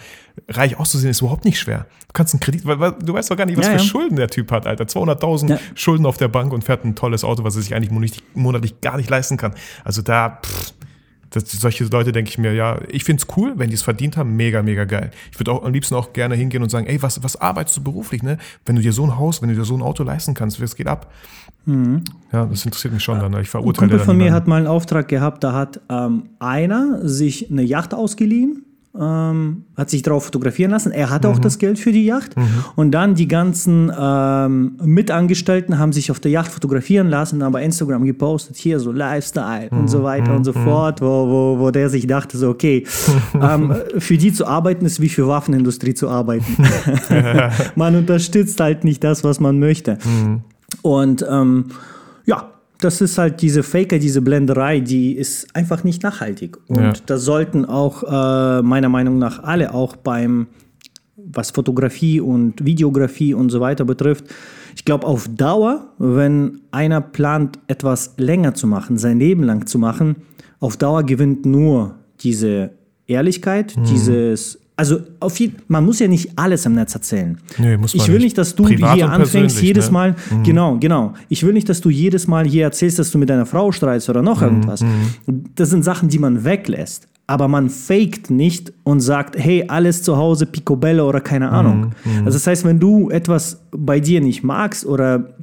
reich 0.49 0.79
auszusehen 0.79 1.11
ist 1.11 1.21
überhaupt 1.21 1.45
nicht 1.45 1.59
schwer. 1.61 1.87
Du 2.09 2.13
kannst 2.15 2.35
einen 2.35 2.41
Kredit, 2.41 2.65
weil, 2.67 2.81
weil 2.81 2.93
du 2.93 3.13
weißt 3.15 3.31
doch 3.31 3.37
gar 3.37 3.47
nicht, 3.47 3.57
was 3.59 3.67
Ja, 3.67 3.73
für 3.73 3.79
ja. 3.79 3.85
Schulden 3.85 4.17
der 4.17 4.29
Typ 4.29 4.51
hat, 4.51 4.67
Alter. 4.67 4.85
200.000 4.85 5.51
Ja. 5.51 5.59
Schulden 5.75 6.07
auf 6.07 6.17
der 6.17 6.29
Bank 6.29 6.53
und 6.53 6.65
fährt 6.65 6.85
ein 6.85 6.95
tolles 6.97 7.23
Auto, 7.23 7.45
was 7.45 7.55
er 7.55 7.63
sich 7.63 7.75
eigentlich 7.75 7.91
monatlich, 7.93 8.23
monatlich 8.35 8.81
gar 8.81 8.97
nicht 8.97 9.09
leisten 9.11 9.37
kann. 9.37 9.55
Also 9.85 10.03
da, 10.03 10.41
pff, 10.45 10.73
das, 11.37 11.51
solche 11.53 11.85
Leute 11.85 12.13
denke 12.13 12.31
ich 12.31 12.39
mir, 12.39 12.53
ja, 12.55 12.81
ich 12.89 13.05
finde 13.05 13.23
es 13.23 13.37
cool, 13.37 13.53
wenn 13.57 13.69
die 13.69 13.75
es 13.75 13.83
verdient 13.83 14.17
haben, 14.17 14.37
mega, 14.37 14.63
mega 14.63 14.85
geil. 14.85 15.11
Ich 15.31 15.39
würde 15.39 15.53
auch 15.53 15.65
am 15.65 15.73
liebsten 15.73 15.95
auch 15.95 16.13
gerne 16.13 16.35
hingehen 16.35 16.63
und 16.63 16.71
sagen, 16.71 16.87
ey, 16.87 17.03
was, 17.03 17.23
was 17.23 17.37
arbeitest 17.41 17.77
du 17.77 17.83
beruflich, 17.83 18.23
ne? 18.23 18.39
Wenn 18.65 18.77
du 18.77 18.83
dir 18.83 18.93
so 18.93 19.05
ein 19.05 19.17
Haus, 19.19 19.43
wenn 19.43 19.51
du 19.51 19.55
dir 19.55 19.65
so 19.65 19.77
ein 19.77 19.83
Auto 19.83 20.03
leisten 20.03 20.35
kannst, 20.35 20.61
was 20.63 20.75
geht 20.75 20.87
ab? 20.87 21.13
Mhm. 21.67 22.05
Ja, 22.33 22.47
das 22.47 22.65
interessiert 22.65 22.95
mich 22.95 23.03
schon 23.03 23.21
dann. 23.21 23.39
Ich 23.41 23.49
verurteile 23.49 23.87
Ein 23.87 23.91
Kumpel 23.91 24.05
von 24.05 24.17
mir 24.17 24.33
hat 24.33 24.47
mal 24.47 24.57
einen 24.57 24.67
Auftrag 24.67 25.09
gehabt, 25.09 25.45
da 25.45 25.53
hat 25.53 25.81
ähm, 25.89 26.31
einer 26.39 27.07
sich 27.07 27.51
eine 27.51 27.63
Yacht 27.63 27.93
ausgeliehen 27.93 28.65
ähm, 28.99 29.65
hat 29.77 29.91
sich 29.91 30.03
darauf 30.03 30.25
fotografieren 30.25 30.71
lassen. 30.71 30.93
Er 30.93 31.11
hatte 31.11 31.29
mhm. 31.29 31.35
auch 31.35 31.39
das 31.39 31.59
Geld 31.59 31.79
für 31.79 31.93
die 31.93 32.05
Yacht. 32.05 32.37
Mhm. 32.37 32.65
Und 32.77 32.91
dann 32.93 33.15
die 33.15 33.29
ganzen 33.29 33.93
ähm, 33.99 34.77
Mitangestellten 34.83 35.79
haben 35.79 35.93
sich 35.93 36.11
auf 36.11 36.21
der 36.21 36.31
Yacht 36.31 36.51
fotografieren 36.51 37.09
lassen, 37.09 37.43
aber 37.43 37.63
Instagram 37.63 38.05
gepostet, 38.05 38.57
hier 38.57 38.81
so 38.81 38.93
Lifestyle 38.93 39.69
mhm. 39.71 39.81
und 39.81 39.89
so 39.89 40.03
weiter 40.03 40.35
und 40.35 40.45
so 40.45 40.53
mhm. 40.53 40.65
fort, 40.65 41.01
wo, 41.01 41.29
wo, 41.29 41.59
wo 41.59 41.71
der 41.71 41.89
sich 41.91 42.07
dachte, 42.07 42.39
so, 42.39 42.49
okay, 42.49 42.85
ähm, 43.35 43.75
für 43.99 44.17
die 44.17 44.33
zu 44.33 44.47
arbeiten 44.47 44.85
ist 44.87 45.01
wie 45.01 45.09
für 45.09 45.29
Waffenindustrie 45.29 45.95
zu 45.95 46.09
arbeiten. 46.09 46.57
man 47.75 47.97
unterstützt 47.97 48.61
halt 48.61 48.85
nicht 48.85 49.05
das, 49.05 49.25
was 49.25 49.41
man 49.41 49.59
möchte. 49.59 49.99
Mhm. 50.05 50.43
Und 50.83 51.25
ähm, 51.29 51.67
ja, 52.25 52.51
das 52.81 53.01
ist 53.01 53.19
halt 53.19 53.41
diese 53.43 53.63
Faker, 53.63 53.99
diese 53.99 54.21
Blenderei, 54.21 54.81
die 54.81 55.13
ist 55.13 55.55
einfach 55.55 55.85
nicht 55.85 56.03
nachhaltig. 56.03 56.59
Und 56.69 56.79
ja. 56.79 56.93
das 57.07 57.25
sollten 57.25 57.65
auch 57.65 58.03
äh, 58.03 58.63
meiner 58.63 58.89
Meinung 58.89 59.19
nach 59.19 59.43
alle 59.43 59.73
auch 59.73 59.97
beim, 59.97 60.49
was 61.17 61.51
Fotografie 61.51 62.21
und 62.21 62.65
Videografie 62.65 63.35
und 63.35 63.51
so 63.51 63.61
weiter 63.61 63.85
betrifft. 63.85 64.27
Ich 64.75 64.85
glaube, 64.85 65.07
auf 65.07 65.29
Dauer, 65.29 65.95
wenn 65.99 66.61
einer 66.71 67.01
plant, 67.01 67.59
etwas 67.67 68.15
länger 68.19 68.55
zu 68.55 68.67
machen, 68.67 68.99
sein 68.99 69.19
Leben 69.19 69.43
lang 69.43 69.67
zu 69.67 69.79
machen, 69.79 70.17
auf 70.61 70.77
Dauer 70.77 71.03
gewinnt 71.03 71.47
nur 71.47 71.97
diese 72.21 72.71
Ehrlichkeit, 73.07 73.77
mhm. 73.77 73.85
dieses 73.85 74.59
also 74.79 75.01
auf 75.21 75.41
jeden, 75.41 75.57
man 75.69 75.85
muss 75.85 76.01
ja 76.01 76.07
nicht 76.07 76.31
alles 76.37 76.67
im 76.67 76.75
Netz 76.75 76.95
erzählen. 76.95 77.39
Nee, 77.57 77.79
muss 77.79 77.95
man 77.95 78.05
ich 78.05 78.13
will 78.13 78.21
nicht, 78.21 78.37
dass 78.37 78.55
du 78.55 78.65
Privat 78.65 78.95
hier 78.95 79.11
anfängst, 79.11 79.63
jedes 79.63 79.87
ne? 79.87 79.93
Mal, 79.93 80.17
mhm. 80.31 80.43
genau, 80.43 80.77
genau. 80.79 81.15
Ich 81.31 81.45
will 81.45 81.55
nicht, 81.55 81.69
dass 81.71 81.81
du 81.81 81.89
jedes 81.89 82.27
Mal 82.27 82.47
hier 82.47 82.65
erzählst, 82.65 82.99
dass 82.99 83.11
du 83.11 83.17
mit 83.17 83.31
deiner 83.31 83.47
Frau 83.47 83.73
streitst 83.73 84.11
oder 84.11 84.21
noch 84.21 84.43
mhm. 84.43 84.47
irgendwas. 84.47 84.83
Mhm. 84.83 85.45
Das 85.55 85.71
sind 85.71 85.83
Sachen, 85.83 86.11
die 86.11 86.19
man 86.19 86.45
weglässt. 86.45 87.09
Aber 87.27 87.49
man 87.49 87.71
faked 87.71 88.31
nicht 88.31 88.73
und 88.85 89.01
sagt, 89.01 89.37
hey, 89.37 89.65
alles 89.67 90.03
zu 90.03 90.17
Hause, 90.17 90.47
Picobello 90.47 91.09
oder 91.09 91.21
keine 91.21 91.51
Ahnung. 91.51 91.93
Mhm. 92.05 92.19
Also 92.19 92.33
das 92.33 92.47
heißt, 92.47 92.65
wenn 92.65 92.79
du 92.79 93.11
etwas 93.11 93.59
bei 93.73 93.99
dir 93.99 94.21
nicht 94.21 94.45
magst 94.45 94.87
oder 94.87 95.35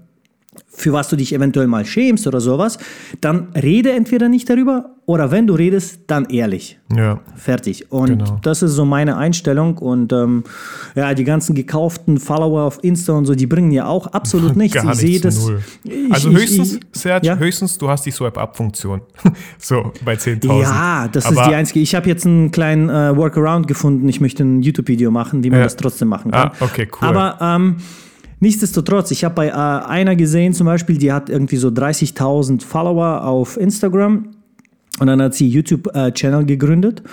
für 0.76 0.92
was 0.92 1.10
du 1.10 1.16
dich 1.16 1.34
eventuell 1.34 1.68
mal 1.68 1.86
schämst 1.86 2.28
oder 2.28 2.42
sowas, 2.42 2.78
dann 3.22 3.50
rede 3.54 3.92
entweder 3.92 4.28
nicht 4.28 4.50
darüber 4.50 4.94
oder 5.06 5.32
wenn 5.32 5.48
du 5.48 5.54
redest, 5.54 6.02
dann 6.08 6.26
ehrlich. 6.26 6.80
Ja. 6.96 7.20
Fertig. 7.36 7.92
Und 7.92 8.20
genau. 8.20 8.40
das 8.42 8.64
ist 8.64 8.72
so 8.72 8.86
meine 8.86 9.18
Einstellung. 9.18 9.78
Und 9.78 10.14
ähm, 10.14 10.46
ja, 10.96 11.14
die 11.14 11.26
ganzen 11.26 11.56
gekauften 11.56 12.20
Follower 12.20 12.64
auf 12.64 12.82
Insta 12.84 13.12
und 13.12 13.26
so, 13.26 13.36
die 13.36 13.46
bringen 13.46 13.72
ja 13.72 13.86
auch 13.86 14.08
absolut 14.08 14.56
nichts. 14.56 14.82
Gar 14.82 14.94
ich 14.94 15.00
sehe 15.00 15.20
das. 15.20 15.52
Ich, 15.84 16.12
also 16.12 16.30
höchstens, 16.32 16.76
ich, 16.76 16.82
Serge, 16.94 17.28
ja? 17.28 17.36
höchstens, 17.36 17.78
du 17.78 17.90
hast 17.90 18.06
die 18.06 18.12
Swipe-Up-Funktion. 18.12 19.02
so 19.58 19.92
bei 20.06 20.14
10.000. 20.14 20.62
Ja, 20.62 21.10
das 21.10 21.26
Aber 21.26 21.42
ist 21.42 21.50
die 21.50 21.56
einzige. 21.56 21.80
Ich 21.82 21.96
habe 21.96 22.08
jetzt 22.08 22.26
einen 22.26 22.52
kleinen 22.52 22.90
äh, 22.90 23.16
Workaround 23.16 23.68
gefunden. 23.68 24.08
Ich 24.08 24.22
möchte 24.22 24.44
ein 24.44 24.62
YouTube-Video 24.62 25.12
machen, 25.12 25.44
wie 25.44 25.50
man 25.50 25.60
ja. 25.60 25.66
das 25.66 25.76
trotzdem 25.76 26.08
machen 26.08 26.32
kann. 26.32 26.52
Ah, 26.52 26.64
okay, 26.64 26.88
cool. 27.02 27.08
Aber 27.10 27.38
ähm, 27.42 27.76
Nichtsdestotrotz, 28.44 29.10
ich 29.12 29.24
habe 29.24 29.36
bei 29.36 29.48
äh, 29.48 29.52
einer 29.52 30.18
gesehen 30.18 30.52
zum 30.52 30.66
Beispiel, 30.66 30.98
die 30.98 31.14
hat 31.14 31.30
irgendwie 31.30 31.56
so 31.56 31.70
30.000 31.70 32.62
Follower 32.62 33.24
auf 33.24 33.56
Instagram 33.56 34.32
und 35.00 35.08
dann 35.08 35.22
hat 35.22 35.34
sie 35.34 35.48
YouTube-Channel 35.48 36.42
äh, 36.42 36.46
gegründet 36.46 37.04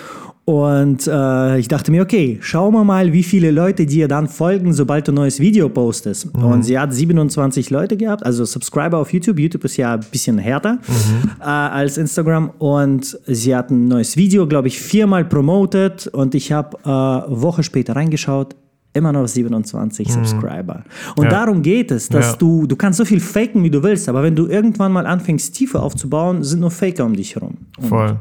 und 0.45 1.07
äh, 1.07 1.59
ich 1.61 1.69
dachte 1.69 1.93
mir, 1.93 2.03
okay, 2.03 2.39
schauen 2.41 2.75
wir 2.75 2.83
mal, 2.83 3.13
wie 3.13 3.23
viele 3.23 3.53
Leute 3.53 3.87
dir 3.87 4.09
dann 4.09 4.27
folgen, 4.27 4.73
sobald 4.73 5.07
du 5.07 5.13
ein 5.13 5.15
neues 5.15 5.39
Video 5.39 5.69
postest. 5.69 6.37
Mhm. 6.37 6.45
Und 6.45 6.63
sie 6.65 6.77
hat 6.77 6.93
27 6.93 7.71
Leute 7.71 7.97
gehabt, 7.97 8.27
also 8.27 8.45
Subscriber 8.45 8.99
auf 8.99 9.13
YouTube. 9.13 9.39
YouTube 9.39 9.65
ist 9.67 9.77
ja 9.77 9.95
ein 9.95 10.01
bisschen 10.11 10.39
härter 10.39 10.73
mhm. 10.89 11.31
äh, 11.41 11.45
als 11.45 11.97
Instagram. 11.97 12.51
Und 12.59 13.17
sie 13.29 13.55
hat 13.55 13.71
ein 13.71 13.87
neues 13.87 14.17
Video, 14.17 14.49
glaube 14.49 14.67
ich, 14.67 14.81
viermal 14.81 15.25
promotet. 15.25 16.09
Und 16.09 16.35
ich 16.35 16.51
habe 16.51 16.77
äh, 16.83 16.89
Woche 16.89 17.63
später 17.63 17.95
reingeschaut 17.95 18.57
immer 18.93 19.13
noch 19.13 19.27
27 19.27 20.09
mhm. 20.09 20.13
Subscriber. 20.13 20.85
Und 21.17 21.25
ja. 21.25 21.31
darum 21.31 21.63
geht 21.63 21.91
es, 21.91 22.09
dass 22.09 22.33
ja. 22.33 22.37
du, 22.37 22.67
du 22.67 22.77
kannst 22.77 22.99
so 22.99 23.05
viel 23.05 23.21
faken, 23.21 23.63
wie 23.63 23.71
du 23.71 23.83
willst, 23.83 24.09
aber 24.09 24.23
wenn 24.23 24.35
du 24.35 24.49
irgendwann 24.49 24.93
mal 24.93 25.07
anfängst, 25.07 25.55
Tiefe 25.55 25.81
aufzubauen, 25.81 26.43
sind 26.43 26.61
nur 26.61 26.71
Faker 26.71 27.05
um 27.05 27.15
dich 27.15 27.37
herum. 27.37 27.57
Und 27.79 27.89
Voll. 27.89 28.17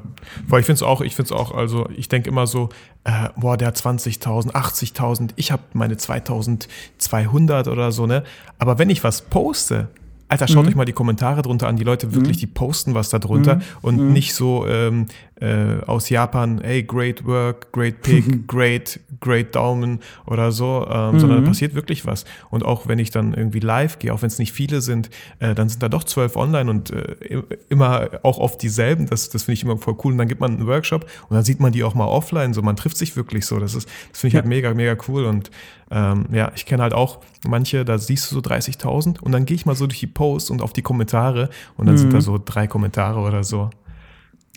Voll. 0.48 0.60
Ich 0.60 0.66
finde 0.66 0.78
es 0.78 0.84
auch, 0.84 1.02
ich 1.02 1.16
finde 1.16 1.34
es 1.34 1.40
auch, 1.40 1.56
also 1.56 1.88
ich 1.96 2.08
denke 2.08 2.30
immer 2.30 2.46
so, 2.46 2.70
äh, 3.04 3.30
boah, 3.36 3.58
der 3.58 3.70
hat 3.70 3.78
20.000, 3.78 4.52
80.000, 4.52 5.32
ich 5.36 5.52
habe 5.52 5.64
meine 5.74 5.96
2.200 5.96 7.70
oder 7.70 7.92
so, 7.92 8.06
ne? 8.06 8.24
Aber 8.60 8.78
wenn 8.78 8.90
ich 8.90 9.04
was 9.04 9.22
poste, 9.22 9.88
Alter, 10.30 10.48
schaut 10.48 10.64
mhm. 10.64 10.70
euch 10.70 10.76
mal 10.76 10.86
die 10.86 10.94
Kommentare 10.94 11.42
drunter 11.42 11.68
an. 11.68 11.76
Die 11.76 11.84
Leute 11.84 12.14
wirklich, 12.14 12.38
mhm. 12.38 12.42
die 12.42 12.48
posten 12.48 12.94
was 12.94 13.10
da 13.10 13.18
drunter 13.18 13.56
mhm. 13.56 13.62
und 13.82 13.98
mhm. 13.98 14.14
nicht 14.14 14.36
so 14.36 14.68
ähm, 14.68 15.08
äh, 15.42 15.82
aus 15.86 16.10
Japan, 16.10 16.60
hey, 16.64 16.84
great 16.84 17.26
work, 17.26 17.72
great 17.72 18.02
pick, 18.02 18.48
great, 18.48 19.00
great 19.20 19.56
Daumen 19.56 20.00
oder 20.26 20.52
so, 20.52 20.86
ähm, 20.90 21.20
sondern 21.20 21.38
da 21.38 21.42
mhm. 21.42 21.46
passiert 21.46 21.76
wirklich 21.76 22.06
was. 22.06 22.26
Und 22.50 22.66
auch 22.66 22.88
wenn 22.88 23.00
ich 23.00 23.12
dann 23.12 23.34
irgendwie 23.34 23.60
live 23.60 24.00
gehe, 24.00 24.14
auch 24.14 24.22
wenn 24.22 24.28
es 24.28 24.40
nicht 24.40 24.54
viele 24.54 24.82
sind, 24.82 25.10
äh, 25.40 25.56
dann 25.56 25.70
sind 25.70 25.82
da 25.82 25.90
doch 25.90 26.04
zwölf 26.04 26.36
online 26.36 26.70
und 26.70 26.92
äh, 26.92 27.44
immer 27.70 28.10
auch 28.24 28.38
oft 28.38 28.62
dieselben. 28.62 29.08
Das, 29.08 29.30
das 29.30 29.44
finde 29.44 29.54
ich 29.54 29.64
immer 29.64 29.78
voll 29.78 29.96
cool. 30.04 30.12
Und 30.12 30.18
dann 30.18 30.28
gibt 30.28 30.42
man 30.42 30.56
einen 30.56 30.68
Workshop 30.68 31.06
und 31.30 31.36
dann 31.36 31.44
sieht 31.44 31.60
man 31.60 31.72
die 31.72 31.84
auch 31.84 31.96
mal 31.96 32.08
offline. 32.08 32.54
So, 32.54 32.62
man 32.62 32.76
trifft 32.76 32.98
sich 32.98 33.16
wirklich 33.16 33.46
so. 33.46 33.60
Das 33.60 33.76
ist, 33.76 33.88
das 34.12 34.22
finde 34.22 34.30
ich 34.30 34.36
halt 34.36 34.46
mega, 34.46 34.74
mega 34.74 34.98
cool. 35.08 35.26
Und 35.26 35.52
ähm, 35.92 36.26
ja, 36.32 36.52
ich 36.56 36.66
kenne 36.66 36.84
halt 36.84 36.94
auch 36.94 37.20
manche, 37.48 37.86
da 37.86 37.98
siehst 37.98 38.30
du 38.32 38.36
so 38.36 38.42
30.000 38.42 39.20
und 39.20 39.32
dann 39.32 39.46
gehe 39.46 39.56
ich 39.56 39.66
mal 39.66 39.76
so 39.76 39.88
durch 39.88 40.00
die 40.00 40.08
Posts 40.08 40.52
und 40.52 40.62
auf 40.62 40.74
die 40.74 40.82
Kommentare 40.82 41.50
und 41.78 41.86
dann 41.86 41.96
mhm. 41.96 42.00
sind 42.00 42.14
da 42.14 42.22
so 42.22 42.40
drei 42.44 42.68
Kommentare 42.68 43.20
oder 43.20 43.44
so. 43.44 43.70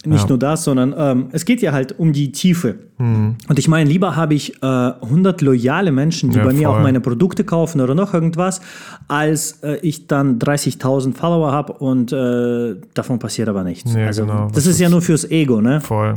Nicht 0.05 0.23
ja. 0.23 0.29
nur 0.31 0.39
das, 0.39 0.65
sondern 0.65 0.95
ähm, 0.97 1.27
es 1.31 1.45
geht 1.45 1.63
ja 1.63 1.73
halt 1.73 1.99
um 1.99 2.13
die 2.13 2.33
Tiefe. 2.33 2.75
Mhm. 2.99 3.37
Und 3.49 3.59
ich 3.59 3.69
meine, 3.69 3.89
lieber 3.89 4.17
habe 4.17 4.35
ich 4.35 4.61
äh, 4.61 4.67
100 4.67 5.41
loyale 5.43 5.93
Menschen, 5.93 6.31
die 6.31 6.39
ja, 6.39 6.43
bei 6.43 6.51
voll. 6.51 6.59
mir 6.59 6.71
auch 6.71 6.81
meine 6.81 7.01
Produkte 7.01 7.45
kaufen 7.45 7.81
oder 7.81 7.95
noch 7.95 8.13
irgendwas, 8.13 8.61
als 9.07 9.63
äh, 9.63 9.77
ich 9.83 10.09
dann 10.09 10.41
30.000 10.41 11.15
Follower 11.15 11.53
habe 11.53 11.75
und 11.75 12.13
äh, 12.13 12.77
davon 12.95 13.21
passiert 13.21 13.49
aber 13.49 13.63
nichts. 13.63 13.95
Ja, 13.95 14.07
also, 14.07 14.27
genau. 14.27 14.49
Das 14.53 14.67
ist 14.67 14.81
ja 14.81 14.89
nur 14.89 15.03
fürs 15.03 15.31
Ego, 15.31 15.61
ne? 15.61 15.81
Voll. 15.81 16.15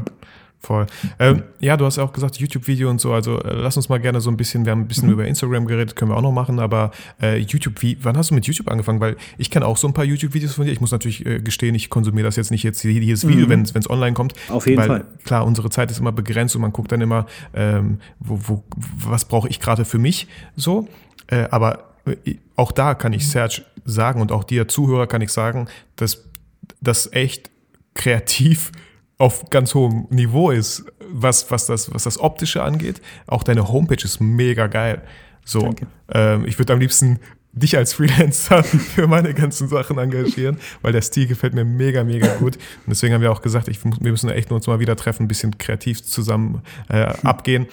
Voll. 0.66 0.88
Ähm, 1.20 1.44
ja, 1.60 1.78
du 1.78 1.86
hast 1.86 1.98
ja 1.98 2.04
auch 2.04 2.12
gesagt, 2.12 2.38
YouTube-Video 2.38 2.90
und 2.90 3.00
so. 3.00 3.14
Also 3.14 3.40
äh, 3.40 3.54
lass 3.54 3.78
uns 3.78 3.88
mal 3.88 4.00
gerne 4.00 4.20
so 4.20 4.32
ein 4.32 4.38
bisschen, 4.38 4.66
wir 4.66 4.72
haben 4.72 4.82
ein 4.82 4.88
bisschen 4.88 5.08
mhm. 5.08 5.14
über 5.14 5.28
Instagram 5.28 5.68
geredet, 5.68 5.96
können 5.96 6.10
wir 6.10 6.18
auch 6.18 6.24
noch 6.24 6.32
machen, 6.32 6.60
aber 6.60 6.90
äh, 7.22 7.38
YouTube, 7.38 7.84
wie, 7.84 8.00
wann 8.02 8.18
hast 8.18 8.32
du 8.32 8.36
mit 8.36 8.48
YouTube 8.48 8.68
angefangen? 8.68 9.00
Weil 9.00 9.16
ich 9.38 9.52
kenne 9.52 9.68
auch 9.68 9.78
so 9.78 9.88
ein 9.88 9.94
paar 9.94 10.06
YouTube-Videos 10.06 10.54
von 10.56 10.66
dir. 10.66 10.72
Ich 10.72 10.82
muss 10.82 10.92
natürlich 10.92 11.24
äh, 11.24 11.40
gestehen, 11.40 11.76
ich 11.76 11.92
konsumiere 11.92 12.26
das 12.26 12.36
jetzt 12.36 12.50
nicht 12.50 12.64
jetzt 12.64 12.84
jedes 12.84 13.28
Video, 13.28 13.46
mhm. 13.46 13.50
wenn 13.50 13.62
es 13.62 13.90
online 13.90 14.14
kommt. 14.14 14.34
Auf 14.50 14.66
jeden 14.66 14.80
weil, 14.80 14.88
Fall. 14.88 15.06
Klar, 15.24 15.46
unsere 15.46 15.70
Zeit 15.70 15.92
ist 15.92 16.00
immer 16.00 16.12
begrenzt 16.12 16.56
und 16.56 16.64
man 16.64 16.74
guckt 16.74 16.92
dann 16.92 17.02
immer, 17.02 17.28
ähm, 17.54 18.00
wo, 18.20 18.40
wo, 18.48 18.64
was 18.98 19.26
brauche 19.26 19.48
ich 19.48 19.60
gerade 19.60 19.86
für 19.86 20.00
mich 20.00 20.28
so. 20.56 20.88
Äh, 21.28 21.48
aber 21.52 21.92
äh, 22.08 22.38
auch 22.56 22.72
da 22.72 22.96
kann 22.96 23.14
ich 23.14 23.28
Serge 23.28 23.62
sagen 23.86 24.20
und 24.20 24.32
auch 24.32 24.44
dir 24.44 24.68
Zuhörer 24.68 25.06
kann 25.06 25.22
ich 25.22 25.30
sagen, 25.30 25.68
dass 25.96 26.24
das 26.82 27.14
echt 27.14 27.52
kreativ 27.94 28.72
auf 29.18 29.50
ganz 29.50 29.74
hohem 29.74 30.08
Niveau 30.10 30.52
ist, 30.52 30.86
was, 31.10 31.50
was, 31.52 31.68
das, 31.68 31.94
was 31.94 32.04
das 32.04 32.20
Optische 32.20 32.64
angeht. 32.64 33.02
Auch 33.28 33.44
deine 33.44 33.70
Homepage 33.70 34.04
ist 34.04 34.20
mega 34.20 34.68
geil. 34.68 35.02
So, 35.46 35.74
ähm, 36.12 36.46
ich 36.46 36.58
würde 36.58 36.74
am 36.74 36.80
liebsten 36.80 37.20
dich 37.54 37.78
als 37.78 37.94
Freelancer 37.94 38.64
für 38.64 39.08
meine 39.08 39.34
ganzen 39.34 39.68
Sachen 39.68 39.98
engagieren, 39.98 40.58
weil 40.82 40.92
der 40.92 41.02
Stil 41.02 41.28
gefällt 41.28 41.54
mir 41.54 41.64
mega, 41.64 42.04
mega 42.04 42.28
gut. 42.36 42.56
Und 42.56 42.88
deswegen 42.88 43.14
haben 43.14 43.22
wir 43.22 43.32
auch 43.32 43.42
gesagt, 43.42 43.70
ich, 43.70 43.84
wir 43.84 44.12
müssen 44.12 44.30
echt 44.30 44.52
uns 44.52 44.68
mal 44.68 44.80
wieder 44.80 44.96
treffen, 44.96 45.24
ein 45.24 45.28
bisschen 45.28 45.58
kreativ 45.58 46.04
zusammen 46.04 46.62
äh, 46.90 47.14
abgehen. 47.24 47.68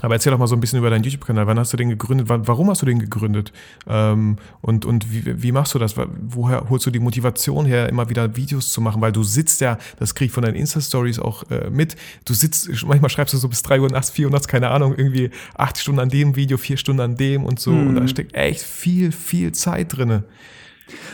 Aber 0.00 0.14
erzähl 0.14 0.30
doch 0.30 0.38
mal 0.38 0.46
so 0.46 0.54
ein 0.54 0.60
bisschen 0.60 0.78
über 0.78 0.90
deinen 0.90 1.02
YouTube-Kanal. 1.02 1.46
Wann 1.46 1.58
hast 1.58 1.72
du 1.72 1.76
den 1.76 1.88
gegründet? 1.88 2.28
Warum 2.28 2.70
hast 2.70 2.82
du 2.82 2.86
den 2.86 2.98
gegründet? 2.98 3.52
Ähm, 3.88 4.36
und 4.60 4.84
und 4.84 5.12
wie, 5.12 5.42
wie 5.42 5.52
machst 5.52 5.74
du 5.74 5.78
das? 5.78 5.94
Woher 5.96 6.68
holst 6.68 6.86
du 6.86 6.90
die 6.90 7.00
Motivation 7.00 7.66
her, 7.66 7.88
immer 7.88 8.08
wieder 8.08 8.36
Videos 8.36 8.70
zu 8.70 8.80
machen? 8.80 9.00
Weil 9.02 9.12
du 9.12 9.24
sitzt 9.24 9.60
ja, 9.60 9.78
das 9.98 10.14
krieg 10.14 10.26
ich 10.26 10.32
von 10.32 10.44
deinen 10.44 10.54
Insta-Stories 10.54 11.18
auch 11.18 11.50
äh, 11.50 11.70
mit. 11.70 11.96
Du 12.24 12.34
sitzt, 12.34 12.70
manchmal 12.86 13.10
schreibst 13.10 13.34
du 13.34 13.38
so 13.38 13.48
bis 13.48 13.62
3 13.62 13.80
Uhr 13.80 13.90
nachts, 13.90 14.10
4 14.10 14.26
Uhr 14.26 14.32
nachts, 14.32 14.46
keine 14.46 14.70
Ahnung, 14.70 14.94
irgendwie 14.96 15.30
acht 15.54 15.78
Stunden 15.78 16.00
an 16.00 16.08
dem 16.08 16.36
Video, 16.36 16.58
vier 16.58 16.76
Stunden 16.76 17.00
an 17.00 17.16
dem 17.16 17.44
und 17.44 17.58
so. 17.58 17.72
Mhm. 17.72 17.88
Und 17.88 17.94
da 17.96 18.00
mhm. 18.02 18.08
steckt 18.08 18.34
echt 18.34 18.62
viel, 18.62 19.10
viel 19.10 19.52
Zeit 19.52 19.96
drin. 19.96 20.22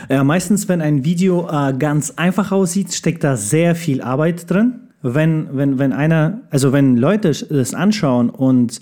Ja, 0.09 0.23
meistens, 0.23 0.69
wenn 0.69 0.81
ein 0.81 1.03
Video 1.03 1.49
äh, 1.49 1.73
ganz 1.77 2.11
einfach 2.11 2.51
aussieht, 2.51 2.93
steckt 2.93 3.23
da 3.23 3.35
sehr 3.35 3.75
viel 3.75 4.01
Arbeit 4.01 4.49
drin 4.49 4.84
wenn, 5.13 5.49
wenn, 5.51 5.77
wenn 5.77 5.93
einer, 5.93 6.41
also 6.49 6.73
wenn 6.73 6.97
Leute 6.97 7.31
das 7.31 7.73
anschauen 7.73 8.29
und 8.29 8.81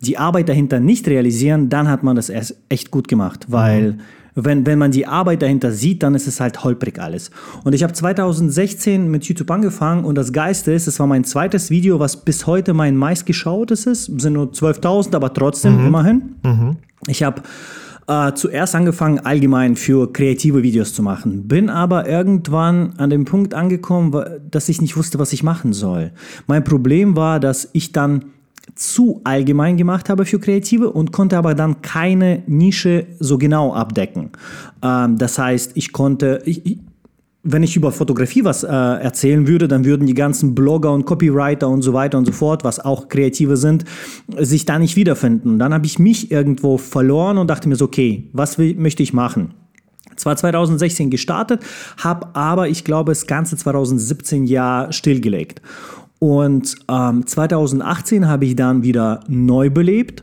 die 0.00 0.16
Arbeit 0.16 0.48
dahinter 0.48 0.80
nicht 0.80 1.08
realisieren, 1.08 1.68
dann 1.68 1.88
hat 1.88 2.02
man 2.02 2.16
das 2.16 2.28
erst 2.28 2.56
echt 2.68 2.90
gut 2.90 3.08
gemacht, 3.08 3.46
weil 3.48 3.98
wenn, 4.34 4.64
wenn 4.64 4.78
man 4.78 4.92
die 4.92 5.06
Arbeit 5.06 5.42
dahinter 5.42 5.72
sieht, 5.72 6.02
dann 6.04 6.14
ist 6.14 6.28
es 6.28 6.40
halt 6.40 6.62
holprig 6.62 7.00
alles. 7.00 7.30
Und 7.64 7.74
ich 7.74 7.82
habe 7.82 7.92
2016 7.92 9.10
mit 9.10 9.24
YouTube 9.24 9.50
angefangen 9.50 10.04
und 10.04 10.14
das 10.14 10.32
Geiste 10.32 10.72
ist, 10.72 10.86
es 10.86 11.00
war 11.00 11.08
mein 11.08 11.24
zweites 11.24 11.68
Video, 11.68 11.98
was 11.98 12.24
bis 12.24 12.46
heute 12.46 12.72
mein 12.72 12.96
meistgeschautes 12.96 13.86
ist. 13.86 14.08
Es 14.08 14.22
sind 14.22 14.34
nur 14.34 14.52
12.000, 14.52 15.16
aber 15.16 15.34
trotzdem 15.34 15.80
immerhin. 15.86 16.36
Ich 17.08 17.22
habe 17.24 17.42
äh, 18.10 18.34
zuerst 18.34 18.74
angefangen, 18.74 19.20
allgemein 19.20 19.76
für 19.76 20.12
kreative 20.12 20.64
Videos 20.64 20.92
zu 20.92 21.02
machen. 21.02 21.46
Bin 21.46 21.70
aber 21.70 22.08
irgendwann 22.08 22.94
an 22.96 23.08
dem 23.08 23.24
Punkt 23.24 23.54
angekommen, 23.54 24.12
dass 24.50 24.68
ich 24.68 24.82
nicht 24.82 24.96
wusste, 24.96 25.20
was 25.20 25.32
ich 25.32 25.44
machen 25.44 25.72
soll. 25.72 26.10
Mein 26.48 26.64
Problem 26.64 27.14
war, 27.14 27.38
dass 27.38 27.70
ich 27.72 27.92
dann 27.92 28.24
zu 28.74 29.20
allgemein 29.22 29.76
gemacht 29.76 30.08
habe 30.08 30.24
für 30.24 30.40
Kreative 30.40 30.90
und 30.90 31.12
konnte 31.12 31.38
aber 31.38 31.54
dann 31.54 31.82
keine 31.82 32.42
Nische 32.46 33.06
so 33.20 33.38
genau 33.38 33.74
abdecken. 33.74 34.30
Ähm, 34.82 35.16
das 35.16 35.38
heißt, 35.38 35.72
ich 35.76 35.92
konnte, 35.92 36.42
ich, 36.44 36.78
wenn 37.42 37.62
ich 37.62 37.74
über 37.74 37.90
Fotografie 37.90 38.44
was 38.44 38.64
äh, 38.64 38.68
erzählen 38.68 39.46
würde, 39.46 39.66
dann 39.66 39.84
würden 39.84 40.06
die 40.06 40.14
ganzen 40.14 40.54
Blogger 40.54 40.92
und 40.92 41.06
Copywriter 41.06 41.68
und 41.68 41.82
so 41.82 41.92
weiter 41.92 42.18
und 42.18 42.26
so 42.26 42.32
fort, 42.32 42.64
was 42.64 42.80
auch 42.80 43.08
Kreative 43.08 43.56
sind, 43.56 43.84
sich 44.38 44.66
da 44.66 44.78
nicht 44.78 44.96
wiederfinden. 44.96 45.58
Dann 45.58 45.72
habe 45.72 45.86
ich 45.86 45.98
mich 45.98 46.30
irgendwo 46.30 46.76
verloren 46.76 47.38
und 47.38 47.48
dachte 47.48 47.68
mir 47.68 47.76
so, 47.76 47.86
okay, 47.86 48.28
was 48.32 48.58
will, 48.58 48.74
möchte 48.74 49.02
ich 49.02 49.14
machen? 49.14 49.54
Zwar 50.16 50.36
2016 50.36 51.08
gestartet, 51.08 51.62
habe 51.96 52.34
aber, 52.34 52.68
ich 52.68 52.84
glaube, 52.84 53.12
das 53.12 53.26
ganze 53.26 53.56
2017 53.56 54.44
Jahr 54.44 54.92
stillgelegt. 54.92 55.62
Und 56.18 56.76
ähm, 56.90 57.26
2018 57.26 58.28
habe 58.28 58.44
ich 58.44 58.54
dann 58.54 58.82
wieder 58.82 59.20
neu 59.28 59.70
belebt 59.70 60.22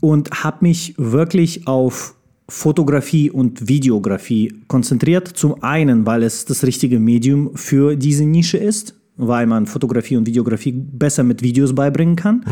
und 0.00 0.44
habe 0.44 0.58
mich 0.60 0.94
wirklich 0.98 1.66
auf 1.66 2.14
Fotografie 2.52 3.30
und 3.30 3.66
Videografie 3.66 4.52
konzentriert. 4.68 5.26
Zum 5.26 5.62
einen, 5.62 6.04
weil 6.04 6.22
es 6.22 6.44
das 6.44 6.64
richtige 6.64 7.00
Medium 7.00 7.56
für 7.56 7.96
diese 7.96 8.26
Nische 8.26 8.58
ist, 8.58 8.94
weil 9.16 9.46
man 9.46 9.64
Fotografie 9.64 10.18
und 10.18 10.26
Videografie 10.26 10.72
besser 10.72 11.22
mit 11.22 11.42
Videos 11.42 11.74
beibringen 11.74 12.14
kann. 12.14 12.44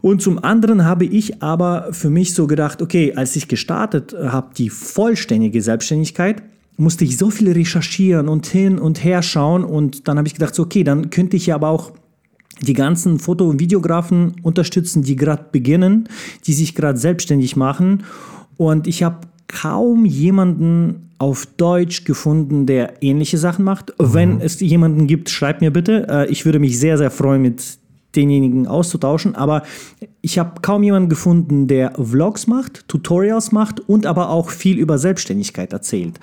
Und 0.00 0.22
zum 0.22 0.38
anderen 0.44 0.84
habe 0.84 1.06
ich 1.06 1.42
aber 1.42 1.88
für 1.90 2.08
mich 2.08 2.34
so 2.34 2.46
gedacht, 2.46 2.80
okay, 2.80 3.12
als 3.14 3.34
ich 3.34 3.48
gestartet 3.48 4.14
habe, 4.14 4.54
die 4.56 4.70
vollständige 4.70 5.60
Selbstständigkeit, 5.60 6.44
musste 6.76 7.04
ich 7.04 7.18
so 7.18 7.30
viel 7.30 7.50
recherchieren 7.50 8.28
und 8.28 8.46
hin 8.46 8.78
und 8.78 9.02
her 9.02 9.22
schauen 9.22 9.64
und 9.64 10.06
dann 10.06 10.18
habe 10.18 10.28
ich 10.28 10.34
gedacht, 10.34 10.54
so, 10.54 10.62
okay, 10.62 10.84
dann 10.84 11.10
könnte 11.10 11.36
ich 11.36 11.46
ja 11.46 11.56
aber 11.56 11.68
auch 11.68 11.90
die 12.62 12.74
ganzen 12.74 13.18
Foto- 13.18 13.48
und 13.48 13.58
Videografen 13.58 14.36
unterstützen, 14.42 15.02
die 15.02 15.16
gerade 15.16 15.46
beginnen, 15.50 16.08
die 16.46 16.52
sich 16.52 16.76
gerade 16.76 16.98
selbstständig 16.98 17.56
machen. 17.56 18.04
Und 18.56 18.86
ich 18.86 19.02
habe 19.02 19.20
kaum 19.48 20.04
jemanden 20.04 21.10
auf 21.18 21.46
Deutsch 21.56 22.04
gefunden, 22.04 22.66
der 22.66 23.02
ähnliche 23.02 23.38
Sachen 23.38 23.64
macht. 23.64 23.92
Wenn 23.98 24.40
es 24.40 24.60
jemanden 24.60 25.06
gibt, 25.06 25.30
schreibt 25.30 25.60
mir 25.60 25.70
bitte. 25.70 26.06
Äh, 26.08 26.30
Ich 26.30 26.44
würde 26.44 26.58
mich 26.58 26.78
sehr, 26.78 26.98
sehr 26.98 27.10
freuen, 27.10 27.42
mit 27.42 27.62
denjenigen 28.16 28.66
auszutauschen. 28.66 29.34
Aber 29.34 29.62
ich 30.20 30.38
habe 30.38 30.60
kaum 30.60 30.82
jemanden 30.82 31.08
gefunden, 31.08 31.66
der 31.66 31.92
Vlogs 32.00 32.46
macht, 32.46 32.86
Tutorials 32.88 33.52
macht 33.52 33.80
und 33.80 34.06
aber 34.06 34.30
auch 34.30 34.50
viel 34.50 34.78
über 34.78 34.98
Selbstständigkeit 34.98 35.72
erzählt. 35.72 36.20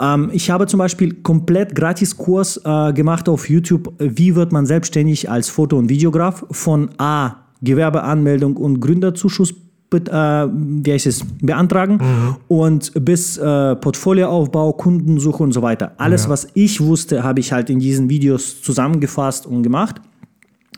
Ähm, 0.00 0.30
ich 0.32 0.50
habe 0.50 0.66
zum 0.66 0.78
Beispiel 0.78 1.14
komplett 1.14 1.74
Gratiskurs 1.74 2.60
äh, 2.64 2.92
gemacht 2.92 3.28
auf 3.28 3.48
YouTube, 3.48 3.92
wie 3.98 4.34
wird 4.34 4.52
man 4.52 4.66
selbstständig 4.66 5.30
als 5.30 5.48
Foto- 5.48 5.78
und 5.78 5.88
Videograf 5.88 6.44
von 6.50 6.90
A, 6.98 7.36
Gewerbeanmeldung 7.62 8.56
und 8.56 8.80
Gründerzuschuss 8.80 9.54
wie 9.90 10.92
heißt 10.92 11.06
es, 11.06 11.24
beantragen 11.40 12.36
und 12.48 12.92
bis 13.04 13.38
äh, 13.38 13.74
Portfolioaufbau, 13.76 14.72
Kundensuche 14.74 15.42
und 15.42 15.52
so 15.52 15.62
weiter. 15.62 15.92
Alles, 15.96 16.24
Ja. 16.24 16.30
was 16.30 16.48
ich 16.54 16.80
wusste, 16.80 17.22
habe 17.24 17.40
ich 17.40 17.52
halt 17.52 17.70
in 17.70 17.78
diesen 17.78 18.10
Videos 18.10 18.60
zusammengefasst 18.62 19.46
und 19.46 19.62
gemacht. 19.62 19.96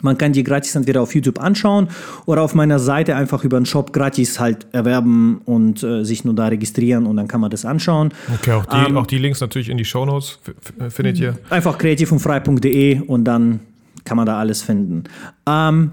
Man 0.03 0.17
kann 0.17 0.33
die 0.33 0.43
gratis 0.45 0.75
entweder 0.77 1.03
auf 1.03 1.15
YouTube 1.15 1.39
anschauen 1.41 1.89
oder 2.25 2.41
auf 2.41 2.55
meiner 2.55 2.79
Seite 2.79 3.17
einfach 3.17 3.45
über 3.45 3.61
den 3.61 3.67
Shop 3.67 3.93
gratis 3.93 4.41
halt 4.41 4.67
erwerben 4.73 5.43
und 5.45 5.83
äh, 5.83 6.05
sich 6.05 6.25
nur 6.25 6.33
da 6.35 6.47
registrieren 6.47 7.05
und 7.05 7.17
dann 7.19 7.29
kann 7.29 7.41
man 7.43 7.51
das 7.51 7.67
anschauen. 7.67 8.11
Okay, 8.37 8.53
auch 8.53 8.65
die, 8.65 8.77
Ähm, 8.89 8.97
auch 8.97 9.07
die 9.07 9.19
Links 9.19 9.41
natürlich 9.41 9.69
in 9.69 9.77
die 9.77 9.85
Shownotes 9.85 10.39
f- 10.47 10.55
f- 10.79 10.95
findet 10.95 11.19
ihr. 11.19 11.37
Einfach 11.51 11.77
kreativundfrei.de 11.77 13.01
und 13.01 13.25
dann 13.25 13.61
kann 14.05 14.17
man 14.17 14.25
da 14.25 14.39
alles 14.39 14.63
finden. 14.63 15.05
Ähm, 15.47 15.91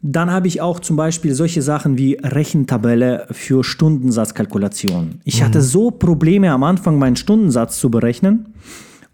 dann 0.00 0.30
habe 0.30 0.46
ich 0.46 0.60
auch 0.60 0.78
zum 0.80 0.96
Beispiel 0.96 1.34
solche 1.34 1.60
Sachen 1.60 1.98
wie 1.98 2.18
Rechentabelle 2.22 3.26
für 3.32 3.64
Stundensatzkalkulation. 3.64 5.20
Ich 5.24 5.42
hatte 5.42 5.60
so 5.60 5.90
Probleme 5.90 6.52
am 6.52 6.62
Anfang, 6.62 6.98
meinen 6.98 7.16
Stundensatz 7.16 7.78
zu 7.78 7.90
berechnen. 7.90 8.54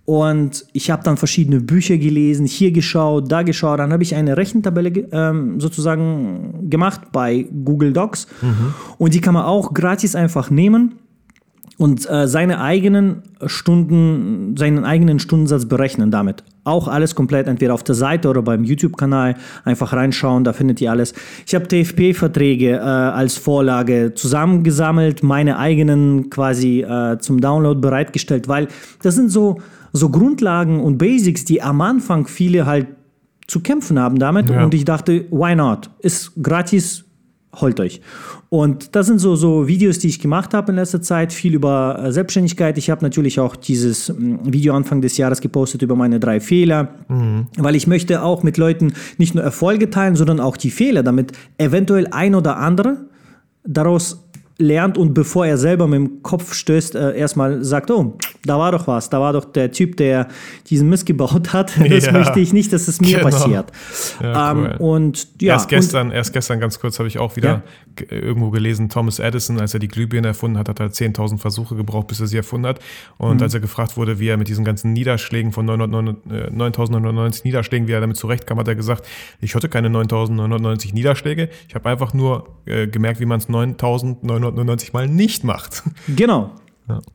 Und 0.06 0.66
ich 0.74 0.90
habe 0.90 1.02
dann 1.02 1.16
verschiedene 1.16 1.62
Bücher 1.62 1.96
gelesen, 1.96 2.44
hier 2.44 2.72
geschaut, 2.72 3.32
da 3.32 3.42
geschaut. 3.42 3.78
Dann 3.78 3.92
habe 3.94 4.02
ich 4.02 4.14
eine 4.14 4.36
Rechentabelle 4.36 4.90
ähm, 5.10 5.58
sozusagen 5.58 6.68
gemacht 6.68 7.12
bei 7.12 7.46
Google 7.64 7.94
Docs. 7.94 8.26
Und 8.98 9.14
die 9.14 9.22
kann 9.22 9.32
man 9.32 9.44
auch 9.44 9.72
gratis 9.72 10.14
einfach 10.14 10.50
nehmen 10.50 10.96
und 11.78 12.08
äh, 12.08 12.28
seine 12.28 12.60
eigenen 12.60 13.22
Stunden, 13.46 14.56
seinen 14.58 14.84
eigenen 14.84 15.18
Stundensatz 15.18 15.66
berechnen 15.66 16.10
damit. 16.10 16.44
Auch 16.64 16.88
alles 16.88 17.14
komplett 17.14 17.46
entweder 17.46 17.74
auf 17.74 17.82
der 17.84 17.94
Seite 17.94 18.28
oder 18.28 18.40
beim 18.42 18.64
YouTube-Kanal 18.64 19.34
einfach 19.64 19.92
reinschauen, 19.92 20.44
da 20.44 20.52
findet 20.54 20.80
ihr 20.80 20.90
alles. 20.90 21.12
Ich 21.46 21.54
habe 21.54 21.68
TFP-Verträge 21.68 22.76
äh, 22.76 22.78
als 22.80 23.36
Vorlage 23.36 24.12
zusammengesammelt, 24.14 25.22
meine 25.22 25.58
eigenen 25.58 26.30
quasi 26.30 26.80
äh, 26.80 27.18
zum 27.18 27.40
Download 27.40 27.80
bereitgestellt, 27.80 28.48
weil 28.48 28.68
das 29.02 29.14
sind 29.14 29.30
so, 29.30 29.60
so 29.92 30.08
Grundlagen 30.08 30.80
und 30.80 30.98
Basics, 30.98 31.44
die 31.44 31.60
am 31.62 31.80
Anfang 31.80 32.26
viele 32.26 32.64
halt 32.66 32.86
zu 33.46 33.60
kämpfen 33.60 33.98
haben 33.98 34.18
damit 34.18 34.48
Ja. 34.48 34.64
und 34.64 34.72
ich 34.72 34.86
dachte, 34.86 35.26
why 35.30 35.54
not? 35.54 35.90
Ist 35.98 36.32
gratis, 36.42 37.03
holt 37.60 37.80
euch. 37.80 38.00
Und 38.48 38.94
das 38.94 39.06
sind 39.06 39.18
so, 39.18 39.36
so 39.36 39.66
Videos, 39.66 39.98
die 39.98 40.08
ich 40.08 40.20
gemacht 40.20 40.54
habe 40.54 40.72
in 40.72 40.76
letzter 40.76 41.02
Zeit, 41.02 41.32
viel 41.32 41.54
über 41.54 41.98
äh, 41.98 42.12
Selbstständigkeit. 42.12 42.78
Ich 42.78 42.90
habe 42.90 43.02
natürlich 43.02 43.40
auch 43.40 43.56
dieses 43.56 44.08
mm, 44.08 44.36
Video 44.44 44.74
Anfang 44.74 45.00
des 45.00 45.16
Jahres 45.16 45.40
gepostet 45.40 45.82
über 45.82 45.96
meine 45.96 46.20
drei 46.20 46.40
Fehler, 46.40 46.94
weil 47.56 47.74
ich 47.74 47.86
möchte 47.86 48.22
auch 48.22 48.42
mit 48.42 48.56
Leuten 48.56 48.92
nicht 49.18 49.34
nur 49.34 49.42
Erfolge 49.42 49.90
teilen, 49.90 50.16
sondern 50.16 50.40
auch 50.40 50.56
die 50.56 50.70
Fehler, 50.70 51.02
damit 51.02 51.32
eventuell 51.58 52.06
ein 52.08 52.34
oder 52.34 52.58
andere 52.58 53.06
daraus 53.66 54.24
lernt 54.58 54.96
und 54.98 55.14
bevor 55.14 55.46
er 55.46 55.58
selber 55.58 55.86
mit 55.88 55.98
dem 55.98 56.22
Kopf 56.22 56.54
stößt, 56.54 56.94
äh, 56.94 57.16
erstmal 57.18 57.64
sagt, 57.64 57.90
oh, 57.90 58.16
da 58.44 58.56
war 58.58 58.70
doch 58.70 58.86
was, 58.86 59.10
da 59.10 59.20
war 59.20 59.32
doch 59.32 59.46
der 59.46 59.72
Typ, 59.72 59.96
der 59.96 60.28
diesen 60.70 60.88
Mist 60.88 61.06
gebaut 61.06 61.52
hat. 61.52 61.72
Das 61.88 62.06
Ja. 62.06 62.12
möchte 62.12 62.38
ich 62.40 62.52
nicht, 62.52 62.72
dass 62.72 62.86
es 62.86 63.00
mir 63.00 63.18
Genau. 63.18 63.30
passiert. 63.30 63.72
Ja, 64.22 64.52
ähm, 64.52 64.58
cool. 64.58 64.76
und 64.78 65.28
ja, 65.42 65.54
erst 65.54 65.68
gestern, 65.68 66.10
erst 66.12 66.32
gestern 66.32 66.60
ganz 66.60 66.78
kurz 66.78 66.98
habe 66.98 67.08
ich 67.08 67.18
auch 67.18 67.34
wieder 67.36 67.62
Ja. 67.98 68.06
irgendwo 68.10 68.50
gelesen, 68.50 68.88
Thomas 68.88 69.18
Edison, 69.18 69.60
als 69.60 69.74
er 69.74 69.80
die 69.80 69.88
Glühbirne 69.88 70.28
erfunden 70.28 70.56
hat, 70.58 70.68
hat 70.68 70.78
er 70.78 70.90
10.000 70.92 71.38
Versuche 71.40 71.74
gebraucht, 71.74 72.06
bis 72.06 72.20
er 72.20 72.26
sie 72.28 72.36
erfunden 72.36 72.66
hat. 72.68 72.78
Mhm. 73.18 73.26
Und 73.26 73.42
als 73.42 73.54
er 73.54 73.60
gefragt 73.60 73.96
wurde, 73.96 74.20
wie 74.20 74.28
er 74.28 74.36
mit 74.36 74.46
diesen 74.48 74.64
ganzen 74.64 74.92
Niederschlägen 74.92 75.50
von 75.52 75.66
999 75.66 76.32
äh, 76.32 76.50
9.999 76.54 77.40
Niederschlägen, 77.44 77.88
wie 77.88 77.92
er 77.92 78.00
damit 78.00 78.16
zurechtkam, 78.16 78.58
hat 78.58 78.68
er 78.68 78.74
gesagt, 78.76 79.04
ich 79.40 79.54
hatte 79.56 79.68
keine 79.68 79.88
9.999 79.88 80.94
Niederschläge, 80.94 81.48
ich 81.68 81.74
habe 81.74 81.88
einfach 81.88 82.14
nur 82.14 82.48
äh, 82.66 82.86
gemerkt, 82.86 83.18
wie 83.20 83.26
man 83.26 83.38
es 83.40 83.48
9.999 83.48 84.43
Mal 84.92 85.08
nicht 85.08 85.44
macht. 85.44 85.82
Genau. 86.08 86.50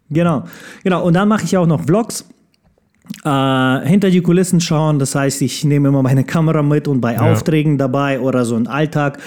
Genau. 0.10 0.44
Genau. 0.84 1.04
Und 1.04 1.14
dann 1.14 1.28
mache 1.28 1.44
ich 1.44 1.56
auch 1.58 1.68
noch 1.68 1.82
Vlogs. 1.84 2.26
Äh, 3.24 3.88
hinter 3.88 4.12
die 4.12 4.22
Kulissen 4.22 4.62
schauen, 4.62 5.00
das 5.00 5.16
heißt, 5.16 5.42
ich 5.42 5.64
nehme 5.64 5.88
immer 5.88 6.04
meine 6.04 6.24
Kamera 6.24 6.62
mit 6.62 6.88
und 6.88 7.02
bei 7.02 7.16
Ja. 7.16 7.22
Aufträgen 7.22 7.78
dabei 7.80 8.20
oder 8.20 8.46
so 8.46 8.56
ein 8.56 8.68
Alltag. 8.68 9.18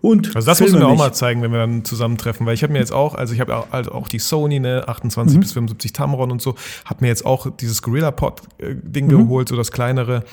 Und 0.00 0.34
Also 0.36 0.46
das 0.50 0.60
musst 0.60 0.72
du 0.74 0.76
filme 0.78 0.86
mir 0.86 0.92
auch 0.92 0.98
mal 0.98 1.12
zeigen, 1.14 1.40
wenn 1.42 1.52
wir 1.52 1.60
dann 1.60 1.84
zusammentreffen, 1.84 2.44
weil 2.44 2.54
ich 2.54 2.62
habe 2.62 2.72
mir 2.72 2.80
jetzt 2.80 2.92
auch, 2.92 3.14
also 3.14 3.32
ich 3.32 3.40
habe 3.40 3.56
auch, 3.56 3.68
also 3.70 3.92
auch 3.92 4.08
die 4.08 4.18
Sony, 4.18 4.58
ne, 4.60 4.82
Mhm. 4.84 4.90
28 4.90 5.40
bis 5.40 5.52
75 5.52 5.92
Tamron 5.92 6.30
und 6.32 6.42
so, 6.42 6.56
habe 6.84 6.98
mir 7.02 7.08
jetzt 7.08 7.24
auch 7.24 7.46
dieses 7.58 7.80
Gorilla 7.82 8.10
Pod 8.10 8.42
äh, 8.58 8.74
Ding 8.74 9.06
Mhm. 9.06 9.10
geholt, 9.28 9.48
so 9.48 9.56
das 9.56 9.70
kleinere. 9.72 10.24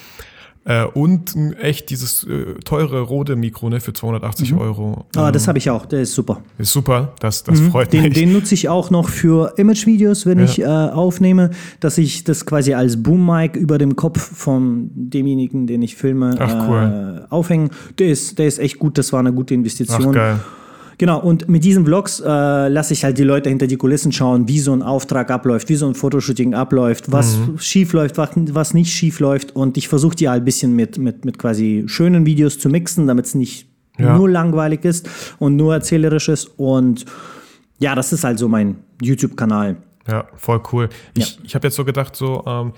Äh, 0.63 0.85
und 0.85 1.35
echt 1.59 1.89
dieses 1.89 2.23
äh, 2.23 2.53
teure 2.63 3.01
Rode 3.01 3.35
Mikro, 3.35 3.69
ne, 3.69 3.79
für 3.79 3.93
280 3.93 4.53
Euro. 4.53 5.05
Ah, 5.15 5.27
Ähm, 5.27 5.33
das 5.33 5.47
habe 5.47 5.57
ich 5.57 5.71
auch, 5.71 5.87
der 5.87 6.01
ist 6.01 6.13
super. 6.13 6.41
ist 6.59 6.71
super, 6.71 7.13
das, 7.19 7.43
das 7.43 7.59
freut 7.59 7.91
Den, 7.91 8.03
mich. 8.03 8.13
den 8.13 8.31
nutze 8.31 8.53
ich 8.53 8.69
auch 8.69 8.91
noch 8.91 9.09
für 9.09 9.53
Image-Videos, 9.57 10.27
wenn 10.27 10.37
Ja. 10.37 10.45
ich 10.45 10.61
äh, 10.61 10.65
aufnehme, 10.65 11.49
dass 11.79 11.97
ich 11.97 12.23
das 12.25 12.45
quasi 12.45 12.75
als 12.75 13.01
Boom-Mic 13.01 13.57
über 13.57 13.79
dem 13.79 13.95
Kopf 13.95 14.19
von 14.21 14.91
demjenigen, 14.93 15.65
den 15.65 15.81
ich 15.81 15.95
filme, 15.95 16.35
Ach, 16.37 16.69
cool. 16.69 17.23
äh, 17.27 17.33
aufhängen. 17.33 17.71
Der 17.97 18.09
ist, 18.09 18.37
der 18.37 18.45
ist 18.45 18.59
echt 18.59 18.77
gut, 18.77 18.99
das 18.99 19.11
war 19.13 19.19
eine 19.19 19.33
gute 19.33 19.55
Ach, 19.55 19.57
Investition. 19.57 20.11
geil. 20.13 20.39
Genau, 21.01 21.19
und 21.19 21.49
mit 21.49 21.63
diesen 21.63 21.83
Vlogs 21.83 22.19
äh, 22.19 22.67
lasse 22.67 22.93
ich 22.93 23.03
halt 23.03 23.17
die 23.17 23.23
Leute 23.23 23.49
hinter 23.49 23.65
die 23.65 23.75
Kulissen 23.75 24.11
schauen, 24.11 24.47
wie 24.47 24.59
so 24.59 24.71
ein 24.71 24.83
Auftrag 24.83 25.31
abläuft, 25.31 25.67
wie 25.67 25.75
so 25.75 25.87
ein 25.87 25.95
Fotoshooting 25.95 26.53
abläuft, 26.53 27.11
was 27.11 27.39
schief 27.57 27.93
läuft, 27.93 28.19
was, 28.19 28.29
was 28.35 28.75
nicht 28.75 28.93
schief 28.93 29.19
läuft. 29.19 29.55
Und 29.55 29.77
ich 29.77 29.87
versuche 29.87 30.15
die 30.15 30.29
halt 30.29 30.43
ein 30.43 30.45
bisschen 30.45 30.75
mit, 30.75 30.99
mit, 30.99 31.25
mit 31.25 31.39
quasi 31.39 31.85
schönen 31.87 32.27
Videos 32.27 32.59
zu 32.59 32.69
mixen, 32.69 33.07
damit 33.07 33.25
es 33.25 33.33
nicht 33.33 33.67
Ja. 33.97 34.15
nur 34.15 34.29
langweilig 34.29 34.85
ist 34.85 35.09
und 35.39 35.55
nur 35.55 35.73
erzählerisch 35.73 36.29
ist. 36.29 36.51
Und 36.59 37.05
ja, 37.79 37.95
das 37.95 38.13
ist 38.13 38.23
also 38.23 38.47
mein 38.47 38.75
YouTube-Kanal. 39.01 39.77
Ja, 40.07 40.27
voll 40.35 40.61
cool. 40.71 40.87
Ich, 41.15 41.37
ja. 41.37 41.41
ich 41.43 41.55
habe 41.55 41.65
jetzt 41.67 41.77
so 41.77 41.83
gedacht, 41.83 42.15
so, 42.15 42.43
ähm, 42.45 42.73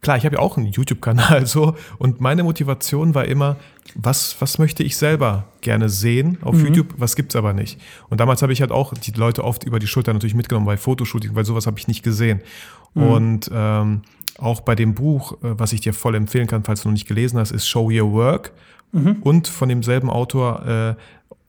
klar, 0.00 0.16
ich 0.16 0.24
habe 0.24 0.36
ja 0.36 0.40
auch 0.40 0.56
einen 0.56 0.66
YouTube-Kanal 0.66 1.46
so 1.46 1.76
und 1.98 2.20
meine 2.20 2.42
Motivation 2.42 3.14
war 3.14 3.24
immer, 3.24 3.56
was, 3.94 4.36
was 4.40 4.58
möchte 4.58 4.82
ich 4.82 4.96
selber 4.96 5.44
gerne 5.60 5.88
sehen 5.88 6.38
auf 6.42 6.54
mhm. 6.54 6.66
YouTube, 6.66 6.94
was 6.96 7.16
gibt's 7.16 7.36
aber 7.36 7.52
nicht. 7.52 7.80
Und 8.10 8.20
damals 8.20 8.42
habe 8.42 8.52
ich 8.52 8.60
halt 8.60 8.70
auch 8.70 8.92
die 8.94 9.12
Leute 9.12 9.44
oft 9.44 9.64
über 9.64 9.78
die 9.78 9.86
Schulter 9.86 10.12
natürlich 10.12 10.34
mitgenommen 10.34 10.66
bei 10.66 10.76
Fotoshooting, 10.76 11.34
weil 11.34 11.44
sowas 11.44 11.66
habe 11.66 11.78
ich 11.78 11.88
nicht 11.88 12.02
gesehen. 12.02 12.42
Mhm. 12.94 13.02
Und 13.02 13.50
ähm, 13.52 14.02
auch 14.38 14.60
bei 14.60 14.74
dem 14.74 14.94
Buch, 14.94 15.32
äh, 15.42 15.58
was 15.58 15.72
ich 15.72 15.80
dir 15.80 15.92
voll 15.92 16.14
empfehlen 16.14 16.46
kann, 16.46 16.64
falls 16.64 16.82
du 16.82 16.88
noch 16.88 16.94
nicht 16.94 17.08
gelesen 17.08 17.38
hast, 17.38 17.50
ist 17.50 17.66
Show 17.66 17.90
Your 17.90 18.12
Work. 18.12 18.52
Mhm. 18.92 19.16
Und 19.20 19.48
von 19.48 19.68
demselben 19.68 20.08
Autor 20.08 20.66
äh, 20.66 20.94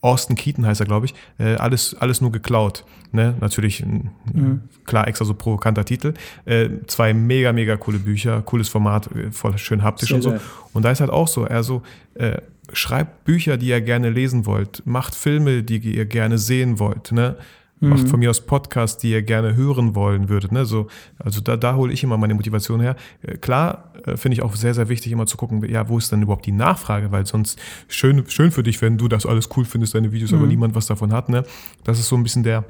Austin 0.02 0.36
Keaton 0.36 0.66
heißt 0.66 0.80
er, 0.80 0.86
glaube 0.86 1.08
ich, 1.08 1.14
äh, 1.40 1.56
alles, 1.56 1.96
alles 2.00 2.22
nur 2.22 2.32
geklaut. 2.32 2.86
Ne? 3.12 3.36
Natürlich, 3.42 3.86
mhm. 3.86 4.62
klar, 4.86 5.08
extra 5.08 5.26
so 5.26 5.34
provokanter 5.34 5.84
Titel. 5.84 6.14
Äh, 6.46 6.70
zwei 6.88 7.14
mega, 7.14 7.52
mega 7.52 7.76
coole 7.76 8.00
Bücher, 8.00 8.42
cooles 8.44 8.70
Format, 8.70 9.10
äh, 9.16 9.32
voll 9.32 9.58
schön 9.58 9.84
haptisch 9.84 10.10
Sehr 10.10 10.16
und 10.18 10.22
so. 10.22 10.30
Geil. 10.32 10.42
Und 10.74 10.84
da 10.84 10.92
ist 10.92 11.02
halt 11.02 11.10
auch 11.12 11.28
so, 11.28 11.44
er 11.44 11.64
so, 11.64 11.82
äh, 12.14 12.38
schreibt 12.72 13.26
Bücher, 13.26 13.58
die 13.58 13.68
ihr 13.68 13.82
gerne 13.82 14.10
lesen 14.10 14.46
wollt, 14.46 14.84
macht 14.86 15.16
Filme, 15.16 15.64
die 15.64 15.78
ihr 15.78 16.06
gerne 16.06 16.38
sehen 16.38 16.80
wollt. 16.80 17.12
Ne? 17.12 17.36
Mhm. 17.80 17.90
Macht 17.90 18.10
von 18.10 18.20
mir 18.20 18.30
aus 18.30 18.42
Podcasts, 18.42 18.98
die 18.98 19.12
ihr 19.12 19.22
gerne 19.22 19.56
hören 19.56 19.96
wollen 19.96 20.30
würdet. 20.30 20.52
Ne? 20.52 20.66
So, 20.66 20.88
also 21.18 21.42
da, 21.42 21.56
da 21.56 21.76
hole 21.76 21.94
ich 21.94 22.04
immer 22.04 22.18
meine 22.18 22.34
Motivation 22.34 22.82
her. 22.82 22.96
Äh, 23.22 23.38
klar, 23.38 23.94
äh, 24.06 24.18
finde 24.18 24.34
ich 24.34 24.42
auch 24.42 24.56
sehr, 24.56 24.74
sehr 24.74 24.90
wichtig, 24.90 25.12
immer 25.12 25.26
zu 25.26 25.38
gucken, 25.38 25.64
ja, 25.70 25.88
wo 25.88 25.98
ist 25.98 26.12
denn 26.12 26.22
überhaupt 26.22 26.46
die 26.46 26.52
Nachfrage? 26.52 27.12
Weil 27.12 27.26
sonst 27.26 27.60
schön, 27.88 28.26
schön 28.28 28.52
für 28.52 28.64
dich, 28.64 28.82
wenn 28.82 28.98
du 28.98 29.08
das 29.08 29.26
alles 29.26 29.50
cool 29.56 29.66
findest, 29.66 29.96
deine 29.96 30.12
Videos, 30.12 30.32
mhm. 30.32 30.40
aber 30.40 30.48
niemand 30.48 30.76
was 30.76 30.88
davon 30.88 31.14
hat. 31.14 31.30
Ne? 31.30 31.44
Das 31.84 32.00
ist 32.00 32.10
so 32.10 32.18
ein 32.18 32.24
bisschen 32.24 32.44
der, 32.44 32.66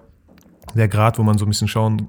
der 0.76 0.88
Grad, 0.88 1.18
wo 1.18 1.24
man 1.24 1.38
so 1.38 1.46
ein 1.46 1.50
bisschen 1.50 1.68
schauen 1.68 2.08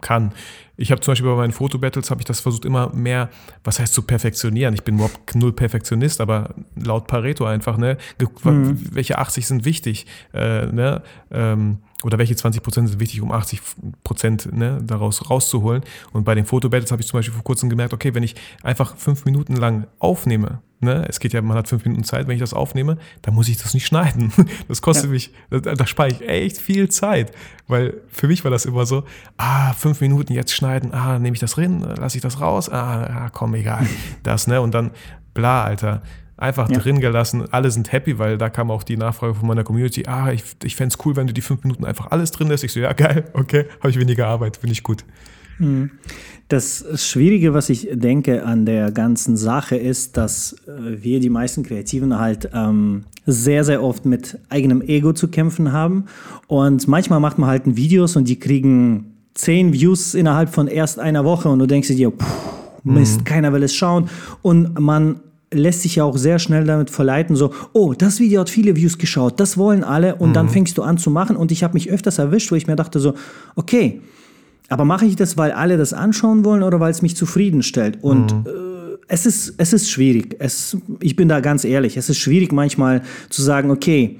kann. 0.00 0.32
Ich 0.76 0.90
habe 0.92 1.00
zum 1.00 1.12
Beispiel 1.12 1.28
bei 1.28 1.36
meinen 1.36 1.52
Fotobattles 1.52 2.10
habe 2.10 2.20
ich 2.20 2.26
das 2.26 2.40
versucht 2.40 2.64
immer 2.64 2.94
mehr, 2.94 3.30
was 3.64 3.80
heißt 3.80 3.92
zu 3.92 4.02
perfektionieren. 4.02 4.74
Ich 4.74 4.84
bin 4.84 4.96
überhaupt 4.96 5.34
null 5.34 5.52
Perfektionist, 5.52 6.20
aber 6.20 6.54
laut 6.76 7.06
Pareto 7.06 7.44
einfach, 7.44 7.76
ne, 7.76 7.96
mhm. 8.44 8.78
welche 8.92 9.18
80 9.18 9.46
sind 9.46 9.64
wichtig, 9.64 10.06
äh, 10.32 10.66
ne, 10.66 11.02
ähm, 11.30 11.78
oder 12.02 12.18
welche 12.18 12.36
20 12.36 12.62
Prozent 12.62 12.88
sind 12.88 13.00
wichtig, 13.00 13.22
um 13.22 13.32
80 13.32 13.60
Prozent 14.04 14.52
ne, 14.52 14.80
daraus 14.82 15.30
rauszuholen. 15.30 15.82
Und 16.12 16.24
bei 16.24 16.34
den 16.34 16.44
Fotobattles 16.44 16.92
habe 16.92 17.00
ich 17.00 17.08
zum 17.08 17.18
Beispiel 17.18 17.34
vor 17.34 17.44
kurzem 17.44 17.70
gemerkt, 17.70 17.94
okay, 17.94 18.14
wenn 18.14 18.22
ich 18.22 18.34
einfach 18.62 18.96
fünf 18.96 19.24
Minuten 19.24 19.56
lang 19.56 19.86
aufnehme, 19.98 20.60
ne, 20.80 21.06
es 21.08 21.20
geht 21.20 21.32
ja, 21.32 21.40
man 21.40 21.56
hat 21.56 21.68
fünf 21.68 21.84
Minuten 21.84 22.04
Zeit, 22.04 22.26
wenn 22.26 22.34
ich 22.34 22.40
das 22.40 22.52
aufnehme, 22.52 22.98
dann 23.22 23.34
muss 23.34 23.48
ich 23.48 23.56
das 23.56 23.72
nicht 23.72 23.86
schneiden. 23.86 24.32
Das 24.68 24.82
kostet 24.82 25.06
ja. 25.06 25.10
mich, 25.10 25.32
da, 25.50 25.60
da 25.60 25.86
spare 25.86 26.08
ich 26.08 26.28
echt 26.28 26.58
viel 26.58 26.88
Zeit. 26.90 27.32
Weil 27.66 27.94
für 28.08 28.26
mich 28.26 28.44
war 28.44 28.50
das 28.50 28.66
immer 28.66 28.84
so, 28.84 29.04
ah, 29.38 29.72
fünf 29.72 30.00
Minuten 30.00 30.32
jetzt 30.32 30.52
schneiden, 30.52 30.92
ah, 30.92 31.18
nehme 31.18 31.34
ich 31.34 31.40
das 31.40 31.52
drin, 31.52 31.80
lasse 31.80 32.18
ich 32.18 32.22
das 32.22 32.40
raus, 32.40 32.68
ah, 32.68 33.30
komm, 33.32 33.54
egal. 33.54 33.86
Das, 34.22 34.46
ne? 34.48 34.60
Und 34.60 34.74
dann, 34.74 34.90
bla, 35.34 35.64
Alter 35.64 36.02
einfach 36.36 36.70
ja. 36.70 36.78
drin 36.78 37.00
gelassen. 37.00 37.44
Alle 37.50 37.70
sind 37.70 37.92
happy, 37.92 38.18
weil 38.18 38.38
da 38.38 38.50
kam 38.50 38.70
auch 38.70 38.82
die 38.82 38.96
Nachfrage 38.96 39.34
von 39.34 39.48
meiner 39.48 39.64
Community, 39.64 40.04
ah, 40.06 40.32
ich, 40.32 40.42
ich 40.64 40.76
fände 40.76 40.94
es 40.98 41.06
cool, 41.06 41.16
wenn 41.16 41.26
du 41.26 41.32
die 41.32 41.40
fünf 41.40 41.64
Minuten 41.64 41.84
einfach 41.84 42.10
alles 42.10 42.30
drin 42.30 42.48
lässt. 42.48 42.64
Ich 42.64 42.72
so, 42.72 42.80
ja, 42.80 42.92
geil, 42.92 43.24
okay, 43.32 43.66
habe 43.80 43.90
ich 43.90 43.98
weniger 43.98 44.26
Arbeit, 44.26 44.58
finde 44.58 44.72
ich 44.72 44.82
gut. 44.82 45.04
Mhm. 45.58 45.90
Das 46.48 46.84
Schwierige, 46.94 47.54
was 47.54 47.70
ich 47.70 47.88
denke 47.92 48.44
an 48.44 48.66
der 48.66 48.92
ganzen 48.92 49.36
Sache, 49.36 49.76
ist, 49.76 50.16
dass 50.16 50.52
äh, 50.68 51.02
wir 51.02 51.18
die 51.18 51.30
meisten 51.30 51.64
Kreativen 51.64 52.18
halt 52.20 52.50
ähm, 52.54 53.04
sehr, 53.24 53.64
sehr 53.64 53.82
oft 53.82 54.04
mit 54.04 54.38
eigenem 54.48 54.80
Ego 54.80 55.12
zu 55.12 55.26
kämpfen 55.26 55.72
haben. 55.72 56.04
Und 56.46 56.86
manchmal 56.86 57.18
macht 57.18 57.38
man 57.38 57.48
halt 57.48 57.62
Videos 57.64 58.14
und 58.14 58.28
die 58.28 58.38
kriegen 58.38 59.16
zehn 59.34 59.72
Views 59.72 60.14
innerhalb 60.14 60.50
von 60.50 60.68
erst 60.68 61.00
einer 61.00 61.24
Woche 61.24 61.48
und 61.48 61.58
du 61.58 61.66
denkst 61.66 61.88
dir, 61.88 62.10
puh, 62.10 62.24
Mist, 62.84 63.20
mhm. 63.20 63.24
keiner 63.24 63.52
will 63.52 63.64
es 63.64 63.74
schauen. 63.74 64.08
Und 64.42 64.78
man 64.78 65.20
lässt 65.52 65.82
sich 65.82 65.96
ja 65.96 66.04
auch 66.04 66.16
sehr 66.16 66.38
schnell 66.38 66.64
damit 66.64 66.90
verleiten, 66.90 67.36
so, 67.36 67.52
oh, 67.72 67.94
das 67.94 68.18
Video 68.18 68.40
hat 68.40 68.50
viele 68.50 68.74
Views 68.76 68.98
geschaut, 68.98 69.38
das 69.38 69.56
wollen 69.56 69.84
alle 69.84 70.16
und 70.16 70.30
mhm. 70.30 70.34
dann 70.34 70.48
fängst 70.48 70.76
du 70.76 70.82
an 70.82 70.98
zu 70.98 71.10
machen 71.10 71.36
und 71.36 71.52
ich 71.52 71.62
habe 71.62 71.74
mich 71.74 71.90
öfters 71.90 72.18
erwischt, 72.18 72.50
wo 72.50 72.56
ich 72.56 72.66
mir 72.66 72.76
dachte 72.76 72.98
so, 72.98 73.14
okay, 73.54 74.00
aber 74.68 74.84
mache 74.84 75.06
ich 75.06 75.16
das, 75.16 75.36
weil 75.36 75.52
alle 75.52 75.76
das 75.76 75.92
anschauen 75.92 76.44
wollen 76.44 76.62
oder 76.62 76.80
weil 76.80 76.90
es 76.90 77.02
mich 77.02 77.16
zufriedenstellt? 77.16 77.98
Und 78.02 78.32
mhm. 78.32 78.46
äh, 78.46 78.96
es, 79.08 79.26
ist, 79.26 79.54
es 79.58 79.72
ist 79.72 79.90
schwierig. 79.90 80.36
Es, 80.38 80.76
ich 81.00 81.14
bin 81.14 81.28
da 81.28 81.40
ganz 81.40 81.64
ehrlich. 81.64 81.96
Es 81.96 82.08
ist 82.08 82.18
schwierig 82.18 82.52
manchmal 82.52 83.02
zu 83.30 83.42
sagen, 83.42 83.70
okay, 83.70 84.18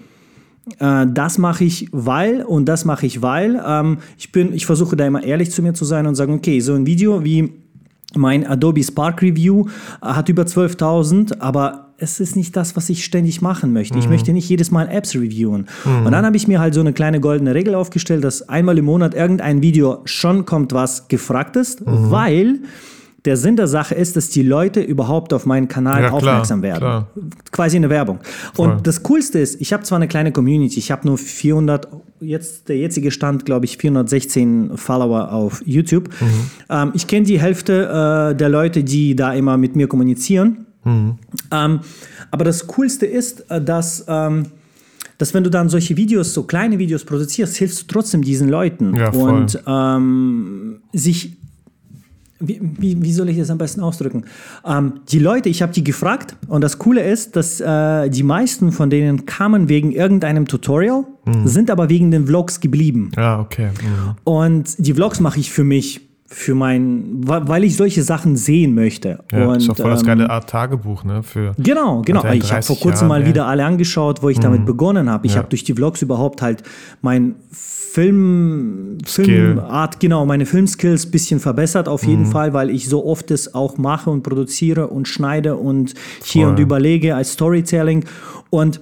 äh, 0.78 1.06
das 1.08 1.38
mache 1.38 1.64
ich 1.64 1.88
weil 1.92 2.42
und 2.42 2.66
das 2.66 2.84
mache 2.84 3.06
ich 3.06 3.22
weil. 3.22 3.60
Ähm, 3.66 3.98
ich, 4.18 4.30
bin, 4.30 4.52
ich 4.52 4.66
versuche 4.66 4.96
da 4.96 5.06
immer 5.06 5.24
ehrlich 5.24 5.50
zu 5.50 5.62
mir 5.62 5.74
zu 5.74 5.84
sein 5.84 6.06
und 6.06 6.14
sagen, 6.14 6.34
okay, 6.34 6.60
so 6.60 6.74
ein 6.74 6.86
Video 6.86 7.24
wie 7.24 7.52
mein 8.16 8.46
Adobe 8.46 8.82
Spark 8.82 9.22
Review 9.22 9.66
äh, 10.02 10.06
hat 10.06 10.28
über 10.28 10.42
12.000, 10.42 11.40
aber 11.40 11.86
es 11.98 12.20
ist 12.20 12.36
nicht 12.36 12.54
das, 12.56 12.76
was 12.76 12.90
ich 12.90 13.04
ständig 13.04 13.40
machen 13.40 13.72
möchte. 13.72 13.98
Ich 13.98 14.04
mhm. 14.04 14.12
möchte 14.12 14.32
nicht 14.32 14.48
jedes 14.48 14.70
Mal 14.70 14.88
Apps 14.88 15.14
reviewen. 15.14 15.66
Mhm. 15.84 16.06
Und 16.06 16.12
dann 16.12 16.26
habe 16.26 16.36
ich 16.36 16.46
mir 16.46 16.60
halt 16.60 16.74
so 16.74 16.80
eine 16.80 16.92
kleine 16.92 17.20
goldene 17.20 17.54
Regel 17.54 17.74
aufgestellt, 17.74 18.22
dass 18.22 18.48
einmal 18.48 18.76
im 18.76 18.84
Monat 18.84 19.14
irgendein 19.14 19.62
Video 19.62 20.02
schon 20.04 20.44
kommt, 20.44 20.72
was 20.72 21.08
gefragt 21.08 21.56
ist, 21.56 21.86
mhm. 21.86 22.10
weil 22.10 22.58
der 23.26 23.36
Sinn 23.36 23.56
der 23.56 23.66
Sache 23.66 23.94
ist, 23.94 24.16
dass 24.16 24.30
die 24.30 24.42
Leute 24.42 24.80
überhaupt 24.80 25.32
auf 25.32 25.46
meinen 25.46 25.68
Kanal 25.68 26.04
ja, 26.04 26.10
aufmerksam 26.10 26.62
werden. 26.62 26.78
Klar. 26.78 27.06
Quasi 27.50 27.76
eine 27.76 27.90
Werbung. 27.90 28.20
Voll. 28.54 28.70
Und 28.70 28.86
das 28.86 29.02
Coolste 29.02 29.38
ist, 29.40 29.60
ich 29.60 29.72
habe 29.72 29.82
zwar 29.82 29.96
eine 29.96 30.08
kleine 30.08 30.32
Community, 30.32 30.78
ich 30.78 30.90
habe 30.90 31.06
nur 31.06 31.18
400, 31.18 31.88
jetzt 32.20 32.68
der 32.68 32.78
jetzige 32.78 33.10
Stand, 33.10 33.44
glaube 33.44 33.64
ich, 33.66 33.76
416 33.78 34.76
Follower 34.76 35.32
auf 35.32 35.62
YouTube. 35.66 36.08
Mhm. 36.20 36.50
Ähm, 36.70 36.90
ich 36.94 37.06
kenne 37.06 37.26
die 37.26 37.40
Hälfte 37.40 38.32
äh, 38.32 38.36
der 38.36 38.48
Leute, 38.48 38.84
die 38.84 39.16
da 39.16 39.34
immer 39.34 39.56
mit 39.56 39.74
mir 39.76 39.88
kommunizieren. 39.88 40.66
Mhm. 40.84 41.18
Ähm, 41.50 41.80
aber 42.30 42.44
das 42.44 42.66
Coolste 42.68 43.06
ist, 43.06 43.50
äh, 43.50 43.60
dass 43.60 44.04
ähm, 44.08 44.46
dass 45.18 45.32
wenn 45.32 45.44
du 45.44 45.50
dann 45.50 45.68
solche 45.68 45.96
Videos, 45.96 46.34
so 46.34 46.42
kleine 46.42 46.78
Videos 46.78 47.04
produzierst, 47.04 47.56
hilfst 47.56 47.82
du 47.82 47.86
trotzdem 47.86 48.20
diesen 48.20 48.50
Leuten. 48.50 48.94
Ja, 48.94 49.10
und 49.10 49.58
ähm, 49.66 50.80
sich 50.92 51.38
wie, 52.38 52.60
wie, 52.60 53.02
wie, 53.02 53.12
soll 53.12 53.28
ich 53.28 53.38
das 53.38 53.50
am 53.50 53.58
besten 53.58 53.80
ausdrücken? 53.80 54.24
Ähm, 54.64 55.00
die 55.08 55.18
Leute, 55.18 55.48
ich 55.48 55.62
habe 55.62 55.72
die 55.72 55.84
gefragt 55.84 56.36
und 56.48 56.62
das 56.62 56.78
Coole 56.78 57.02
ist, 57.02 57.36
dass 57.36 57.60
äh, 57.60 58.10
die 58.10 58.22
meisten 58.22 58.72
von 58.72 58.90
denen 58.90 59.26
kamen 59.26 59.68
wegen 59.68 59.92
irgendeinem 59.92 60.46
Tutorial, 60.46 61.04
mhm. 61.24 61.46
sind 61.46 61.70
aber 61.70 61.88
wegen 61.88 62.10
den 62.10 62.26
Vlogs 62.26 62.60
geblieben. 62.60 63.10
Ja, 63.16 63.40
okay. 63.40 63.68
Mhm. 63.68 64.16
Und 64.24 64.74
die 64.78 64.94
Vlogs 64.94 65.20
mache 65.20 65.40
ich 65.40 65.50
für 65.50 65.64
mich, 65.64 66.05
für 66.28 66.54
mein, 66.56 67.20
weil 67.22 67.62
ich 67.62 67.76
solche 67.76 68.02
Sachen 68.02 68.36
sehen 68.36 68.74
möchte. 68.74 69.20
Ja, 69.30 69.46
und, 69.46 69.56
ist 69.58 69.70
auch 69.70 69.76
voll 69.76 69.90
das 69.90 70.04
geile 70.04 70.24
ähm, 70.24 70.30
Art 70.30 70.50
Tagebuch, 70.50 71.04
ne? 71.04 71.22
Für 71.22 71.54
genau, 71.56 72.02
genau. 72.02 72.24
Ich 72.32 72.52
habe 72.52 72.62
vor 72.62 72.76
kurzem 72.76 73.08
Jahren, 73.08 73.22
mal 73.22 73.28
wieder 73.28 73.46
alle 73.46 73.64
angeschaut, 73.64 74.22
wo 74.22 74.28
ich 74.28 74.38
mhm. 74.38 74.42
damit 74.42 74.66
begonnen 74.66 75.08
habe. 75.08 75.26
Ich 75.26 75.34
ja. 75.34 75.38
habe 75.38 75.48
durch 75.48 75.62
die 75.62 75.74
Vlogs 75.74 76.02
überhaupt 76.02 76.42
halt 76.42 76.64
mein 77.00 77.36
Film, 77.52 78.98
Filmart, 79.06 80.00
genau, 80.00 80.26
meine 80.26 80.44
Filmskills 80.44 81.06
ein 81.06 81.10
bisschen 81.12 81.40
verbessert, 81.40 81.88
auf 81.88 82.04
jeden 82.04 82.24
mhm. 82.24 82.30
Fall, 82.30 82.52
weil 82.52 82.68
ich 82.68 82.88
so 82.88 83.06
oft 83.06 83.30
es 83.30 83.54
auch 83.54 83.78
mache 83.78 84.10
und 84.10 84.22
produziere 84.22 84.88
und 84.88 85.08
schneide 85.08 85.56
und 85.56 85.94
hier 86.22 86.42
Voll. 86.42 86.50
und 86.50 86.58
überlege 86.58 87.14
als 87.14 87.32
Storytelling. 87.32 88.04
Und 88.50 88.80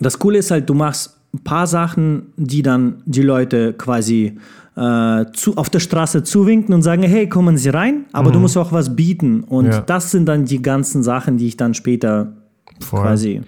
das 0.00 0.18
Coole 0.18 0.38
ist 0.38 0.50
halt, 0.50 0.68
du 0.68 0.74
machst 0.74 1.13
ein 1.34 1.44
paar 1.44 1.66
Sachen, 1.66 2.32
die 2.36 2.62
dann 2.62 3.02
die 3.04 3.22
Leute 3.22 3.72
quasi 3.74 4.38
äh, 4.76 5.24
zu, 5.32 5.56
auf 5.56 5.68
der 5.68 5.80
Straße 5.80 6.22
zuwinken 6.22 6.74
und 6.74 6.82
sagen, 6.82 7.02
hey, 7.02 7.28
kommen 7.28 7.56
Sie 7.58 7.68
rein, 7.68 8.06
aber 8.12 8.30
mhm. 8.30 8.34
du 8.34 8.40
musst 8.40 8.56
auch 8.56 8.72
was 8.72 8.96
bieten. 8.96 9.42
Und 9.42 9.66
ja. 9.66 9.80
das 9.80 10.10
sind 10.10 10.26
dann 10.26 10.46
die 10.46 10.62
ganzen 10.62 11.02
Sachen, 11.02 11.36
die 11.36 11.48
ich 11.48 11.56
dann 11.56 11.74
später 11.74 12.32
Voll. 12.80 13.02
quasi 13.02 13.42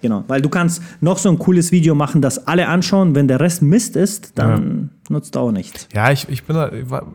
Genau, 0.00 0.24
weil 0.28 0.40
du 0.40 0.48
kannst 0.48 0.82
noch 1.00 1.18
so 1.18 1.28
ein 1.28 1.38
cooles 1.38 1.72
Video 1.72 1.94
machen, 1.94 2.22
das 2.22 2.46
alle 2.46 2.68
anschauen. 2.68 3.14
Wenn 3.14 3.26
der 3.26 3.40
Rest 3.40 3.62
Mist 3.62 3.96
ist, 3.96 4.38
dann 4.38 4.90
ja. 5.08 5.14
nutzt 5.14 5.36
auch 5.36 5.50
nichts. 5.50 5.88
Ja, 5.92 6.12
ich, 6.12 6.28
ich 6.28 6.44
bin 6.44 6.54
da, 6.54 6.70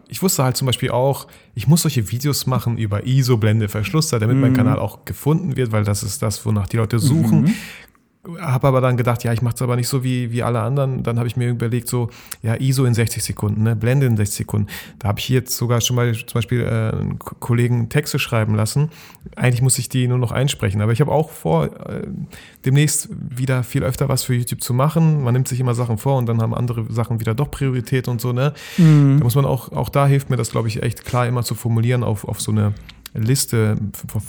ich 0.07 0.21
wusste 0.21 0.43
halt 0.43 0.57
zum 0.57 0.65
Beispiel 0.65 0.91
auch, 0.91 1.27
ich 1.55 1.67
muss 1.67 1.83
solche 1.83 2.11
Videos 2.11 2.45
machen 2.45 2.77
über 2.77 3.05
ISO, 3.05 3.37
Blende, 3.37 3.69
Verschlusszeit, 3.69 4.21
damit 4.21 4.35
mhm. 4.35 4.41
mein 4.41 4.53
Kanal 4.53 4.79
auch 4.79 5.05
gefunden 5.05 5.55
wird, 5.55 5.71
weil 5.71 5.83
das 5.83 6.03
ist 6.03 6.21
das, 6.21 6.45
wonach 6.45 6.67
die 6.67 6.77
Leute 6.77 6.99
suchen. 6.99 7.43
Mhm 7.43 7.53
habe 8.39 8.67
aber 8.67 8.79
dann 8.79 8.95
gedacht, 8.95 9.23
ja, 9.25 9.33
ich 9.33 9.41
mache 9.41 9.55
es 9.55 9.61
aber 9.61 9.75
nicht 9.75 9.89
so 9.89 10.03
wie, 10.03 10.31
wie 10.31 10.43
alle 10.43 10.61
anderen. 10.61 11.03
Dann 11.03 11.17
habe 11.17 11.27
ich 11.27 11.35
mir 11.35 11.49
überlegt, 11.49 11.89
so, 11.89 12.09
ja, 12.41 12.55
ISO 12.55 12.85
in 12.85 12.93
60 12.93 13.21
Sekunden, 13.21 13.63
ne, 13.63 13.75
Blende 13.75 14.05
in 14.05 14.15
60 14.15 14.37
Sekunden. 14.37 14.67
Da 14.99 15.09
habe 15.09 15.19
ich 15.19 15.27
jetzt 15.27 15.57
sogar 15.57 15.81
schon 15.81 15.97
mal 15.97 16.13
zum 16.13 16.33
Beispiel 16.33 16.61
äh, 16.61 16.95
einen 16.95 17.19
Kollegen 17.19 17.89
Texte 17.89 18.19
schreiben 18.19 18.55
lassen. 18.55 18.91
Eigentlich 19.35 19.61
muss 19.61 19.77
ich 19.77 19.89
die 19.89 20.07
nur 20.07 20.17
noch 20.17 20.31
einsprechen. 20.31 20.81
Aber 20.81 20.93
ich 20.93 21.01
habe 21.01 21.11
auch 21.11 21.31
vor, 21.31 21.65
äh, 21.65 22.07
demnächst 22.65 23.09
wieder 23.11 23.63
viel 23.63 23.83
öfter 23.83 24.07
was 24.07 24.23
für 24.23 24.35
YouTube 24.35 24.63
zu 24.63 24.73
machen. 24.73 25.23
Man 25.23 25.33
nimmt 25.33 25.49
sich 25.49 25.59
immer 25.59 25.75
Sachen 25.75 25.97
vor 25.97 26.17
und 26.17 26.25
dann 26.27 26.41
haben 26.41 26.53
andere 26.53 26.91
Sachen 26.91 27.19
wieder 27.19 27.35
doch 27.35 27.51
Priorität 27.51 28.07
und 28.07 28.21
so, 28.21 28.31
ne? 28.31 28.53
Mhm. 28.77 29.17
Da 29.17 29.23
muss 29.25 29.35
man 29.35 29.45
auch, 29.45 29.73
auch 29.73 29.89
da 29.89 30.07
hilft 30.07 30.29
mir 30.29 30.37
das, 30.37 30.51
glaube 30.51 30.69
ich, 30.69 30.81
echt 30.81 31.03
klar 31.03 31.27
immer 31.27 31.43
zu 31.43 31.55
formulieren 31.55 32.03
auf, 32.03 32.25
auf 32.25 32.39
so 32.39 32.51
eine 32.53 32.73
Liste 33.13 33.77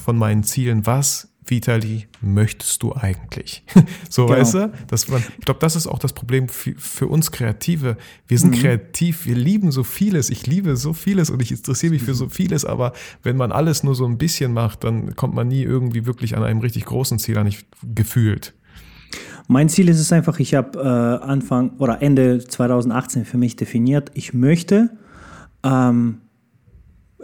von 0.05 0.17
meinen 0.17 0.43
Zielen. 0.43 0.85
Was 0.85 1.29
Vitali, 1.47 2.07
möchtest 2.21 2.83
du 2.83 2.95
eigentlich? 2.95 3.63
so, 4.11 4.27
Genau. 4.27 4.39
weißt 4.39 4.55
du? 4.55 4.73
Dass 4.89 5.09
man, 5.09 5.23
ich 5.39 5.45
glaube, 5.45 5.61
das 5.61 5.77
ist 5.77 5.87
auch 5.87 5.99
das 5.99 6.13
Problem 6.13 6.49
für, 6.49 6.75
für 6.77 7.07
uns 7.07 7.31
Kreative. 7.31 7.97
Wir 8.27 8.39
sind 8.39 8.55
kreativ, 8.55 9.27
wir 9.27 9.37
lieben 9.37 9.71
so 9.71 9.85
vieles. 9.85 10.31
Ich 10.31 10.47
liebe 10.47 10.77
so 10.77 10.93
vieles 10.93 11.31
und 11.31 11.43
ich 11.43 11.51
interessiere 11.51 11.93
mich 11.93 12.03
für 12.03 12.15
so 12.15 12.29
vieles, 12.29 12.65
aber 12.65 12.93
wenn 13.23 13.37
man 13.37 13.53
alles 13.53 13.83
nur 13.83 13.95
so 13.95 14.07
ein 14.07 14.19
bisschen 14.19 14.53
macht, 14.53 14.85
dann 14.85 15.15
kommt 15.17 15.35
man 15.35 15.49
nie 15.49 15.63
irgendwie 15.63 16.07
wirklich 16.07 16.37
an 16.37 16.43
einem 16.43 16.61
richtig 16.61 16.85
großen 16.87 17.19
Ziel 17.19 17.39
an, 17.39 17.47
ich, 17.47 17.65
gefühlt. 17.95 18.55
Mein 19.47 19.69
Ziel 19.69 19.89
ist 19.91 20.01
es 20.01 20.11
einfach, 20.13 20.39
ich 20.41 20.55
habe 20.55 20.79
äh, 20.79 21.25
Anfang 21.25 21.73
oder 21.79 22.01
Ende 22.01 22.39
2018 22.39 23.27
für 23.27 23.37
mich 23.37 23.57
definiert, 23.57 24.11
ich 24.15 24.33
möchte 24.33 24.91
ähm, 25.63 26.21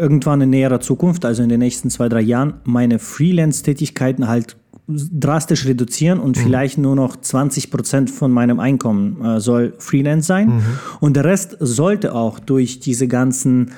irgendwann 0.00 0.40
in 0.40 0.50
näherer 0.50 0.80
Zukunft, 0.80 1.24
also 1.24 1.42
in 1.42 1.48
den 1.48 1.60
nächsten 1.60 1.90
zwei, 1.90 2.08
drei 2.08 2.22
Jahren, 2.22 2.54
meine 2.64 2.98
Freelance-Tätigkeiten 2.98 4.26
halt 4.26 4.56
drastisch 4.88 5.66
reduzieren 5.66 6.18
und 6.18 6.36
vielleicht 6.36 6.78
nur 6.78 6.96
noch 6.96 7.16
20 7.16 7.70
Prozent 7.70 8.10
von 8.10 8.32
meinem 8.32 8.58
Einkommen 8.58 9.24
äh, 9.24 9.40
soll 9.40 9.74
Freelance 9.78 10.26
sein. 10.26 10.62
Und 10.98 11.14
der 11.14 11.24
Rest 11.24 11.56
sollte 11.60 12.14
auch 12.14 12.40
durch 12.40 12.80
diese 12.80 13.06
ganzen 13.06 13.70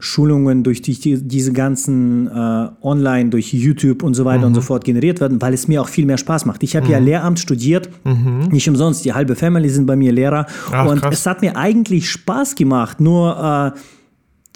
Schulungen, 0.00 0.62
durch 0.62 0.80
die, 0.80 0.98
die, 0.98 1.22
diese 1.22 1.52
ganzen 1.52 2.28
äh, 2.28 2.68
Online, 2.82 3.30
durch 3.30 3.52
YouTube 3.52 4.02
und 4.02 4.14
so 4.14 4.24
weiter 4.24 4.46
und 4.46 4.54
so 4.54 4.60
fort 4.60 4.84
generiert 4.84 5.20
werden, 5.20 5.42
weil 5.42 5.54
es 5.54 5.66
mir 5.66 5.82
auch 5.82 5.88
viel 5.88 6.06
mehr 6.06 6.18
Spaß 6.18 6.44
macht. 6.44 6.62
Ich 6.62 6.76
habe 6.76 6.88
ja 6.88 6.98
Lehramt 6.98 7.40
studiert, 7.40 7.88
nicht 8.50 8.68
umsonst, 8.68 9.04
die 9.04 9.12
halbe 9.12 9.34
Family 9.34 9.68
sind 9.68 9.86
bei 9.86 9.96
mir 9.96 10.12
Lehrer 10.12 10.46
Ach, 10.70 10.86
und 10.86 11.00
krass. 11.00 11.14
es 11.14 11.26
hat 11.26 11.42
mir 11.42 11.56
eigentlich 11.56 12.08
Spaß 12.10 12.54
gemacht, 12.54 13.00
nur 13.00 13.74
äh, 13.74 13.78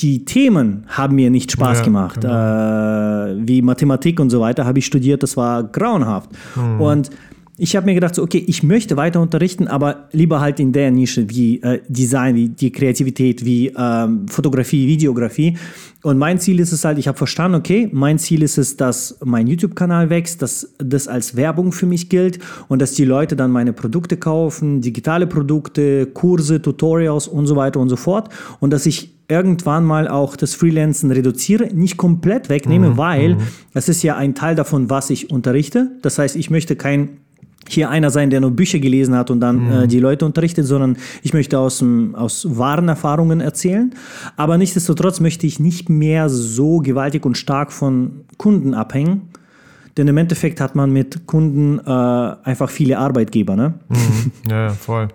die 0.03 0.25
Themen 0.25 0.85
haben 0.89 1.17
mir 1.17 1.31
nicht 1.31 1.53
Spaß 1.53 1.79
Ja, 1.79 1.85
gemacht. 1.85 2.25
Äh, 2.25 2.29
wie 2.29 3.63
Mathematik 3.63 4.21
und 4.21 4.31
so 4.31 4.41
weiter 4.41 4.65
habe 4.65 4.79
ich 4.79 4.87
studiert, 4.87 5.23
das 5.23 5.37
war 5.37 5.63
grauenhaft. 5.63 6.31
Und 6.79 7.11
ich 7.59 7.77
habe 7.77 7.87
mir 7.87 7.95
gedacht, 7.95 8.15
so, 8.15 8.23
okay, 8.23 8.43
ich 8.47 8.63
möchte 8.63 8.97
weiter 8.97 9.21
unterrichten, 9.21 9.69
aber 9.69 10.09
lieber 10.13 10.41
halt 10.41 10.59
in 10.59 10.73
der 10.73 10.91
Nische 10.91 11.29
wie 11.29 11.63
äh, 11.63 11.81
Design, 11.87 12.35
wie 12.35 12.49
die 12.49 12.73
Kreativität, 12.73 13.45
wie 13.45 13.73
ähm, 13.77 14.27
Fotografie, 14.27 14.89
Videografie. 14.89 15.59
Und 16.03 16.19
mein 16.19 16.41
Ziel 16.41 16.59
ist 16.59 16.73
es 16.73 16.85
halt, 16.85 16.99
ich 16.99 17.07
habe 17.07 17.17
verstanden, 17.17 17.57
okay, 17.57 17.89
mein 17.93 18.19
Ziel 18.19 18.43
ist 18.43 18.59
es, 18.59 18.77
dass 18.77 19.19
mein 19.23 19.47
YouTube-Kanal 19.47 20.11
wächst, 20.11 20.43
dass 20.43 20.75
das 20.79 21.07
als 21.07 21.37
Werbung 21.37 21.73
für 21.73 21.87
mich 21.87 22.09
gilt 22.09 22.41
und 22.69 22.83
dass 22.83 22.95
die 22.95 23.05
Leute 23.05 23.37
dann 23.37 23.53
meine 23.53 23.73
Produkte 23.73 24.17
kaufen, 24.17 24.81
digitale 24.81 25.27
Produkte, 25.27 26.07
Kurse, 26.07 26.61
Tutorials 26.61 27.29
und 27.29 27.47
so 27.47 27.55
weiter 27.55 27.79
und 27.79 27.91
so 27.91 27.97
fort. 27.97 28.31
Und 28.59 28.73
dass 28.73 28.87
ich 28.87 29.12
irgendwann 29.29 29.85
mal 29.85 30.09
auch 30.09 30.37
das 30.37 30.55
Freelancen 30.55 31.11
reduziere, 31.11 31.69
nicht 31.75 31.97
komplett 31.97 32.49
wegnehme, 32.49 32.97
weil 32.97 33.37
es 33.75 33.89
ist 33.89 34.03
ja 34.03 34.17
ein 34.17 34.35
Teil 34.35 34.55
davon, 34.55 34.91
was 34.91 35.11
ich 35.11 35.31
unterrichte. 35.31 35.91
Das 36.03 36.19
heißt, 36.19 36.37
ich 36.37 36.51
möchte 36.51 36.77
kein 36.77 37.09
hier 37.69 37.89
einer 37.91 38.11
sein, 38.11 38.29
der 38.31 38.41
nur 38.41 38.51
Bücher 38.51 38.81
gelesen 38.81 39.15
hat 39.15 39.31
und 39.31 39.39
dann 39.39 39.71
äh, 39.71 39.87
die 39.89 40.01
Leute 40.01 40.27
unterrichtet, 40.27 40.67
sondern 40.67 40.97
ich 41.23 41.33
möchte 41.33 41.59
aus, 41.61 41.79
dem- 41.79 42.15
aus 42.17 42.45
wahren 42.59 42.89
Erfahrungen 42.89 43.41
erzählen. 43.41 43.95
Aber 44.37 44.59
nichtsdestotrotz 44.59 45.21
möchte 45.21 45.47
ich 45.47 45.61
nicht 45.61 45.89
mehr 45.89 46.29
so 46.29 46.79
gewaltig 46.81 47.25
und 47.25 47.39
stark 47.39 47.71
von 47.73 48.23
Kunden 48.37 48.75
abhängen. 48.75 49.29
Denn 49.97 50.09
im 50.09 50.17
Endeffekt 50.17 50.61
hat 50.61 50.75
man 50.75 50.91
mit 50.93 51.27
Kunden 51.27 51.79
äh, 51.79 51.91
einfach 52.43 52.69
viele 52.69 52.99
Arbeitgeber. 52.99 53.55
Ne? 53.55 53.75
Ja, 54.51 54.63
ja, 54.67 54.69
voll. 54.71 55.09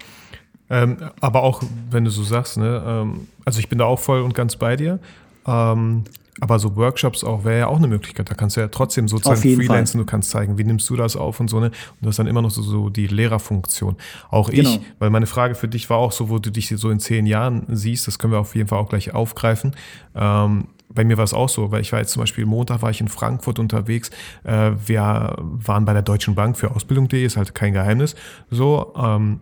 Ähm, 0.70 0.98
aber 1.22 1.44
auch, 1.44 1.64
wenn 1.90 2.04
du 2.06 2.12
so 2.12 2.24
sagst, 2.24 2.58
ne, 2.58 2.84
ähm, 2.86 3.28
also 3.46 3.60
ich 3.60 3.70
bin 3.70 3.78
da 3.80 3.86
auch 3.86 4.00
voll 4.00 4.22
und 4.22 4.34
ganz 4.34 4.56
bei 4.56 4.76
dir. 4.76 5.00
Ähm, 5.46 6.04
aber 6.40 6.60
so 6.60 6.76
Workshops 6.76 7.24
auch 7.24 7.46
wäre 7.46 7.60
ja 7.60 7.68
auch 7.68 7.78
eine 7.78 7.88
Möglichkeit. 7.88 8.30
Da 8.30 8.36
kannst 8.36 8.58
du 8.58 8.62
ja 8.62 8.68
trotzdem 8.68 9.08
sozusagen 9.08 9.42
freelancen, 9.42 10.00
du 10.00 10.06
kannst 10.06 10.30
zeigen, 10.30 10.58
wie 10.60 10.64
nimmst 10.64 10.88
du 10.90 10.96
das 10.96 11.16
auf 11.16 11.40
und 11.40 11.50
so, 11.50 11.60
ne? 11.60 11.68
Und 11.68 11.74
das 12.02 12.12
ist 12.12 12.20
dann 12.20 12.28
immer 12.28 12.44
noch 12.44 12.52
so, 12.52 12.62
so 12.62 12.90
die 12.90 13.08
Lehrerfunktion. 13.08 13.96
Auch 14.30 14.50
ich, 14.50 14.58
Genau. 14.58 14.78
weil 15.00 15.10
meine 15.10 15.26
Frage 15.26 15.56
für 15.56 15.68
dich 15.68 15.90
war 15.90 15.98
auch 15.98 16.12
so, 16.12 16.30
wo 16.30 16.38
du 16.38 16.52
dich 16.52 16.68
so 16.76 16.90
in 16.92 17.00
zehn 17.00 17.26
Jahren 17.26 17.66
siehst, 17.70 18.06
das 18.08 18.20
können 18.20 18.34
wir 18.34 18.40
auf 18.40 18.56
jeden 18.56 18.68
Fall 18.68 18.78
auch 18.78 18.90
gleich 18.90 19.16
aufgreifen. 19.16 19.76
Ähm, 20.16 20.68
bei 20.90 21.04
mir 21.04 21.18
war 21.18 21.24
es 21.24 21.34
auch 21.34 21.50
so, 21.50 21.72
weil 21.72 21.82
ich 21.82 21.92
war 21.92 22.00
jetzt 22.00 22.12
zum 22.12 22.22
Beispiel 22.22 22.46
Montag 22.46 22.82
war 22.82 22.92
ich 22.92 23.02
in 23.02 23.08
Frankfurt 23.08 23.58
unterwegs. 23.60 24.10
Äh, 24.44 24.72
wir 24.86 25.36
waren 25.40 25.86
bei 25.86 25.94
der 25.94 26.02
Deutschen 26.04 26.36
Bank 26.36 26.58
für 26.58 26.76
Ausbildung.de, 26.76 27.26
ist 27.26 27.36
halt 27.38 27.56
kein 27.56 27.74
Geheimnis. 27.74 28.16
So, 28.52 28.94
ähm, 28.96 29.42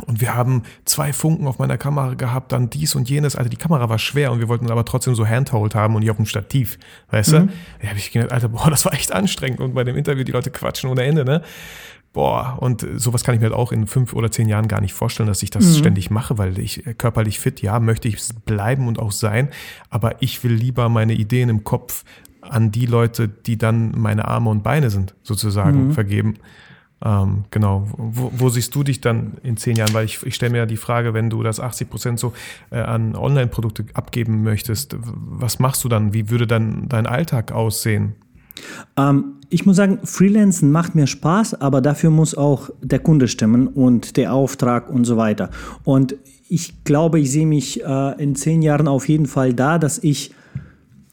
und 0.00 0.20
wir 0.20 0.34
haben 0.34 0.62
zwei 0.84 1.12
Funken 1.12 1.46
auf 1.46 1.58
meiner 1.58 1.78
Kamera 1.78 2.14
gehabt, 2.14 2.52
dann 2.52 2.70
dies 2.70 2.94
und 2.94 3.08
jenes. 3.08 3.36
Also 3.36 3.48
die 3.48 3.56
Kamera 3.56 3.88
war 3.88 3.98
schwer 3.98 4.32
und 4.32 4.40
wir 4.40 4.48
wollten 4.48 4.70
aber 4.70 4.84
trotzdem 4.84 5.14
so 5.14 5.26
Handhold 5.26 5.74
haben 5.74 5.94
und 5.94 6.00
nicht 6.00 6.10
auf 6.10 6.16
dem 6.16 6.26
Stativ. 6.26 6.78
Weißt 7.10 7.32
du? 7.32 7.48
Da 7.80 7.88
habe 7.88 7.98
ich 7.98 8.10
gedacht, 8.10 8.32
Alter, 8.32 8.48
boah, 8.48 8.70
das 8.70 8.84
war 8.84 8.92
echt 8.92 9.12
anstrengend. 9.12 9.60
Und 9.60 9.74
bei 9.74 9.84
dem 9.84 9.96
Interview, 9.96 10.24
die 10.24 10.32
Leute 10.32 10.50
quatschen 10.50 10.90
ohne 10.90 11.02
Ende, 11.04 11.24
ne? 11.24 11.42
Boah, 12.12 12.56
und 12.60 12.86
sowas 12.96 13.24
kann 13.24 13.34
ich 13.34 13.42
mir 13.42 13.48
halt 13.48 13.56
auch 13.56 13.72
in 13.72 13.86
fünf 13.86 14.14
oder 14.14 14.30
zehn 14.30 14.48
Jahren 14.48 14.68
gar 14.68 14.80
nicht 14.80 14.94
vorstellen, 14.94 15.26
dass 15.26 15.42
ich 15.42 15.50
das 15.50 15.76
ständig 15.76 16.10
mache, 16.10 16.38
weil 16.38 16.58
ich 16.58 16.86
äh, 16.86 16.94
körperlich 16.94 17.38
fit, 17.38 17.60
ja, 17.60 17.78
möchte 17.78 18.08
ich 18.08 18.16
bleiben 18.46 18.88
und 18.88 18.98
auch 18.98 19.12
sein, 19.12 19.50
aber 19.90 20.22
ich 20.22 20.42
will 20.42 20.54
lieber 20.54 20.88
meine 20.88 21.12
Ideen 21.12 21.50
im 21.50 21.62
Kopf 21.62 22.04
an 22.40 22.70
die 22.72 22.86
Leute, 22.86 23.28
die 23.28 23.58
dann 23.58 23.92
meine 23.98 24.26
Arme 24.26 24.48
und 24.48 24.62
Beine 24.62 24.88
sind, 24.88 25.14
sozusagen, 25.22 25.92
vergeben. 25.92 26.36
Ähm, 27.06 27.44
genau. 27.52 27.86
Wo, 27.96 28.32
wo 28.36 28.48
siehst 28.48 28.74
du 28.74 28.82
dich 28.82 29.00
dann 29.00 29.34
in 29.44 29.56
zehn 29.56 29.76
Jahren? 29.76 29.94
Weil 29.94 30.04
ich, 30.06 30.24
ich 30.24 30.34
stelle 30.34 30.50
mir 30.50 30.58
ja 30.58 30.66
die 30.66 30.76
Frage, 30.76 31.14
wenn 31.14 31.30
du 31.30 31.44
das 31.44 31.60
80 31.60 31.88
Prozent 31.88 32.18
so 32.18 32.32
äh, 32.70 32.78
an 32.78 33.14
Online-Produkte 33.14 33.84
abgeben 33.94 34.42
möchtest, 34.42 34.96
was 35.00 35.60
machst 35.60 35.84
du 35.84 35.88
dann? 35.88 36.12
Wie 36.12 36.30
würde 36.30 36.48
dann 36.48 36.88
dein 36.88 37.06
Alltag 37.06 37.52
aussehen? 37.52 38.16
Ähm, 38.96 39.36
ich 39.50 39.64
muss 39.66 39.76
sagen, 39.76 40.00
Freelancen 40.02 40.72
macht 40.72 40.96
mir 40.96 41.06
Spaß, 41.06 41.60
aber 41.60 41.80
dafür 41.80 42.10
muss 42.10 42.34
auch 42.34 42.70
der 42.82 42.98
Kunde 42.98 43.28
stimmen 43.28 43.68
und 43.68 44.16
der 44.16 44.32
Auftrag 44.32 44.90
und 44.90 45.04
so 45.04 45.16
weiter. 45.16 45.50
Und 45.84 46.16
ich 46.48 46.82
glaube, 46.82 47.20
ich 47.20 47.30
sehe 47.30 47.46
mich 47.46 47.84
äh, 47.84 48.22
in 48.22 48.34
zehn 48.34 48.62
Jahren 48.62 48.88
auf 48.88 49.08
jeden 49.08 49.26
Fall 49.26 49.54
da, 49.54 49.78
dass 49.78 49.98
ich 49.98 50.34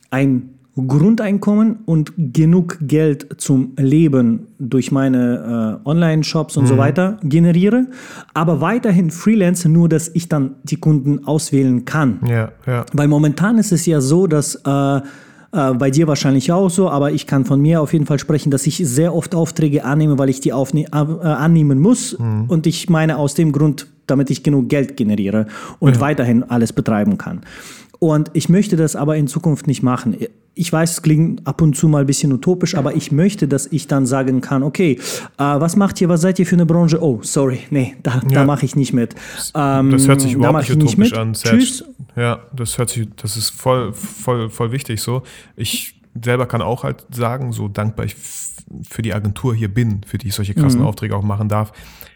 ein 0.09 0.52
Grundeinkommen 0.75 1.79
und 1.85 2.13
genug 2.17 2.79
Geld 2.81 3.27
zum 3.37 3.73
Leben 3.77 4.47
durch 4.57 4.91
meine 4.91 5.79
äh, 5.85 5.87
Online-Shops 5.87 6.57
und 6.57 6.65
so 6.67 6.77
weiter 6.77 7.19
generiere, 7.21 7.85
aber 8.33 8.59
weiterhin 8.59 9.11
Freelance, 9.11 9.69
nur 9.69 9.87
dass 9.87 10.09
ich 10.15 10.29
dann 10.29 10.55
die 10.63 10.77
Kunden 10.77 11.25
auswählen 11.25 11.85
kann. 11.85 12.19
Ja, 12.27 12.51
ja. 12.65 12.85
Weil 12.91 13.07
momentan 13.07 13.59
ist 13.59 13.71
es 13.71 13.85
ja 13.85 14.01
so, 14.01 14.25
dass 14.25 14.55
äh, 14.65 15.01
äh, 15.53 15.73
bei 15.75 15.91
dir 15.91 16.07
wahrscheinlich 16.07 16.51
auch 16.51 16.69
so, 16.69 16.89
aber 16.89 17.11
ich 17.11 17.27
kann 17.27 17.45
von 17.45 17.61
mir 17.61 17.79
auf 17.79 17.93
jeden 17.93 18.07
Fall 18.07 18.17
sprechen, 18.17 18.49
dass 18.49 18.65
ich 18.65 18.77
sehr 18.77 19.13
oft 19.13 19.35
Aufträge 19.35 19.85
annehme, 19.85 20.17
weil 20.17 20.29
ich 20.29 20.39
die 20.39 20.53
aufne 20.53 20.85
äh, 20.85 20.95
annehmen 20.95 21.79
muss. 21.79 22.13
Und 22.47 22.65
ich 22.65 22.89
meine 22.89 23.17
aus 23.17 23.35
dem 23.35 23.51
Grund, 23.51 23.87
damit 24.07 24.31
ich 24.31 24.41
genug 24.41 24.69
Geld 24.69 24.97
generiere 24.97 25.45
und 25.79 25.99
weiterhin 25.99 26.43
alles 26.43 26.73
betreiben 26.73 27.19
kann. 27.19 27.41
Und 28.03 28.31
ich 28.33 28.49
möchte 28.49 28.75
das 28.75 28.97
aber 28.97 29.15
in 29.15 29.27
Zukunft 29.27 29.65
nicht 29.65 29.81
machen. 29.81 30.17
Ich 30.55 30.73
weiß, 30.73 30.91
es 30.91 31.01
klingt 31.01 31.47
ab 31.47 31.61
und 31.61 31.77
zu 31.77 31.87
mal 31.87 32.01
ein 32.01 32.05
bisschen 32.05 32.33
utopisch, 32.33 32.75
aber 32.75 32.95
ich 32.97 33.13
möchte, 33.13 33.47
dass 33.47 33.65
ich 33.67 33.87
dann 33.87 34.05
sagen 34.05 34.41
kann, 34.41 34.61
okay, 34.61 34.99
äh, 35.37 35.43
was 35.43 35.77
macht 35.77 36.01
ihr, 36.01 36.09
was 36.09 36.19
seid 36.19 36.37
ihr 36.37 36.45
für 36.45 36.55
eine 36.57 36.65
Branche? 36.65 37.01
Oh, 37.01 37.19
sorry, 37.23 37.59
nee, 37.69 37.95
da, 38.03 38.19
da 38.27 38.29
Ja. 38.41 38.43
mache 38.45 38.65
ich 38.65 38.75
nicht 38.75 38.91
mit. 38.91 39.15
Ähm, 39.55 39.89
Das 39.91 40.05
hört 40.09 40.19
sich 40.19 40.33
da 40.33 40.37
überhaupt 40.37 40.59
nicht 40.59 40.69
ich 40.71 40.75
utopisch 40.75 40.97
mit. 40.97 41.17
an. 41.17 41.33
Serge. 41.33 41.57
Tschüss. 41.59 41.85
Ja, 42.17 42.39
das 42.53 42.77
hört 42.77 42.89
sich, 42.89 43.07
das 43.15 43.37
ist 43.37 43.51
voll, 43.51 43.93
voll, 43.93 44.49
voll 44.49 44.73
wichtig 44.73 44.99
so. 45.01 45.23
Ich 45.55 45.95
selber 46.21 46.45
kann 46.45 46.61
auch 46.61 46.83
halt 46.83 47.05
sagen, 47.09 47.53
so 47.53 47.69
dankbar 47.69 48.05
ich 48.05 48.15
für 48.89 49.01
die 49.01 49.13
Agentur 49.13 49.55
hier 49.55 49.73
bin, 49.73 50.01
für 50.05 50.17
die 50.17 50.27
ich 50.27 50.35
solche 50.35 50.53
krassen 50.55 50.81
Mhm. 50.81 50.87
Aufträge 50.87 51.15
auch 51.15 51.23
machen 51.23 51.47
darf. 51.47 51.71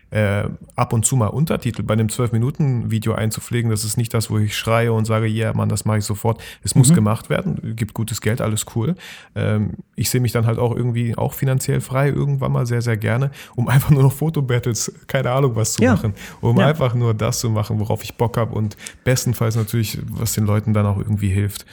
Äh, 0.10 0.46
ab 0.78 0.94
und 0.94 1.06
zu 1.06 1.18
mal 1.18 1.28
Untertitel 1.28 1.84
bei 1.84 1.94
einem 1.94 2.08
12-Minuten-Video 2.08 3.14
einzupflegen, 3.14 3.70
das 3.70 3.84
ist 3.84 3.98
nicht 3.98 4.14
das, 4.14 4.30
wo 4.30 4.38
ich 4.38 4.56
schreie 4.58 4.94
und 4.94 5.04
sage, 5.06 5.28
ja, 5.28 5.48
yeah, 5.48 5.54
Mann, 5.54 5.68
das 5.68 5.84
mache 5.84 5.98
ich 5.98 6.06
sofort. 6.06 6.42
Es 6.64 6.76
Mhm. 6.76 6.80
muss 6.80 6.94
gemacht 6.94 7.30
werden, 7.30 7.76
gibt 7.76 7.94
gutes 7.94 8.22
Geld, 8.22 8.40
alles 8.40 8.66
cool. 8.76 8.96
Ähm, 9.36 9.72
ich 9.96 10.10
sehe 10.10 10.22
mich 10.22 10.32
dann 10.32 10.46
halt 10.46 10.60
auch 10.60 10.74
irgendwie 10.76 11.18
auch 11.18 11.34
finanziell 11.34 11.82
frei, 11.82 12.08
irgendwann 12.10 12.54
mal 12.54 12.66
sehr, 12.66 12.82
sehr 12.82 12.96
gerne, 12.98 13.32
um 13.56 13.68
einfach 13.68 13.90
nur 13.90 14.04
noch 14.04 14.14
Fotobattles, 14.14 14.94
keine 15.08 15.32
Ahnung, 15.32 15.56
was 15.56 15.74
zu 15.74 15.84
Ja. 15.84 15.94
machen. 15.96 16.14
Um 16.40 16.58
Ja. 16.58 16.68
einfach 16.68 16.94
nur 16.94 17.14
das 17.14 17.40
zu 17.40 17.50
machen, 17.50 17.80
worauf 17.80 18.02
ich 18.04 18.16
Bock 18.16 18.38
habe 18.38 18.56
und 18.56 18.78
bestenfalls 19.04 19.56
natürlich, 19.58 20.00
was 20.10 20.34
den 20.34 20.46
Leuten 20.46 20.74
dann 20.74 20.86
auch 20.86 20.98
irgendwie 20.98 21.30
hilft. 21.30 21.66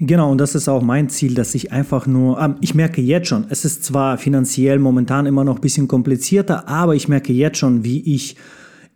Genau, 0.00 0.30
und 0.30 0.38
das 0.38 0.54
ist 0.54 0.68
auch 0.68 0.82
mein 0.82 1.08
Ziel, 1.08 1.34
dass 1.34 1.54
ich 1.54 1.72
einfach 1.72 2.06
nur, 2.06 2.40
ähm, 2.40 2.54
ich 2.60 2.74
merke 2.74 3.00
jetzt 3.00 3.28
schon, 3.28 3.46
es 3.48 3.64
ist 3.64 3.84
zwar 3.84 4.16
finanziell 4.18 4.78
momentan 4.78 5.26
immer 5.26 5.42
noch 5.44 5.56
ein 5.56 5.60
bisschen 5.60 5.88
komplizierter, 5.88 6.68
aber 6.68 6.94
ich 6.94 7.08
merke 7.08 7.32
jetzt 7.32 7.58
schon, 7.58 7.82
wie 7.84 8.14
ich 8.14 8.36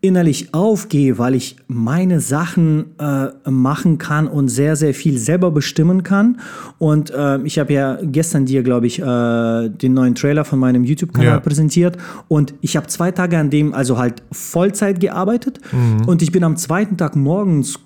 innerlich 0.00 0.52
aufgehe, 0.52 1.16
weil 1.18 1.36
ich 1.36 1.56
meine 1.68 2.18
Sachen 2.20 2.86
äh, 2.98 3.28
machen 3.48 3.98
kann 3.98 4.26
und 4.26 4.48
sehr, 4.48 4.74
sehr 4.74 4.94
viel 4.94 5.16
selber 5.16 5.52
bestimmen 5.52 6.02
kann. 6.02 6.40
Und 6.78 7.10
äh, 7.12 7.40
ich 7.42 7.56
habe 7.60 7.72
ja 7.72 7.98
gestern 8.02 8.44
dir, 8.44 8.64
glaube 8.64 8.88
ich, 8.88 8.98
äh, 9.00 9.68
den 9.68 9.94
neuen 9.94 10.16
Trailer 10.16 10.44
von 10.44 10.58
meinem 10.58 10.82
YouTube-Kanal 10.82 11.34
Ja. 11.34 11.40
präsentiert 11.40 11.98
und 12.26 12.52
ich 12.62 12.76
habe 12.76 12.88
zwei 12.88 13.12
Tage 13.12 13.38
an 13.38 13.50
dem, 13.50 13.74
also 13.74 13.96
halt 13.96 14.24
Vollzeit 14.32 14.98
gearbeitet 14.98 15.60
und 16.06 16.20
ich 16.20 16.32
bin 16.32 16.42
am 16.42 16.56
zweiten 16.56 16.96
Tag 16.96 17.14
morgens 17.14 17.78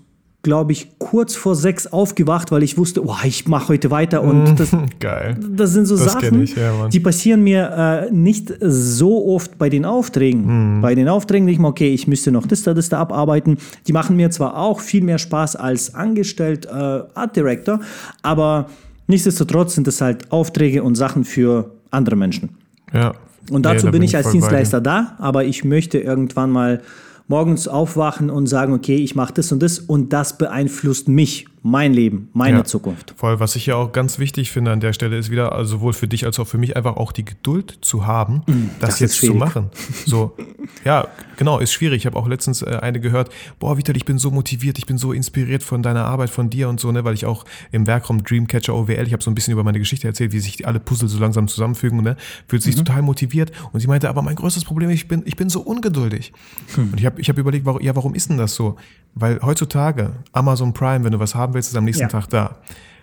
glaube 0.47 0.70
ich, 0.70 0.97
kurz 0.99 1.34
vor 1.34 1.57
sechs 1.57 1.88
aufgewacht, 1.88 2.53
weil 2.53 2.62
ich 2.62 2.78
wusste, 2.78 3.05
oh, 3.05 3.16
ich 3.24 3.49
mache 3.49 3.70
heute 3.70 3.90
weiter. 3.90 4.22
Und 4.22 4.55
das, 4.61 4.70
Geil. 5.01 5.36
das 5.51 5.72
sind 5.72 5.86
so 5.86 5.97
Das 5.97 6.12
Sachen, 6.12 6.44
ich, 6.44 6.55
ja, 6.55 6.86
die 6.86 7.01
passieren 7.01 7.42
mir 7.42 8.09
äh, 8.09 8.14
nicht 8.14 8.55
so 8.61 9.26
oft 9.26 9.59
bei 9.59 9.68
den 9.68 9.84
Aufträgen. 9.84 10.76
Mhm. 10.76 10.80
Bei 10.82 10.94
den 10.94 11.09
Aufträgen 11.09 11.47
denke 11.47 11.57
ich 11.57 11.61
mir, 11.61 11.66
okay, 11.66 11.92
ich 11.92 12.07
müsste 12.07 12.30
noch 12.30 12.47
das 12.47 12.62
da, 12.62 12.74
das 12.74 12.88
da 12.88 13.01
abarbeiten. 13.01 13.59
Die 13.88 13.92
machen 13.92 14.14
mir 14.14 14.30
zwar 14.30 14.57
auch 14.57 14.78
viel 14.78 15.03
mehr 15.03 15.18
Spaß 15.18 15.57
als 15.57 15.97
angestellt 15.97 16.66
äh, 16.66 16.70
Art 16.70 17.34
Director, 17.34 17.80
aber 18.22 18.66
nichtsdestotrotz 19.09 19.74
sind 19.74 19.88
es 19.88 20.01
halt 20.01 20.30
Aufträge 20.30 20.84
und 20.84 20.94
Sachen 20.94 21.24
für 21.24 21.72
andere 21.90 22.14
Menschen. 22.14 22.51
Ja. 22.92 23.14
Und 23.51 23.66
dazu 23.66 23.86
da 23.86 23.90
bin 23.90 24.03
ich 24.03 24.16
als. 24.16 24.30
Dienstleister 24.30 24.80
da, 24.80 25.16
aber 25.18 25.44
ich 25.44 25.64
möchte 25.64 25.99
irgendwann 25.99 26.51
mal 26.51 26.82
morgens 27.28 27.68
aufwachen 27.68 28.30
und 28.30 28.46
sagen, 28.46 28.72
okay, 28.72 28.96
ich 28.96 29.14
mache 29.14 29.34
das 29.34 29.52
und 29.52 29.62
das 29.62 29.78
und 29.78 30.12
das 30.12 30.38
beeinflusst 30.38 31.08
mich, 31.08 31.46
mein 31.68 31.92
Leben, 31.92 32.28
meine 32.32 32.58
Ja. 32.58 32.64
Zukunft. 32.64 33.14
Voll, 33.16 33.40
was 33.40 33.56
ich 33.56 33.66
ja 33.66 33.74
auch 33.76 33.90
ganz 33.92 34.18
wichtig 34.18 34.52
finde 34.52 34.70
an 34.70 34.80
der 34.80 34.92
Stelle 34.92 35.16
ist 35.18 35.30
wieder, 35.30 35.52
also 35.52 35.76
sowohl 35.78 35.92
für 35.92 36.06
dich 36.06 36.24
als 36.24 36.38
auch 36.38 36.46
für 36.46 36.58
mich 36.58 36.76
einfach 36.76 36.96
auch 36.96 37.10
die 37.12 37.24
Geduld 37.24 37.78
zu 37.80 38.06
haben, 38.06 38.42
das, 38.46 38.54
Mm, 38.54 38.68
das 38.78 38.94
ist 38.94 39.00
jetzt 39.00 39.20
zu 39.20 39.34
machen. 39.34 39.70
So, 40.06 40.36
ja, 40.84 41.08
genau, 41.36 41.58
ist 41.58 41.72
schwierig. 41.72 41.98
Ich 42.02 42.06
habe 42.06 42.16
auch 42.16 42.28
letztens 42.28 42.62
äh, 42.62 42.78
eine 42.80 43.00
gehört, 43.00 43.30
boah, 43.58 43.76
Vital, 43.76 43.96
ich 43.96 44.04
bin 44.04 44.18
so 44.18 44.30
motiviert, 44.30 44.78
ich 44.78 44.86
bin 44.86 44.96
so 44.96 45.12
inspiriert 45.12 45.62
von 45.64 45.82
deiner 45.82 46.04
Arbeit, 46.04 46.30
von 46.30 46.50
dir 46.50 46.68
und 46.68 46.78
so, 46.78 46.92
ne, 46.92 47.04
weil 47.04 47.14
ich 47.14 47.26
auch 47.26 47.44
im 47.72 47.86
Werkraum 47.86 48.22
Dreamcatcher 48.22 48.74
OWL, 48.74 49.06
ich 49.06 49.12
habe 49.12 49.22
so 49.22 49.30
ein 49.30 49.34
bisschen 49.34 49.52
über 49.52 49.64
meine 49.64 49.78
Geschichte 49.78 50.06
erzählt, 50.06 50.32
wie 50.32 50.38
sich 50.40 50.66
alle 50.66 50.78
Puzzle 50.80 51.08
so 51.08 51.18
langsam 51.18 51.48
zusammenfügen, 51.48 52.00
ne, 52.02 52.16
fühlt 52.48 52.62
Mhm. 52.62 52.64
sich 52.64 52.74
total 52.76 53.02
motiviert 53.02 53.50
und 53.72 53.80
sie 53.80 53.88
meinte, 53.88 54.08
aber 54.08 54.22
mein 54.22 54.36
größtes 54.36 54.64
Problem, 54.64 54.90
ich 54.90 55.08
bin, 55.08 55.22
ich 55.26 55.34
bin 55.36 55.48
so 55.48 55.60
ungeduldig. 55.60 56.32
Hm. 56.76 56.90
Und 56.92 57.00
ich 57.00 57.06
habe 57.06 57.20
ich 57.20 57.28
hab 57.28 57.38
überlegt, 57.38 57.64
warum, 57.66 57.80
ja, 57.82 57.96
warum 57.96 58.14
ist 58.14 58.30
denn 58.30 58.36
das 58.38 58.54
so? 58.54 58.76
Weil 59.18 59.40
heutzutage 59.42 60.12
Amazon 60.32 60.74
Prime, 60.74 61.02
wenn 61.04 61.12
du 61.12 61.18
was 61.18 61.34
haben 61.34 61.54
willst, 61.57 61.70
ist 61.70 61.76
am 61.76 61.84
nächsten 61.84 62.02
Ja. 62.02 62.09
Tag 62.09 62.28
da. 62.28 62.57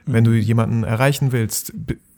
Wenn 0.05 0.25
du 0.25 0.31
jemanden 0.31 0.83
erreichen 0.83 1.31
willst, 1.31 1.71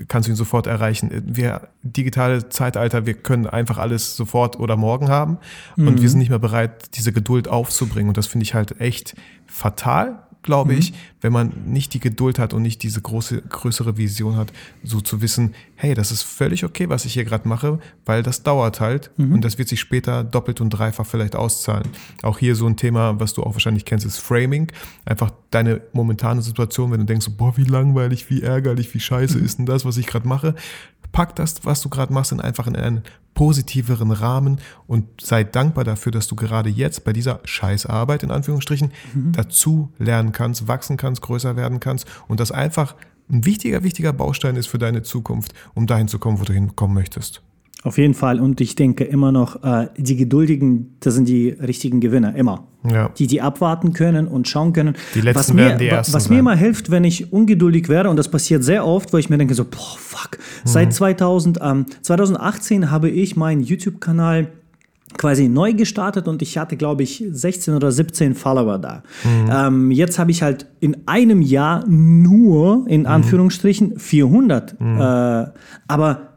kannst 0.08 0.28
du 0.28 0.32
ihn 0.32 0.36
sofort 0.36 0.66
erreichen. 0.66 1.12
Wir, 1.24 1.68
digitale 1.84 2.50
Zeitalter, 2.50 3.06
wir 3.06 3.14
können 3.14 3.46
einfach 3.46 3.78
alles 3.78 4.16
sofort 4.16 4.60
oder 4.60 4.76
morgen 4.76 5.10
haben 5.10 5.38
und 5.78 6.02
wir 6.02 6.10
sind 6.10 6.18
nicht 6.18 6.30
mehr 6.30 6.40
bereit, 6.40 6.96
diese 6.96 7.14
Geduld 7.14 7.48
aufzubringen. 7.48 8.08
Und 8.08 8.18
das 8.18 8.26
finde 8.26 8.44
ich 8.44 8.56
halt 8.56 8.82
echt 8.82 9.16
fatal, 9.46 10.24
glaube 10.46 10.74
ich, 10.74 10.94
wenn 11.22 11.34
man 11.34 11.52
nicht 11.66 11.94
die 11.94 12.00
Geduld 12.00 12.40
hat 12.40 12.54
und 12.54 12.62
nicht 12.62 12.84
diese 12.84 13.02
große, 13.02 13.42
größere 13.42 13.98
Vision 13.98 14.38
hat, 14.38 14.54
so 14.84 15.02
zu 15.02 15.22
wissen, 15.22 15.54
hey, 15.76 15.94
das 15.94 16.12
ist 16.12 16.22
völlig 16.22 16.64
okay, 16.64 16.88
was 16.88 17.04
ich 17.06 17.14
hier 17.14 17.26
gerade 17.26 17.48
mache, 17.48 17.80
weil 18.06 18.24
das 18.24 18.44
dauert 18.44 18.80
halt 18.80 19.12
und 19.18 19.42
das 19.42 19.58
wird 19.58 19.68
sich 19.68 19.80
später 19.80 20.24
doppelt 20.24 20.62
und 20.62 20.70
dreifach 20.70 21.06
vielleicht 21.06 21.36
auszahlen. 21.36 21.90
Auch 22.22 22.38
hier 22.38 22.56
so 22.56 22.68
ein 22.68 22.78
Thema, 22.78 23.20
was 23.20 23.34
du 23.34 23.44
auch 23.44 23.54
wahrscheinlich 23.54 23.86
kennst, 23.86 24.06
ist 24.06 24.20
Framing. 24.20 24.72
Einfach 25.04 25.32
deine 25.50 25.82
momentane 25.94 26.42
Situation, 26.42 26.92
wenn 26.92 27.00
du 27.00 27.06
denkst, 27.06 27.28
boah, 27.38 27.58
wie 27.58 27.64
langweilig, 27.64 28.30
wie 28.30 28.42
ärgerlich, 28.42 28.94
wie 28.94 29.00
scheiße 29.00 29.40
ist 29.40 29.58
denn 29.58 29.66
das, 29.66 29.84
was 29.84 29.98
ich 29.98 30.06
gerade 30.06 30.28
mache. 30.28 30.56
Pack 31.16 31.34
das, 31.38 31.64
was 31.64 31.80
du 31.80 31.88
gerade 31.88 32.12
machst, 32.12 32.34
in 32.34 32.42
einfach 32.42 32.68
in 32.68 32.76
einen 32.76 33.02
positiveren 33.36 34.12
Rahmen 34.12 34.60
und 34.86 35.06
sei 35.22 35.46
dankbar 35.46 35.86
dafür, 35.86 36.12
dass 36.12 36.28
du 36.28 36.36
gerade 36.36 36.70
jetzt 36.70 37.06
bei 37.06 37.14
dieser 37.14 37.40
Scheißarbeit 37.46 38.24
in 38.24 38.32
Anführungsstrichen 38.32 38.92
dazu 39.32 39.94
lernen 39.98 40.34
kannst, 40.34 40.68
wachsen 40.68 40.98
kannst, 40.98 41.22
größer 41.22 41.56
werden 41.56 41.80
kannst 41.80 42.06
und 42.28 42.42
das 42.42 42.52
einfach 42.52 42.96
ein 43.30 43.46
wichtiger, 43.46 43.82
wichtiger 43.84 44.12
Baustein 44.12 44.58
ist 44.58 44.68
für 44.68 44.78
deine 44.78 45.04
Zukunft, 45.04 45.54
um 45.74 45.88
dahin 45.88 46.10
zu 46.10 46.20
kommen, 46.20 46.42
wo 46.42 46.44
du 46.44 46.52
hinkommen 46.52 46.94
möchtest. 46.94 47.42
Auf 47.86 48.00
jeden 48.00 48.16
Fall. 48.16 48.40
Und 48.40 48.62
ich 48.62 48.74
denke 48.74 49.04
immer 49.04 49.32
noch, 49.32 49.64
äh, 49.64 49.90
die 49.96 50.16
Geduldigen, 50.16 50.96
das 51.02 51.14
sind 51.14 51.30
die 51.30 51.50
richtigen 51.50 52.00
Gewinner, 52.00 52.36
immer. 52.36 52.66
Ja. 52.84 53.10
Die, 53.10 53.28
die 53.28 53.42
abwarten 53.42 53.94
können 53.94 54.28
und 54.28 54.48
schauen 54.48 54.74
können. 54.74 54.96
Die 55.14 55.22
Letzten 55.22 55.40
was 55.40 55.54
mir, 55.54 55.66
werden 55.66 55.78
die 55.78 55.88
Ersten 55.88 56.14
Was 56.14 56.30
mir 56.30 56.40
immer 56.40 56.56
hilft, 56.56 56.90
wenn 56.90 57.04
ich 57.04 57.32
ungeduldig 57.32 57.88
wäre, 57.88 58.10
und 58.10 58.18
das 58.18 58.30
passiert 58.30 58.64
sehr 58.64 58.88
oft, 58.88 59.14
weil 59.14 59.20
ich 59.20 59.30
mir 59.30 59.38
denke 59.38 59.54
so, 59.54 59.66
boah, 59.66 59.98
fuck. 60.00 60.40
Seit 60.64 60.94
2000, 60.94 61.60
ähm, 61.62 61.86
2018 62.02 62.90
habe 62.90 63.10
ich 63.10 63.36
meinen 63.36 63.62
YouTube-Kanal 63.62 64.48
quasi 65.18 65.48
neu 65.48 65.74
gestartet 65.74 66.28
und 66.28 66.42
ich 66.42 66.58
hatte, 66.58 66.78
glaube 66.78 67.04
ich, 67.04 67.24
16 67.30 67.76
oder 67.76 67.92
17 67.92 68.34
Follower 68.34 68.80
da. 68.80 69.04
Ähm, 69.68 69.92
jetzt 69.92 70.18
habe 70.18 70.32
ich 70.32 70.42
halt 70.42 70.66
in 70.80 71.08
einem 71.08 71.44
Jahr 71.44 71.88
nur, 71.88 72.88
in 72.88 73.06
Anführungsstrichen, 73.06 74.00
400. 74.00 74.74
Äh, 74.74 75.52
aber 75.88 76.35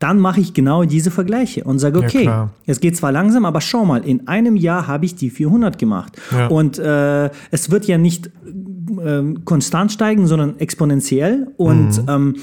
dann 0.00 0.18
mache 0.18 0.40
ich 0.40 0.52
genau 0.54 0.82
diese 0.84 1.10
Vergleiche 1.12 1.62
und 1.62 1.78
sage, 1.78 2.00
Ja, 2.00 2.06
okay, 2.06 2.22
klar. 2.22 2.50
es 2.66 2.80
geht 2.80 2.96
zwar 2.96 3.12
langsam, 3.12 3.44
aber 3.44 3.60
schau 3.60 3.84
mal, 3.84 4.04
in 4.04 4.26
einem 4.26 4.56
Jahr 4.56 4.86
habe 4.88 5.04
ich 5.04 5.14
die 5.14 5.30
400 5.30 5.78
gemacht. 5.78 6.20
Ja. 6.32 6.48
Und 6.48 6.78
äh, 6.78 7.30
es 7.52 7.70
wird 7.70 7.84
ja 7.86 7.96
nicht 7.98 8.30
ähm, 9.04 9.44
konstant 9.44 9.92
steigen, 9.92 10.26
sondern 10.26 10.58
exponentiell. 10.58 11.48
Und 11.56 12.02
Mhm. 12.02 12.08
ähm, 12.08 12.36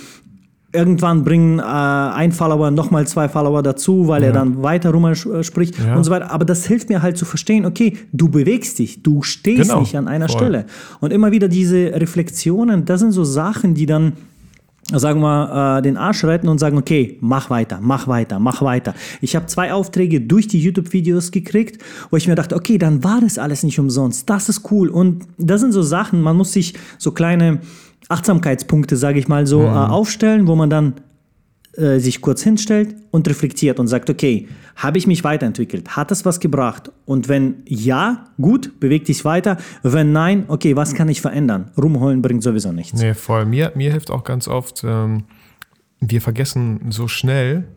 irgendwann 0.73 1.23
bringen 1.23 1.59
äh, 1.59 1.63
ein 1.63 2.31
Follower 2.31 2.69
nochmal 2.71 3.07
zwei 3.07 3.27
Follower 3.29 3.63
dazu, 3.63 4.07
weil 4.07 4.21
er 4.23 4.33
dann 4.33 4.61
weiter 4.61 4.91
rum 4.91 5.05
äh, 5.05 5.15
spricht 5.43 5.79
Ja. 5.79 5.95
und 5.95 6.03
so 6.03 6.11
weiter. 6.11 6.29
Aber 6.31 6.45
das 6.45 6.65
hilft 6.67 6.89
mir 6.89 7.01
halt 7.01 7.17
zu 7.17 7.25
verstehen, 7.25 7.65
okay, 7.65 7.97
du 8.13 8.29
bewegst 8.29 8.77
dich, 8.79 9.01
du 9.01 9.23
stehst 9.23 9.63
Genau, 9.69 9.79
nicht 9.79 9.95
an 9.95 10.07
einer 10.07 10.27
voll. 10.29 10.37
Stelle. 10.37 10.65
Und 10.99 11.11
immer 11.11 11.31
wieder 11.31 11.47
diese 11.47 11.91
Reflexionen, 11.95 12.85
das 12.85 12.99
sind 12.99 13.13
so 13.13 13.23
Sachen, 13.23 13.73
die 13.73 13.85
dann 13.87 14.13
sagen 14.93 15.21
wir, 15.21 15.77
äh, 15.77 15.81
den 15.81 15.97
Arsch 15.97 16.23
retten 16.23 16.47
und 16.47 16.59
sagen, 16.59 16.77
okay, 16.77 17.17
mach 17.21 17.49
weiter, 17.49 17.79
mach 17.81 18.07
weiter, 18.07 18.39
mach 18.39 18.61
weiter. 18.61 18.93
Ich 19.21 19.35
habe 19.35 19.45
zwei 19.47 19.73
Aufträge 19.73 20.21
durch 20.21 20.47
die 20.47 20.59
YouTube-Videos 20.59 21.31
gekriegt, 21.31 21.83
wo 22.09 22.17
ich 22.17 22.27
mir 22.27 22.35
dachte, 22.35 22.55
okay, 22.55 22.77
dann 22.77 23.03
war 23.03 23.19
das 23.21 23.37
alles 23.37 23.63
nicht 23.63 23.79
umsonst. 23.79 24.29
Das 24.29 24.49
ist 24.49 24.71
cool. 24.71 24.89
Und 24.89 25.25
das 25.37 25.61
sind 25.61 25.73
so 25.73 25.81
Sachen, 25.81 26.21
man 26.21 26.37
muss 26.37 26.53
sich 26.53 26.73
so 26.97 27.11
kleine 27.11 27.59
Achtsamkeitspunkte, 28.09 28.95
sage 28.95 29.19
ich 29.19 29.27
mal 29.27 29.45
so, 29.45 29.63
äh, 29.63 29.67
aufstellen, 29.67 30.47
wo 30.47 30.55
man 30.55 30.69
dann 30.69 30.93
äh, 31.77 31.99
sich 31.99 32.21
kurz 32.21 32.41
hinstellt 32.41 32.95
und 33.11 33.27
reflektiert 33.27 33.79
und 33.79 33.87
sagt, 33.87 34.09
okay, 34.09 34.47
habe 34.75 34.97
ich 34.97 35.05
mich 35.05 35.23
weiterentwickelt? 35.23 35.95
Hat 35.95 36.11
es 36.11 36.25
was 36.25 36.39
gebracht? 36.39 36.91
Und 37.05 37.29
wenn 37.29 37.63
ja, 37.67 38.25
gut, 38.41 38.79
beweg 38.79 39.05
dich 39.05 39.23
weiter. 39.25 39.57
Wenn 39.83 40.11
nein, 40.11 40.45
okay, 40.47 40.75
was 40.75 40.95
kann 40.95 41.07
ich 41.07 41.21
verändern? 41.21 41.69
Rumholen 41.77 42.23
bringt 42.23 42.41
sowieso 42.41 42.71
nichts. 42.71 42.99
Nee, 42.99 43.13
voll. 43.13 43.45
Mir, 43.45 43.73
mir 43.75 43.91
hilft 43.91 44.09
auch 44.09 44.23
ganz 44.23 44.47
oft, 44.47 44.83
ähm, 44.83 45.25
wir 45.99 46.19
vergessen 46.19 46.87
so 46.89 47.07
schnell, 47.07 47.67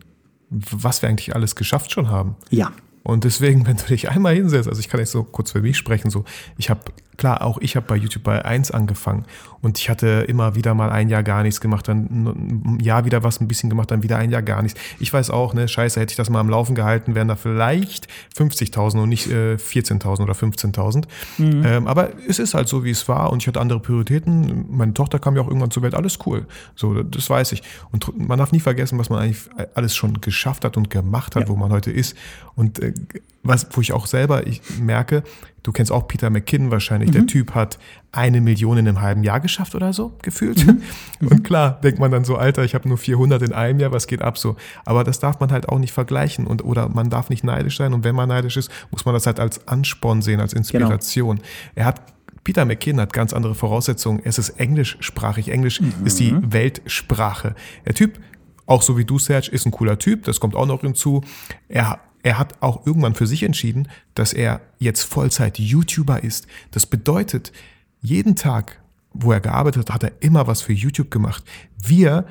was 0.48 1.02
wir 1.02 1.08
eigentlich 1.10 1.34
alles 1.34 1.54
geschafft 1.54 1.92
schon 1.92 2.08
haben. 2.08 2.36
Ja. 2.48 2.72
Und 3.02 3.24
deswegen, 3.24 3.66
wenn 3.66 3.76
du 3.76 3.84
dich 3.84 4.08
einmal 4.08 4.34
hinsetzt, 4.34 4.68
also 4.68 4.80
ich 4.80 4.88
kann 4.88 5.00
jetzt 5.00 5.12
so 5.12 5.24
kurz 5.24 5.52
für 5.52 5.60
mich 5.60 5.76
sprechen, 5.76 6.10
so, 6.10 6.24
ich 6.56 6.70
habe, 6.70 6.80
klar, 7.16 7.42
auch 7.44 7.58
ich 7.60 7.76
habe 7.76 7.86
bei 7.86 7.96
YouTube 7.96 8.22
bei 8.22 8.44
1 8.44 8.70
angefangen 8.70 9.26
und 9.62 9.78
ich 9.78 9.90
hatte 9.90 10.24
immer 10.28 10.54
wieder 10.54 10.74
mal 10.74 10.90
ein 10.90 11.08
Jahr 11.08 11.22
gar 11.22 11.42
nichts 11.42 11.60
gemacht, 11.60 11.86
dann 11.88 12.76
ein 12.76 12.78
Jahr 12.80 13.04
wieder 13.04 13.22
was 13.22 13.40
ein 13.40 13.48
bisschen 13.48 13.68
gemacht, 13.70 13.90
dann 13.90 14.02
wieder 14.02 14.16
ein 14.16 14.30
Jahr 14.30 14.42
gar 14.42 14.62
nichts. 14.62 14.80
Ich 14.98 15.12
weiß 15.12 15.30
auch, 15.30 15.52
ne, 15.54 15.68
scheiße, 15.68 16.00
hätte 16.00 16.12
ich 16.12 16.16
das 16.16 16.30
mal 16.30 16.40
am 16.40 16.48
Laufen 16.48 16.74
gehalten, 16.74 17.14
wären 17.14 17.28
da 17.28 17.36
vielleicht 17.36 18.08
50.000 18.36 19.02
und 19.02 19.08
nicht 19.08 19.26
äh, 19.30 19.54
14.000 19.56 20.22
oder 20.22 20.32
15.000. 20.32 21.04
Ähm, 21.38 21.86
aber 21.86 22.10
es 22.28 22.38
ist 22.38 22.54
halt 22.54 22.68
so, 22.68 22.84
wie 22.84 22.90
es 22.90 23.06
war 23.08 23.30
und 23.32 23.42
ich 23.42 23.48
hatte 23.48 23.60
andere 23.60 23.80
Prioritäten. 23.80 24.66
Meine 24.70 24.94
Tochter 24.94 25.18
kam 25.18 25.36
ja 25.36 25.42
auch 25.42 25.48
irgendwann 25.48 25.70
zur 25.70 25.82
Welt, 25.82 25.94
alles 25.94 26.18
cool. 26.26 26.46
So, 26.74 27.02
das 27.02 27.28
weiß 27.28 27.52
ich. 27.52 27.62
Und 27.92 28.12
man 28.18 28.38
darf 28.38 28.52
nie 28.52 28.60
vergessen, 28.60 28.98
was 28.98 29.10
man 29.10 29.18
eigentlich 29.20 29.40
alles 29.74 29.94
schon 29.94 30.20
geschafft 30.20 30.64
hat 30.64 30.76
und 30.76 30.90
gemacht 30.90 31.36
hat, 31.36 31.42
Ja. 31.44 31.48
wo 31.48 31.56
man 31.56 31.70
heute 31.70 31.90
ist. 31.90 32.16
Und 32.54 32.78
äh, 32.80 32.94
was, 33.42 33.68
wo 33.72 33.80
ich 33.80 33.92
auch 33.92 34.06
selber 34.06 34.46
ich 34.46 34.60
merke, 34.80 35.22
du 35.62 35.72
kennst 35.72 35.90
auch 35.92 36.06
Peter 36.08 36.28
McKinnon 36.30 36.70
wahrscheinlich, 36.70 37.10
der 37.10 37.26
Typ 37.26 37.54
hat 37.54 37.78
eine 38.12 38.40
Million 38.40 38.76
in 38.76 38.88
einem 38.88 39.00
halben 39.00 39.22
Jahr 39.22 39.40
geschafft 39.40 39.74
oder 39.74 39.92
so, 39.92 40.16
gefühlt. 40.22 40.66
Und 41.20 41.44
klar, 41.44 41.80
denkt 41.80 42.00
man 42.00 42.10
dann 42.10 42.24
so, 42.24 42.36
Alter, 42.36 42.64
ich 42.64 42.74
habe 42.74 42.88
nur 42.88 42.98
400 42.98 43.42
in 43.42 43.52
einem 43.52 43.78
Jahr, 43.78 43.92
was 43.92 44.06
geht 44.06 44.20
ab 44.20 44.36
so? 44.36 44.56
Aber 44.84 45.04
das 45.04 45.20
darf 45.20 45.38
man 45.38 45.52
halt 45.52 45.68
auch 45.68 45.78
nicht 45.78 45.92
vergleichen 45.92 46.46
und 46.46 46.64
oder 46.64 46.88
man 46.88 47.10
darf 47.10 47.30
nicht 47.30 47.44
neidisch 47.44 47.76
sein 47.76 47.92
und 47.92 48.02
wenn 48.02 48.14
man 48.14 48.28
neidisch 48.28 48.56
ist, 48.56 48.70
muss 48.90 49.04
man 49.04 49.14
das 49.14 49.26
halt 49.26 49.38
als 49.38 49.68
Ansporn 49.68 50.22
sehen, 50.22 50.40
als 50.40 50.54
Inspiration. 50.54 51.40
Er 51.74 51.84
hat 51.84 52.02
Peter 52.42 52.64
McKinnon 52.64 53.02
hat 53.02 53.12
ganz 53.12 53.32
andere 53.32 53.54
Voraussetzungen. 53.54 54.22
Es 54.24 54.38
ist 54.38 54.50
englischsprachig. 54.50 55.50
Englisch 55.50 55.80
ist 56.04 56.18
die 56.20 56.34
Weltsprache. 56.40 57.54
Der 57.84 57.94
Typ, 57.94 58.18
auch 58.66 58.82
so 58.82 58.96
wie 58.96 59.04
du, 59.04 59.18
Serge, 59.18 59.50
ist 59.50 59.66
ein 59.66 59.72
cooler 59.72 59.98
Typ. 59.98 60.24
Das 60.24 60.40
kommt 60.40 60.56
auch 60.56 60.66
noch 60.66 60.80
hinzu. 60.80 61.22
Er, 61.68 62.00
er 62.22 62.38
hat 62.38 62.54
auch 62.60 62.86
irgendwann 62.86 63.14
für 63.14 63.26
sich 63.26 63.42
entschieden, 63.42 63.88
dass 64.14 64.32
er 64.32 64.62
jetzt 64.78 65.02
Vollzeit-YouTuber 65.02 66.24
ist. 66.24 66.46
Das 66.70 66.86
bedeutet, 66.86 67.52
jeden 68.00 68.36
Tag, 68.36 68.80
wo 69.12 69.32
er 69.32 69.40
gearbeitet 69.40 69.88
hat, 69.88 69.94
hat 69.94 70.02
er 70.04 70.12
immer 70.20 70.46
was 70.46 70.62
für 70.62 70.72
YouTube 70.72 71.10
gemacht. 71.10 71.44
Wir 71.82 72.26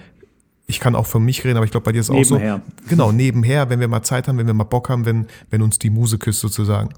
ich 0.69 0.79
kann 0.79 0.95
auch 0.95 1.07
für 1.07 1.19
mich 1.19 1.43
reden, 1.43 1.57
aber 1.57 1.65
ich 1.65 1.71
glaube, 1.71 1.85
bei 1.85 1.91
dir 1.91 2.01
ist 2.01 2.09
es 2.09 2.15
auch 2.15 2.23
so. 2.23 2.37
Genau, 2.87 3.11
nebenher, 3.11 3.71
wenn 3.71 3.79
wir 3.79 3.87
mal 3.87 4.03
Zeit 4.03 4.27
haben, 4.27 4.37
wenn 4.37 4.45
wir 4.45 4.53
mal 4.53 4.65
Bock 4.65 4.89
haben, 4.89 5.03
wenn, 5.03 5.25
wenn 5.49 5.63
uns 5.63 5.79
die 5.79 5.89
Muse 5.89 6.19
küsst 6.19 6.41
sozusagen. 6.41 6.89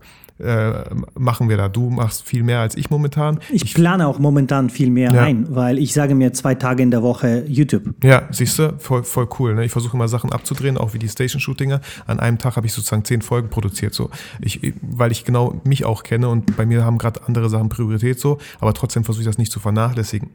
Äh, 0.42 0.84
machen 1.18 1.50
wir 1.50 1.58
da. 1.58 1.70
Du 1.70 1.90
machst 1.90 2.24
viel 2.24 2.44
mehr 2.44 2.60
als 2.62 2.76
ich 2.76 2.90
momentan. 2.90 3.40
Ich, 3.52 3.74
plane 3.74 4.08
auch 4.08 4.18
momentan 4.20 4.70
viel 4.70 4.90
mehr 4.90 5.12
Ja. 5.14 5.24
ein, 5.24 5.54
weil 5.56 5.78
ich 5.78 5.94
sage 5.94 6.16
mir 6.16 6.34
zwei 6.34 6.56
Tage 6.56 6.82
in 6.82 6.90
der 6.92 7.04
Woche 7.04 7.44
YouTube. 7.48 7.84
Ja, 8.04 8.24
siehst 8.32 8.58
du, 8.60 8.74
voll, 8.80 9.04
voll 9.04 9.28
cool. 9.40 9.54
Ne? 9.56 9.66
Ich 9.66 9.72
versuche 9.72 9.96
immer 9.96 10.08
Sachen 10.08 10.32
abzudrehen, 10.32 10.78
auch 10.78 10.94
wie 10.94 11.00
die 11.00 11.10
Station-Shootinger. 11.10 11.82
An 12.08 12.20
einem 12.20 12.38
Tag 12.40 12.56
habe 12.56 12.66
ich 12.66 12.74
sozusagen 12.74 13.06
zehn 13.06 13.22
Folgen 13.22 13.50
produziert, 13.50 13.94
so. 13.94 14.10
Ich, 14.40 14.74
weil 14.82 15.12
ich 15.12 15.26
genau 15.26 15.62
mich 15.64 15.86
auch 15.86 16.04
kenne 16.04 16.28
und 16.30 16.58
bei 16.58 16.66
mir 16.66 16.84
haben 16.84 16.98
gerade 16.98 17.22
andere 17.28 17.50
Sachen 17.50 17.70
Priorität 17.70 18.20
so, 18.20 18.40
aber 18.60 18.74
trotzdem 18.74 19.04
versuche 19.04 19.22
ich 19.22 19.28
das 19.28 19.38
nicht 19.38 19.52
zu 19.52 19.60
vernachlässigen. 19.60 20.30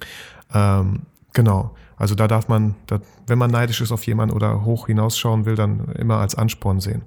Ähm, 0.54 1.00
genau. 1.36 1.74
Also 1.98 2.14
da 2.14 2.28
darf 2.28 2.48
man, 2.48 2.74
da, 2.86 3.00
wenn 3.26 3.38
man 3.38 3.50
neidisch 3.50 3.80
ist 3.80 3.90
auf 3.90 4.06
jemanden 4.06 4.34
oder 4.34 4.66
hoch 4.66 4.86
hinausschauen 4.86 5.46
will, 5.46 5.54
dann 5.54 5.86
immer 5.98 6.18
als 6.18 6.34
Ansporn 6.34 6.78
sehen. 6.78 7.02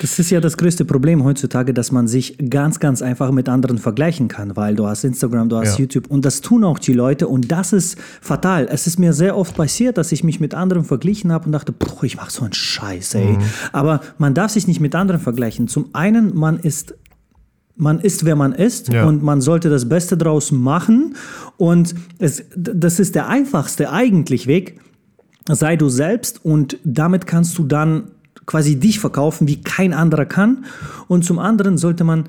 Das 0.00 0.16
ist 0.20 0.30
ja 0.30 0.40
das 0.40 0.56
größte 0.56 0.84
Problem 0.84 1.24
heutzutage, 1.24 1.74
dass 1.74 1.90
man 1.90 2.06
sich 2.06 2.38
ganz, 2.48 2.78
ganz 2.78 3.02
einfach 3.02 3.32
mit 3.32 3.48
anderen 3.48 3.78
vergleichen 3.78 4.28
kann, 4.28 4.54
weil 4.54 4.76
du 4.76 4.86
hast 4.86 5.02
Instagram, 5.02 5.48
du 5.48 5.56
hast 5.56 5.76
Ja. 5.76 5.84
YouTube 5.84 6.06
und 6.08 6.24
das 6.24 6.40
tun 6.40 6.62
auch 6.62 6.78
die 6.78 6.92
Leute 6.92 7.26
und 7.26 7.50
das 7.50 7.72
ist 7.72 7.98
fatal. 8.20 8.68
Es 8.70 8.86
ist 8.86 8.98
mir 9.00 9.12
sehr 9.12 9.36
oft 9.36 9.56
passiert, 9.56 9.98
dass 9.98 10.12
ich 10.12 10.22
mich 10.22 10.38
mit 10.38 10.54
anderen 10.54 10.84
verglichen 10.84 11.32
habe 11.32 11.46
und 11.46 11.52
dachte, 11.52 11.72
boah, 11.72 12.04
ich 12.04 12.16
mache 12.16 12.30
so 12.30 12.44
einen 12.44 12.52
Scheiß, 12.52 13.14
ey. 13.16 13.38
Aber 13.72 14.02
man 14.18 14.34
darf 14.34 14.52
sich 14.52 14.68
nicht 14.68 14.80
mit 14.80 14.94
anderen 14.94 15.20
vergleichen. 15.20 15.66
Zum 15.66 15.86
einen, 15.94 16.32
man 16.36 16.60
ist 16.60 16.94
man 17.76 18.00
ist, 18.00 18.24
wer 18.24 18.36
man 18.36 18.52
ist 18.52 18.92
Ja. 18.92 19.04
und 19.06 19.22
man 19.22 19.40
sollte 19.40 19.70
das 19.70 19.88
Beste 19.88 20.16
draus 20.16 20.52
machen. 20.52 21.16
Und 21.56 21.94
es, 22.18 22.44
das 22.56 23.00
ist 23.00 23.14
der 23.14 23.28
einfachste 23.28 23.90
eigentlich 23.90 24.46
Weg. 24.46 24.80
Sei 25.48 25.76
du 25.76 25.88
selbst 25.88 26.44
und 26.44 26.78
damit 26.84 27.26
kannst 27.26 27.58
du 27.58 27.64
dann 27.64 28.12
quasi 28.46 28.78
dich 28.78 29.00
verkaufen, 29.00 29.48
wie 29.48 29.60
kein 29.62 29.92
anderer 29.92 30.26
kann. 30.26 30.64
Und 31.08 31.24
zum 31.24 31.38
anderen 31.38 31.78
sollte 31.78 32.04
man 32.04 32.28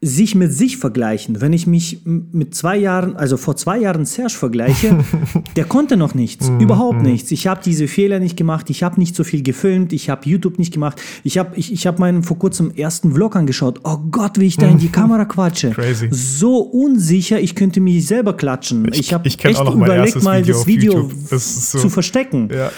sich 0.00 0.36
mit 0.36 0.52
sich 0.52 0.76
vergleichen. 0.76 1.40
Wenn 1.40 1.52
ich 1.52 1.66
mich 1.66 2.02
mit 2.04 2.54
zwei 2.54 2.76
Jahren, 2.76 3.16
also 3.16 3.36
vor 3.36 3.56
zwei 3.56 3.78
Jahren 3.80 4.04
Serge 4.04 4.32
vergleiche, 4.34 5.04
der 5.56 5.64
konnte 5.64 5.96
noch 5.96 6.14
nichts, 6.14 6.48
überhaupt 6.60 7.02
nichts. 7.02 7.32
Ich 7.32 7.48
habe 7.48 7.60
diese 7.64 7.88
Fehler 7.88 8.20
nicht 8.20 8.36
gemacht, 8.36 8.70
ich 8.70 8.84
habe 8.84 9.00
nicht 9.00 9.16
so 9.16 9.24
viel 9.24 9.42
gefilmt, 9.42 9.92
ich 9.92 10.08
habe 10.08 10.28
YouTube 10.28 10.58
nicht 10.58 10.72
gemacht. 10.72 11.00
Ich 11.24 11.36
habe 11.36 11.56
ich, 11.56 11.72
ich 11.72 11.86
hab 11.88 11.98
meinen 11.98 12.22
vor 12.22 12.38
kurzem 12.38 12.70
ersten 12.76 13.12
Vlog 13.12 13.34
angeschaut. 13.34 13.80
Oh 13.82 13.98
Gott, 14.10 14.38
wie 14.38 14.46
ich 14.46 14.56
da 14.56 14.68
in 14.68 14.78
die 14.78 14.88
Kamera 14.88 15.24
quatsche. 15.24 15.70
Crazy. 15.70 16.08
So 16.12 16.58
unsicher, 16.58 17.40
ich 17.40 17.56
könnte 17.56 17.80
mich 17.80 18.06
selber 18.06 18.36
klatschen. 18.36 18.86
Ich, 18.92 19.00
Ich- 19.00 19.12
habe 19.12 19.24
echt 19.26 19.42
überlegt, 19.44 19.88
erstes 19.88 20.22
mal 20.22 20.42
Video 20.42 20.54
das 20.58 20.66
Video 20.66 20.92
YouTube. 20.92 21.12
Das 21.30 21.72
so- 21.72 21.78
zu 21.80 21.90
verstecken. 21.90 22.48
Ja. 22.52 22.70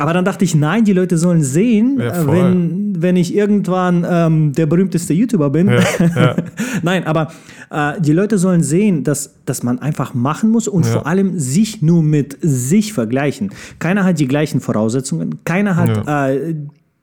Aber 0.00 0.14
dann 0.14 0.24
dachte 0.24 0.44
ich, 0.44 0.54
nein, 0.54 0.84
die 0.84 0.94
Leute 0.94 1.18
sollen 1.18 1.42
sehen, 1.42 1.98
Ja, 2.00 2.22
äh, 2.22 2.26
wenn, 2.26 3.02
wenn 3.02 3.16
ich 3.16 3.34
irgendwann 3.34 4.06
ähm, 4.08 4.52
der 4.52 4.64
berühmteste 4.64 5.12
YouTuber 5.12 5.50
bin. 5.50 5.68
Ja, 5.68 5.80
ja. 6.16 6.36
nein, 6.82 7.06
aber 7.06 7.28
äh, 7.70 8.00
die 8.00 8.12
Leute 8.12 8.38
sollen 8.38 8.62
sehen, 8.62 9.04
dass, 9.04 9.34
dass 9.44 9.62
man 9.62 9.78
einfach 9.78 10.14
machen 10.14 10.50
muss 10.50 10.68
und 10.68 10.86
vor 10.86 11.06
allem 11.06 11.38
sich 11.38 11.82
nur 11.82 12.02
mit 12.02 12.38
sich 12.40 12.94
vergleichen. 12.94 13.50
Keiner 13.78 14.04
hat 14.04 14.18
die 14.18 14.26
gleichen 14.26 14.60
Voraussetzungen, 14.60 15.44
keiner 15.44 15.76
hat 15.76 16.08
äh, 16.08 16.54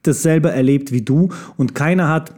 dasselbe 0.02 0.50
erlebt 0.50 0.91
wie 0.91 1.02
du 1.04 1.30
und 1.56 1.76
keiner 1.76 2.10
hat 2.10 2.34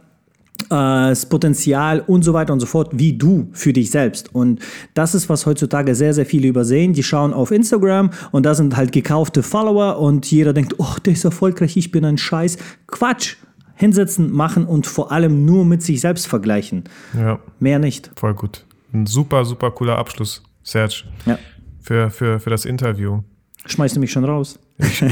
das 0.68 1.26
Potenzial 1.26 2.00
und 2.06 2.22
so 2.22 2.32
weiter 2.32 2.52
und 2.52 2.60
so 2.60 2.66
fort, 2.66 2.90
wie 2.92 3.16
du 3.16 3.48
für 3.52 3.72
dich 3.72 3.90
selbst. 3.90 4.34
Und 4.34 4.60
das 4.94 5.14
ist, 5.14 5.28
was 5.28 5.46
heutzutage 5.46 5.94
sehr, 5.94 6.14
sehr 6.14 6.26
viele 6.26 6.48
übersehen. 6.48 6.92
Die 6.92 7.02
schauen 7.02 7.32
auf 7.32 7.50
Instagram 7.50 8.10
und 8.32 8.44
da 8.46 8.54
sind 8.54 8.76
halt 8.76 8.92
gekaufte 8.92 9.42
Follower 9.42 9.98
und 9.98 10.30
jeder 10.30 10.52
denkt, 10.52 10.74
oh, 10.78 10.94
der 11.04 11.12
ist 11.14 11.24
erfolgreich, 11.24 11.76
ich 11.76 11.90
bin 11.90 12.04
ein 12.04 12.18
Scheiß. 12.18 12.58
Quatsch! 12.86 13.36
Hinsetzen, 13.74 14.30
machen 14.30 14.66
und 14.66 14.86
vor 14.86 15.10
allem 15.10 15.46
nur 15.46 15.64
mit 15.64 15.82
sich 15.82 16.02
selbst 16.02 16.26
vergleichen. 16.26 16.84
ja, 17.18 17.38
Mehr 17.60 17.78
nicht. 17.78 18.10
voll 18.14 18.34
gut. 18.34 18.66
Ein 18.92 19.06
super, 19.06 19.46
super 19.46 19.70
cooler 19.70 19.96
Abschluss, 19.96 20.42
Serge, 20.62 21.04
Ja. 21.24 21.38
für, 21.80 22.10
für, 22.10 22.40
für 22.40 22.50
das 22.50 22.66
Interview. 22.66 23.20
Schmeißt 23.70 23.96
du 23.96 24.00
mich 24.00 24.10
schon 24.10 24.24
raus? 24.24 24.58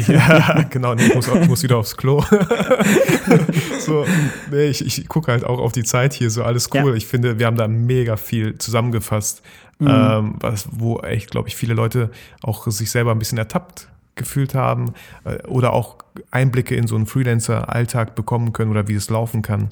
ja, 0.08 0.62
genau, 0.70 0.94
nee, 0.94 1.06
ich, 1.06 1.14
muss, 1.14 1.28
ich 1.28 1.48
muss 1.48 1.62
wieder 1.62 1.76
aufs 1.76 1.96
Klo. 1.96 2.22
so, 3.80 4.04
nee, 4.50 4.66
ich, 4.66 4.84
ich 4.84 5.08
gucke 5.08 5.30
halt 5.30 5.44
auch 5.44 5.58
auf 5.58 5.72
die 5.72 5.84
Zeit 5.84 6.12
hier, 6.12 6.30
so 6.30 6.42
alles 6.42 6.70
cool. 6.74 6.90
Ja. 6.90 6.94
Ich 6.94 7.06
finde, 7.06 7.38
wir 7.38 7.46
haben 7.46 7.56
da 7.56 7.68
mega 7.68 8.16
viel 8.16 8.58
zusammengefasst, 8.58 9.42
ähm, 9.80 10.36
was, 10.40 10.68
wo 10.72 10.98
echt, 11.00 11.30
glaube 11.30 11.48
ich, 11.48 11.56
viele 11.56 11.74
Leute 11.74 12.10
auch 12.42 12.66
sich 12.66 12.90
selber 12.90 13.12
ein 13.12 13.18
bisschen 13.18 13.38
ertappt 13.38 13.88
gefühlt 14.18 14.54
haben 14.54 14.92
äh, 15.24 15.38
oder 15.46 15.72
auch 15.72 15.96
Einblicke 16.30 16.74
in 16.74 16.86
so 16.86 16.96
einen 16.96 17.06
Freelancer-Alltag 17.06 18.14
bekommen 18.14 18.52
können 18.52 18.70
oder 18.70 18.88
wie 18.88 18.94
es 18.94 19.08
laufen 19.08 19.40
kann. 19.40 19.70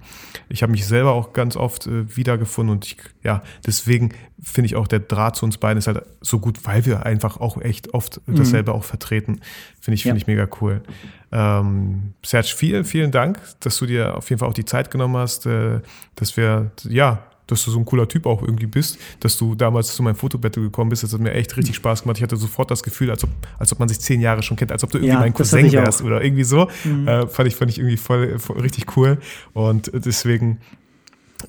Ich 0.49 0.63
habe 0.63 0.73
mich 0.73 0.87
selber 0.87 1.13
auch 1.13 1.33
ganz 1.35 1.57
oft 1.57 1.87
äh, 1.87 2.17
wiedergefunden 2.17 2.75
und 2.77 2.87
ich, 2.87 2.97
ja, 3.23 3.43
deswegen 3.67 4.15
finde 4.43 4.67
ich 4.67 4.77
auch 4.77 4.87
der 4.87 5.01
Draht 5.01 5.37
zu 5.37 5.45
uns 5.45 5.59
beiden 5.59 5.79
ist 5.79 5.87
halt 5.89 6.03
so 6.21 6.39
gut, 6.39 6.65
weil 6.67 6.87
wir 6.87 7.05
einfach 7.05 7.39
auch 7.39 7.61
echt 7.61 7.93
oft 7.95 8.21
dasselbe 8.27 8.73
auch 8.73 8.85
vertreten. 8.85 9.41
Finde 9.81 9.97
ich, 9.97 10.03
finde 10.05 10.17
Ja. 10.19 10.23
ich 10.23 10.27
mega 10.27 10.49
cool. 10.61 10.83
Ähm, 11.33 12.13
Serge, 12.25 12.53
vielen, 12.57 12.85
vielen 12.85 13.11
Dank, 13.11 13.41
dass 13.61 13.77
du 13.79 13.87
dir 13.87 14.17
auf 14.17 14.31
jeden 14.31 14.39
Fall 14.41 14.49
auch 14.49 14.55
die 14.55 14.65
Zeit 14.65 14.91
genommen 14.91 15.17
hast, 15.17 15.47
äh, 15.47 15.81
dass 16.15 16.37
wir, 16.37 16.71
ja, 16.89 17.23
dass 17.47 17.65
du 17.65 17.71
so 17.71 17.79
ein 17.79 17.85
cooler 17.85 18.09
Typ 18.09 18.27
auch 18.27 18.43
irgendwie 18.43 18.67
bist, 18.67 18.99
dass 19.21 19.37
du 19.37 19.55
damals 19.55 19.95
zu 19.95 20.03
meinem 20.03 20.17
Fotobattle 20.17 20.63
gekommen 20.63 20.91
bist. 20.91 21.03
Das 21.03 21.13
hat 21.13 21.21
mir 21.21 21.33
echt 21.33 21.57
richtig 21.57 21.77
Spaß 21.77 22.03
gemacht. 22.03 22.19
Ich 22.19 22.23
hatte 22.23 22.37
sofort 22.37 22.71
das 22.71 22.83
Gefühl, 22.83 23.11
als 23.11 23.25
ob, 23.25 23.31
als 23.59 23.73
ob 23.73 23.79
man 23.79 23.89
sich 23.89 24.01
zehn 24.01 24.21
Jahre 24.21 24.43
schon 24.43 24.57
kennt, 24.57 24.73
als 24.73 24.83
ob 24.85 24.91
du 24.91 24.99
irgendwie 24.99 25.15
Ja, 25.15 25.21
mein 25.21 25.35
Cousin 25.35 25.71
wärst 25.73 26.03
oder 26.03 26.23
irgendwie 26.23 26.45
so. 26.45 26.69
Äh, 27.07 27.27
fand, 27.27 27.49
ich, 27.49 27.57
fand 27.57 27.71
ich 27.71 27.79
irgendwie 27.79 27.97
voll, 27.97 28.39
voll 28.39 28.61
richtig 28.61 28.97
cool. 28.97 29.19
Und 29.53 29.91
deswegen 29.95 30.59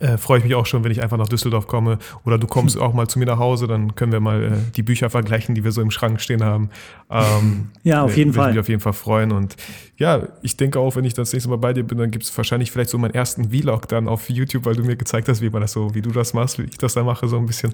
äh, 0.02 0.18
freue 0.18 0.40
ich 0.40 0.44
mich 0.44 0.56
auch 0.56 0.66
schon, 0.66 0.84
wenn 0.84 0.92
ich 0.92 1.02
einfach 1.02 1.18
nach 1.18 1.28
Düsseldorf 1.30 1.68
komme. 1.68 2.00
Oder 2.26 2.38
du 2.38 2.48
kommst 2.48 2.78
auch 2.80 2.94
mal 2.94 3.08
zu 3.08 3.20
mir 3.20 3.26
nach 3.26 3.40
Hause, 3.40 3.68
dann 3.68 3.96
können 3.96 4.12
wir 4.12 4.20
mal 4.20 4.44
äh, 4.44 4.50
die 4.76 4.84
Bücher 4.84 5.10
vergleichen, 5.10 5.56
die 5.56 5.64
wir 5.64 5.72
so 5.72 5.82
im 5.82 5.92
Schrank 5.92 6.22
stehen 6.22 6.44
haben. 6.44 6.70
Ähm, 7.10 7.70
Ja, 7.84 8.04
auf 8.04 8.14
äh, 8.14 8.18
jeden 8.20 8.32
würde 8.32 8.40
Fall. 8.40 8.50
Ich 8.50 8.56
mich 8.56 8.60
auf 8.62 8.70
jeden 8.70 8.82
Fall 8.82 8.94
freuen. 8.94 9.32
Und 9.32 9.56
ja, 9.98 10.28
ich 10.42 10.58
denke 10.58 10.80
auch, 10.80 10.96
wenn 10.96 11.06
ich 11.06 11.14
das 11.14 11.34
nächste 11.34 11.50
Mal 11.50 11.58
bei 11.58 11.74
dir 11.74 11.84
bin, 11.84 11.98
dann 11.98 12.12
gibt 12.12 12.24
es 12.26 12.38
wahrscheinlich 12.38 12.72
vielleicht 12.72 12.90
so 12.90 12.98
meinen 12.98 13.14
ersten 13.14 13.50
Vlog 13.52 13.88
dann 13.88 14.08
auf 14.08 14.30
YouTube, 14.30 14.66
weil 14.66 14.76
du 14.76 14.84
mir 14.84 14.96
gezeigt 14.96 15.28
hast, 15.30 15.42
wie 15.42 15.50
man 15.50 15.62
das 15.62 15.72
so, 15.72 15.94
wie 15.96 16.02
du 16.02 16.12
das 16.12 16.34
machst, 16.34 16.60
wie 16.60 16.64
ich 16.64 16.78
das 16.78 16.94
da 16.94 17.04
mache, 17.04 17.28
so 17.28 17.38
ein 17.38 17.46
bisschen. 17.46 17.74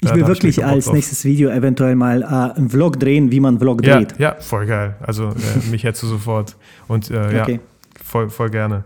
Ich 0.00 0.12
will 0.14 0.26
wirklich 0.26 0.56
Bock 0.56 0.64
als 0.64 0.90
nächstes 0.92 1.24
Video 1.24 1.50
eventuell 1.50 1.94
mal 1.94 2.22
äh, 2.22 2.56
einen 2.58 2.70
Vlog 2.70 2.98
drehen, 2.98 3.30
wie 3.30 3.38
man 3.40 3.50
einen 3.54 3.60
Vlog 3.60 3.84
Ja, 3.84 3.98
dreht. 3.98 4.18
ja, 4.18 4.36
voll 4.40 4.66
geil. 4.66 4.96
Also 5.00 5.28
äh, 5.28 5.70
mich 5.70 5.84
hättest 5.84 6.02
du 6.04 6.06
sofort. 6.08 6.56
Und 6.88 7.10
äh, 7.10 7.36
ja, 7.36 7.42
Okay. 7.42 7.60
voll, 8.02 8.30
voll 8.30 8.50
gerne. 8.50 8.84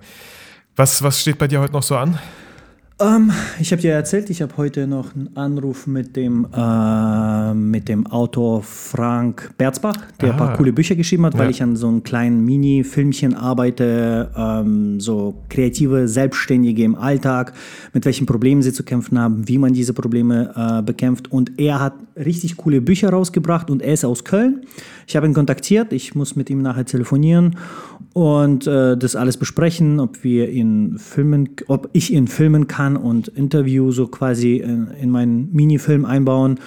Was, 0.76 1.02
was 1.02 1.20
steht 1.20 1.38
bei 1.38 1.46
dir 1.46 1.60
heute 1.60 1.72
noch 1.72 1.82
so 1.84 1.96
an? 1.96 2.18
Ähm, 3.00 3.32
ich 3.58 3.72
habe 3.72 3.82
dir 3.82 3.92
erzählt, 3.92 4.30
ich 4.30 4.40
habe 4.40 4.56
heute 4.56 4.86
noch 4.86 5.16
einen 5.16 5.36
Anruf 5.36 5.88
mit 5.88 6.14
dem, 6.14 6.46
äh, 6.56 7.52
mit 7.52 7.88
dem 7.88 8.06
Autor 8.06 8.62
Frank 8.62 9.50
Berzbach, 9.58 9.96
der 10.20 10.28
ein 10.28 10.34
Ah. 10.36 10.46
paar 10.46 10.56
coole 10.56 10.72
Bücher 10.72 10.94
geschrieben 10.94 11.26
hat, 11.26 11.34
weil 11.36 11.46
Ja. 11.46 11.50
ich 11.50 11.60
an 11.60 11.74
so 11.74 11.88
einem 11.88 12.04
kleinen 12.04 12.44
Mini-Filmchen 12.44 13.34
arbeite, 13.34 14.30
ähm, 14.36 15.00
so 15.00 15.34
kreative 15.48 16.06
Selbstständige 16.06 16.84
im 16.84 16.94
Alltag, 16.94 17.54
mit 17.94 18.04
welchen 18.04 18.26
Problemen 18.26 18.62
sie 18.62 18.72
zu 18.72 18.84
kämpfen 18.84 19.18
haben, 19.18 19.48
wie 19.48 19.58
man 19.58 19.72
diese 19.72 19.92
Probleme 19.92 20.52
äh, 20.54 20.82
bekämpft. 20.82 21.32
Und 21.32 21.58
er 21.58 21.80
hat 21.80 21.94
richtig 22.16 22.56
coole 22.56 22.80
Bücher 22.80 23.10
rausgebracht 23.10 23.72
und 23.72 23.82
er 23.82 23.94
ist 23.94 24.04
aus 24.04 24.22
Köln. 24.22 24.60
Ich 25.08 25.16
habe 25.16 25.26
ihn 25.26 25.34
kontaktiert, 25.34 25.92
ich 25.92 26.14
muss 26.14 26.36
mit 26.36 26.48
ihm 26.48 26.62
nachher 26.62 26.84
telefonieren 26.86 27.56
und 28.12 28.66
äh, 28.66 28.96
das 28.96 29.16
alles 29.16 29.36
besprechen, 29.36 29.98
ob 30.00 30.22
wir 30.24 30.50
ihn 30.50 30.98
filmen, 30.98 31.48
ob 31.68 31.88
ich 31.92 32.12
ihn 32.12 32.28
filmen 32.28 32.66
kann 32.66 32.96
und 32.96 33.28
Interview 33.28 33.90
so 33.92 34.06
quasi 34.06 34.56
in, 34.58 34.88
in 35.00 35.10
meinen 35.10 35.48
Minifilm 35.52 36.04
einbauen. 36.04 36.58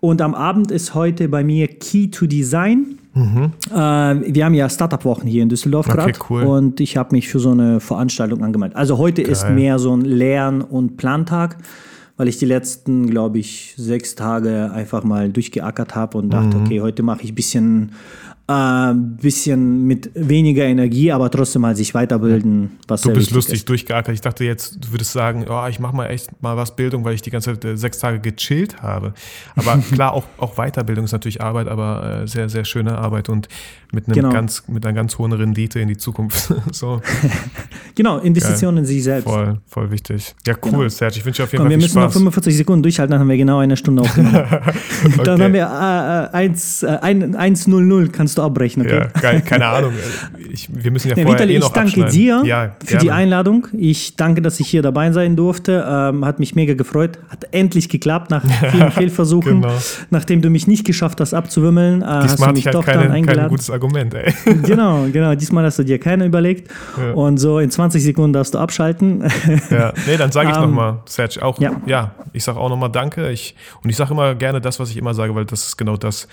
Und 0.00 0.20
am 0.20 0.34
Abend 0.34 0.70
ist 0.72 0.94
heute 0.94 1.28
bei 1.28 1.44
mir 1.44 1.68
Key 1.68 2.08
to 2.08 2.26
Design. 2.26 2.98
Äh, 3.14 3.74
wir 3.74 4.44
haben 4.44 4.54
ja 4.54 4.68
Startup-Wochen 4.68 5.26
hier 5.26 5.42
in 5.42 5.48
Düsseldorf 5.48 5.86
Okay, 5.86 5.96
gerade 5.96 6.18
cool. 6.30 6.42
und 6.44 6.80
ich 6.80 6.96
habe 6.96 7.14
mich 7.14 7.28
für 7.28 7.38
so 7.38 7.50
eine 7.52 7.78
Veranstaltung 7.78 8.42
angemeldet. 8.42 8.76
Also 8.76 8.98
heute 8.98 9.22
ist 9.22 9.42
Geil. 9.42 9.54
mehr 9.54 9.78
so 9.78 9.94
ein 9.96 10.00
Lern- 10.00 10.62
und 10.62 10.96
Plantag, 10.96 11.58
weil 12.16 12.28
ich 12.28 12.38
die 12.38 12.46
letzten, 12.46 13.08
glaube 13.10 13.38
ich, 13.38 13.74
sechs 13.76 14.14
Tage 14.14 14.70
einfach 14.72 15.04
mal 15.04 15.30
durchgeackert 15.30 15.94
habe 15.94 16.18
und 16.18 16.30
dachte, 16.30 16.56
Mhm. 16.56 16.62
okay, 16.64 16.80
heute 16.80 17.02
mache 17.02 17.22
ich 17.22 17.32
ein 17.32 17.34
bisschen, 17.34 17.92
äh, 18.48 18.94
bisschen 18.94 19.86
mit 19.86 20.10
weniger 20.14 20.64
Energie, 20.64 21.12
aber 21.12 21.30
trotzdem 21.30 21.62
mal 21.62 21.76
sich 21.76 21.94
weiterbilden, 21.94 22.72
was 22.88 23.02
Du 23.02 23.12
bist 23.12 23.30
lustig 23.30 23.60
ist. 23.60 23.68
durchgeackert. 23.68 24.14
Ich 24.14 24.20
dachte 24.20 24.44
jetzt, 24.44 24.84
du 24.84 24.92
würdest 24.92 25.12
sagen, 25.12 25.46
oh, 25.48 25.66
ich 25.68 25.78
mache 25.78 25.94
mal 25.94 26.06
echt 26.06 26.30
mal 26.42 26.56
was 26.56 26.74
Bildung, 26.74 27.04
weil 27.04 27.14
ich 27.14 27.22
die 27.22 27.30
ganze 27.30 27.52
Zeit 27.52 27.64
äh, 27.64 27.76
sechs 27.76 27.98
Tage 27.98 28.20
gechillt 28.20 28.82
habe. 28.82 29.14
Aber 29.54 29.78
klar, 29.92 30.12
auch, 30.12 30.24
auch 30.38 30.56
Weiterbildung 30.56 31.04
ist 31.04 31.12
natürlich 31.12 31.40
Arbeit, 31.40 31.68
aber 31.68 32.22
äh, 32.22 32.28
sehr, 32.28 32.48
sehr 32.48 32.64
schöne 32.64 32.98
Arbeit 32.98 33.28
und 33.28 33.48
mit, 33.92 34.06
einem 34.06 34.14
Genau. 34.14 34.30
ganz, 34.30 34.64
mit 34.68 34.84
einer 34.84 34.94
ganz 34.94 35.18
hohen 35.18 35.32
Rendite 35.32 35.78
in 35.80 35.88
die 35.88 35.96
Zukunft. 35.96 36.52
so, 36.72 37.00
Genau, 37.94 38.18
Investitionen 38.18 38.78
in 38.78 38.84
sich 38.86 39.04
selbst. 39.04 39.24
voll, 39.28 39.58
voll 39.66 39.90
wichtig. 39.90 40.34
Ja, 40.46 40.54
cool, 40.64 40.70
Genau. 40.70 40.88
Serge. 40.88 41.16
Ich 41.18 41.24
wünsche 41.26 41.42
dir 41.42 41.44
auf 41.44 41.52
jeden 41.52 41.62
Komm, 41.64 41.70
wir 41.70 41.74
Fall 41.76 41.80
viel 41.80 41.84
müssen 41.88 41.98
noch 41.98 42.04
Spaß. 42.04 42.12
45 42.14 42.56
Sekunden 42.56 42.82
durchhalten, 42.82 43.10
dann 43.10 43.20
haben 43.20 43.28
wir 43.28 43.36
genau 43.36 43.58
eine 43.58 43.76
Stunde 43.76 44.00
aufgenommen. 44.02 44.32
Dann 45.24 45.34
Okay. 45.34 45.42
haben 45.42 45.52
wir 45.52 46.30
äh, 46.32 46.36
äh, 46.44 46.48
1, 46.48 46.82
äh, 46.84 46.86
1.00. 46.86 48.08
Kannst 48.10 48.38
du 48.38 48.42
abbrechen, 48.42 48.82
okay? 48.82 49.08
Ja, 49.14 49.20
geil, 49.20 49.42
keine 49.42 49.66
Ahnung. 49.66 49.92
Ich, 50.50 50.68
wir 50.72 50.90
müssen 50.90 51.08
ja 51.10 51.16
Ja, 51.16 51.22
vorher 51.24 51.40
Vitali, 51.40 51.52
eh 51.54 51.56
ich 51.56 51.62
noch 51.62 51.72
danke 51.72 52.04
abschneiden. 52.04 52.12
dir 52.14 52.42
ja, 52.46 52.76
für 52.84 52.96
die. 52.98 53.10
Einladung. 53.10 53.66
Ich 53.76 54.16
danke, 54.16 54.40
dass 54.40 54.58
ich 54.60 54.68
hier 54.68 54.80
dabei 54.80 55.12
sein 55.12 55.36
durfte. 55.36 55.84
Ähm, 55.86 56.24
hat 56.24 56.38
mich 56.38 56.54
mega 56.54 56.72
gefreut. 56.74 57.18
Hat 57.28 57.46
endlich 57.52 57.88
geklappt 57.90 58.30
nach 58.30 58.42
vielen 58.70 58.90
Fehlversuchen. 58.92 59.60
Genau. 59.60 59.74
Nachdem 60.10 60.40
du 60.40 60.48
mich 60.48 60.66
nicht 60.66 60.86
geschafft 60.86 61.20
hast 61.20 61.34
abzuwimmeln, 61.34 62.00
äh, 62.00 62.04
hast 62.06 62.38
du 62.40 62.46
mich 62.46 62.60
ich 62.60 62.66
halt 62.66 62.74
doch 62.74 62.84
keine, 62.86 62.98
dann 62.98 63.08
kein 63.08 63.16
eingeladen. 63.16 63.48
gutes 63.50 63.68
Argument, 63.68 63.81
ey. 63.90 64.32
genau, 64.62 65.06
genau. 65.12 65.34
Diesmal 65.34 65.64
hast 65.64 65.78
du 65.78 65.84
dir 65.84 65.98
keiner 65.98 66.24
überlegt. 66.24 66.70
Ja. 66.98 67.12
Und 67.12 67.38
so 67.38 67.58
in 67.58 67.70
20 67.70 68.02
Sekunden 68.02 68.32
darfst 68.32 68.54
du 68.54 68.58
abschalten. 68.58 69.24
Ja, 69.70 69.92
nee, 70.06 70.16
dann 70.16 70.32
sage 70.32 70.50
ich 70.50 70.56
Ähm, 70.62 70.70
nochmal, 70.70 71.00
Serge, 71.06 71.42
auch, 71.42 71.58
ja, 71.60 71.80
ja. 71.86 72.14
ich 72.32 72.44
sage 72.44 72.58
auch 72.58 72.68
nochmal 72.68 72.90
Danke. 72.90 73.30
Ich, 73.30 73.56
und 73.82 73.90
ich 73.90 73.96
sage 73.96 74.12
immer 74.12 74.34
gerne 74.34 74.60
das, 74.60 74.78
was 74.78 74.90
ich 74.90 74.96
immer 74.96 75.14
sage, 75.14 75.34
weil 75.34 75.44
das 75.44 75.66
ist 75.66 75.76
genau 75.76 75.96
das, 75.96 76.28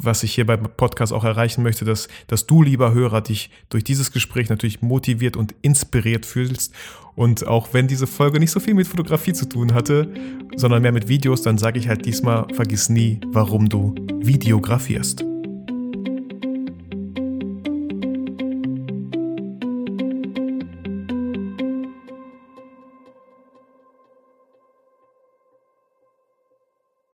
was 0.00 0.22
ich 0.22 0.34
hier 0.34 0.46
beim 0.46 0.62
Podcast 0.76 1.12
auch 1.12 1.24
erreichen 1.24 1.62
möchte, 1.62 1.84
dass, 1.84 2.08
dass 2.26 2.46
du, 2.46 2.62
lieber 2.62 2.92
Hörer, 2.92 3.20
dich 3.20 3.50
durch 3.68 3.84
dieses 3.84 4.12
Gespräch 4.12 4.48
natürlich 4.48 4.82
motiviert 4.82 5.36
und 5.36 5.54
inspiriert 5.62 6.26
fühlst. 6.26 6.74
Und 7.14 7.46
auch 7.46 7.68
wenn 7.72 7.88
diese 7.88 8.06
Folge 8.06 8.40
nicht 8.40 8.50
so 8.50 8.60
viel 8.60 8.74
mit 8.74 8.86
Fotografie 8.86 9.34
zu 9.34 9.46
tun 9.46 9.74
hatte, 9.74 10.08
sondern 10.56 10.82
mehr 10.82 10.92
mit 10.92 11.08
Videos, 11.08 11.42
dann 11.42 11.58
sage 11.58 11.78
ich 11.78 11.88
halt 11.88 12.06
diesmal, 12.06 12.46
vergiss 12.54 12.88
nie, 12.88 13.20
warum 13.26 13.68
du 13.68 13.94
videografierst. 14.20 15.31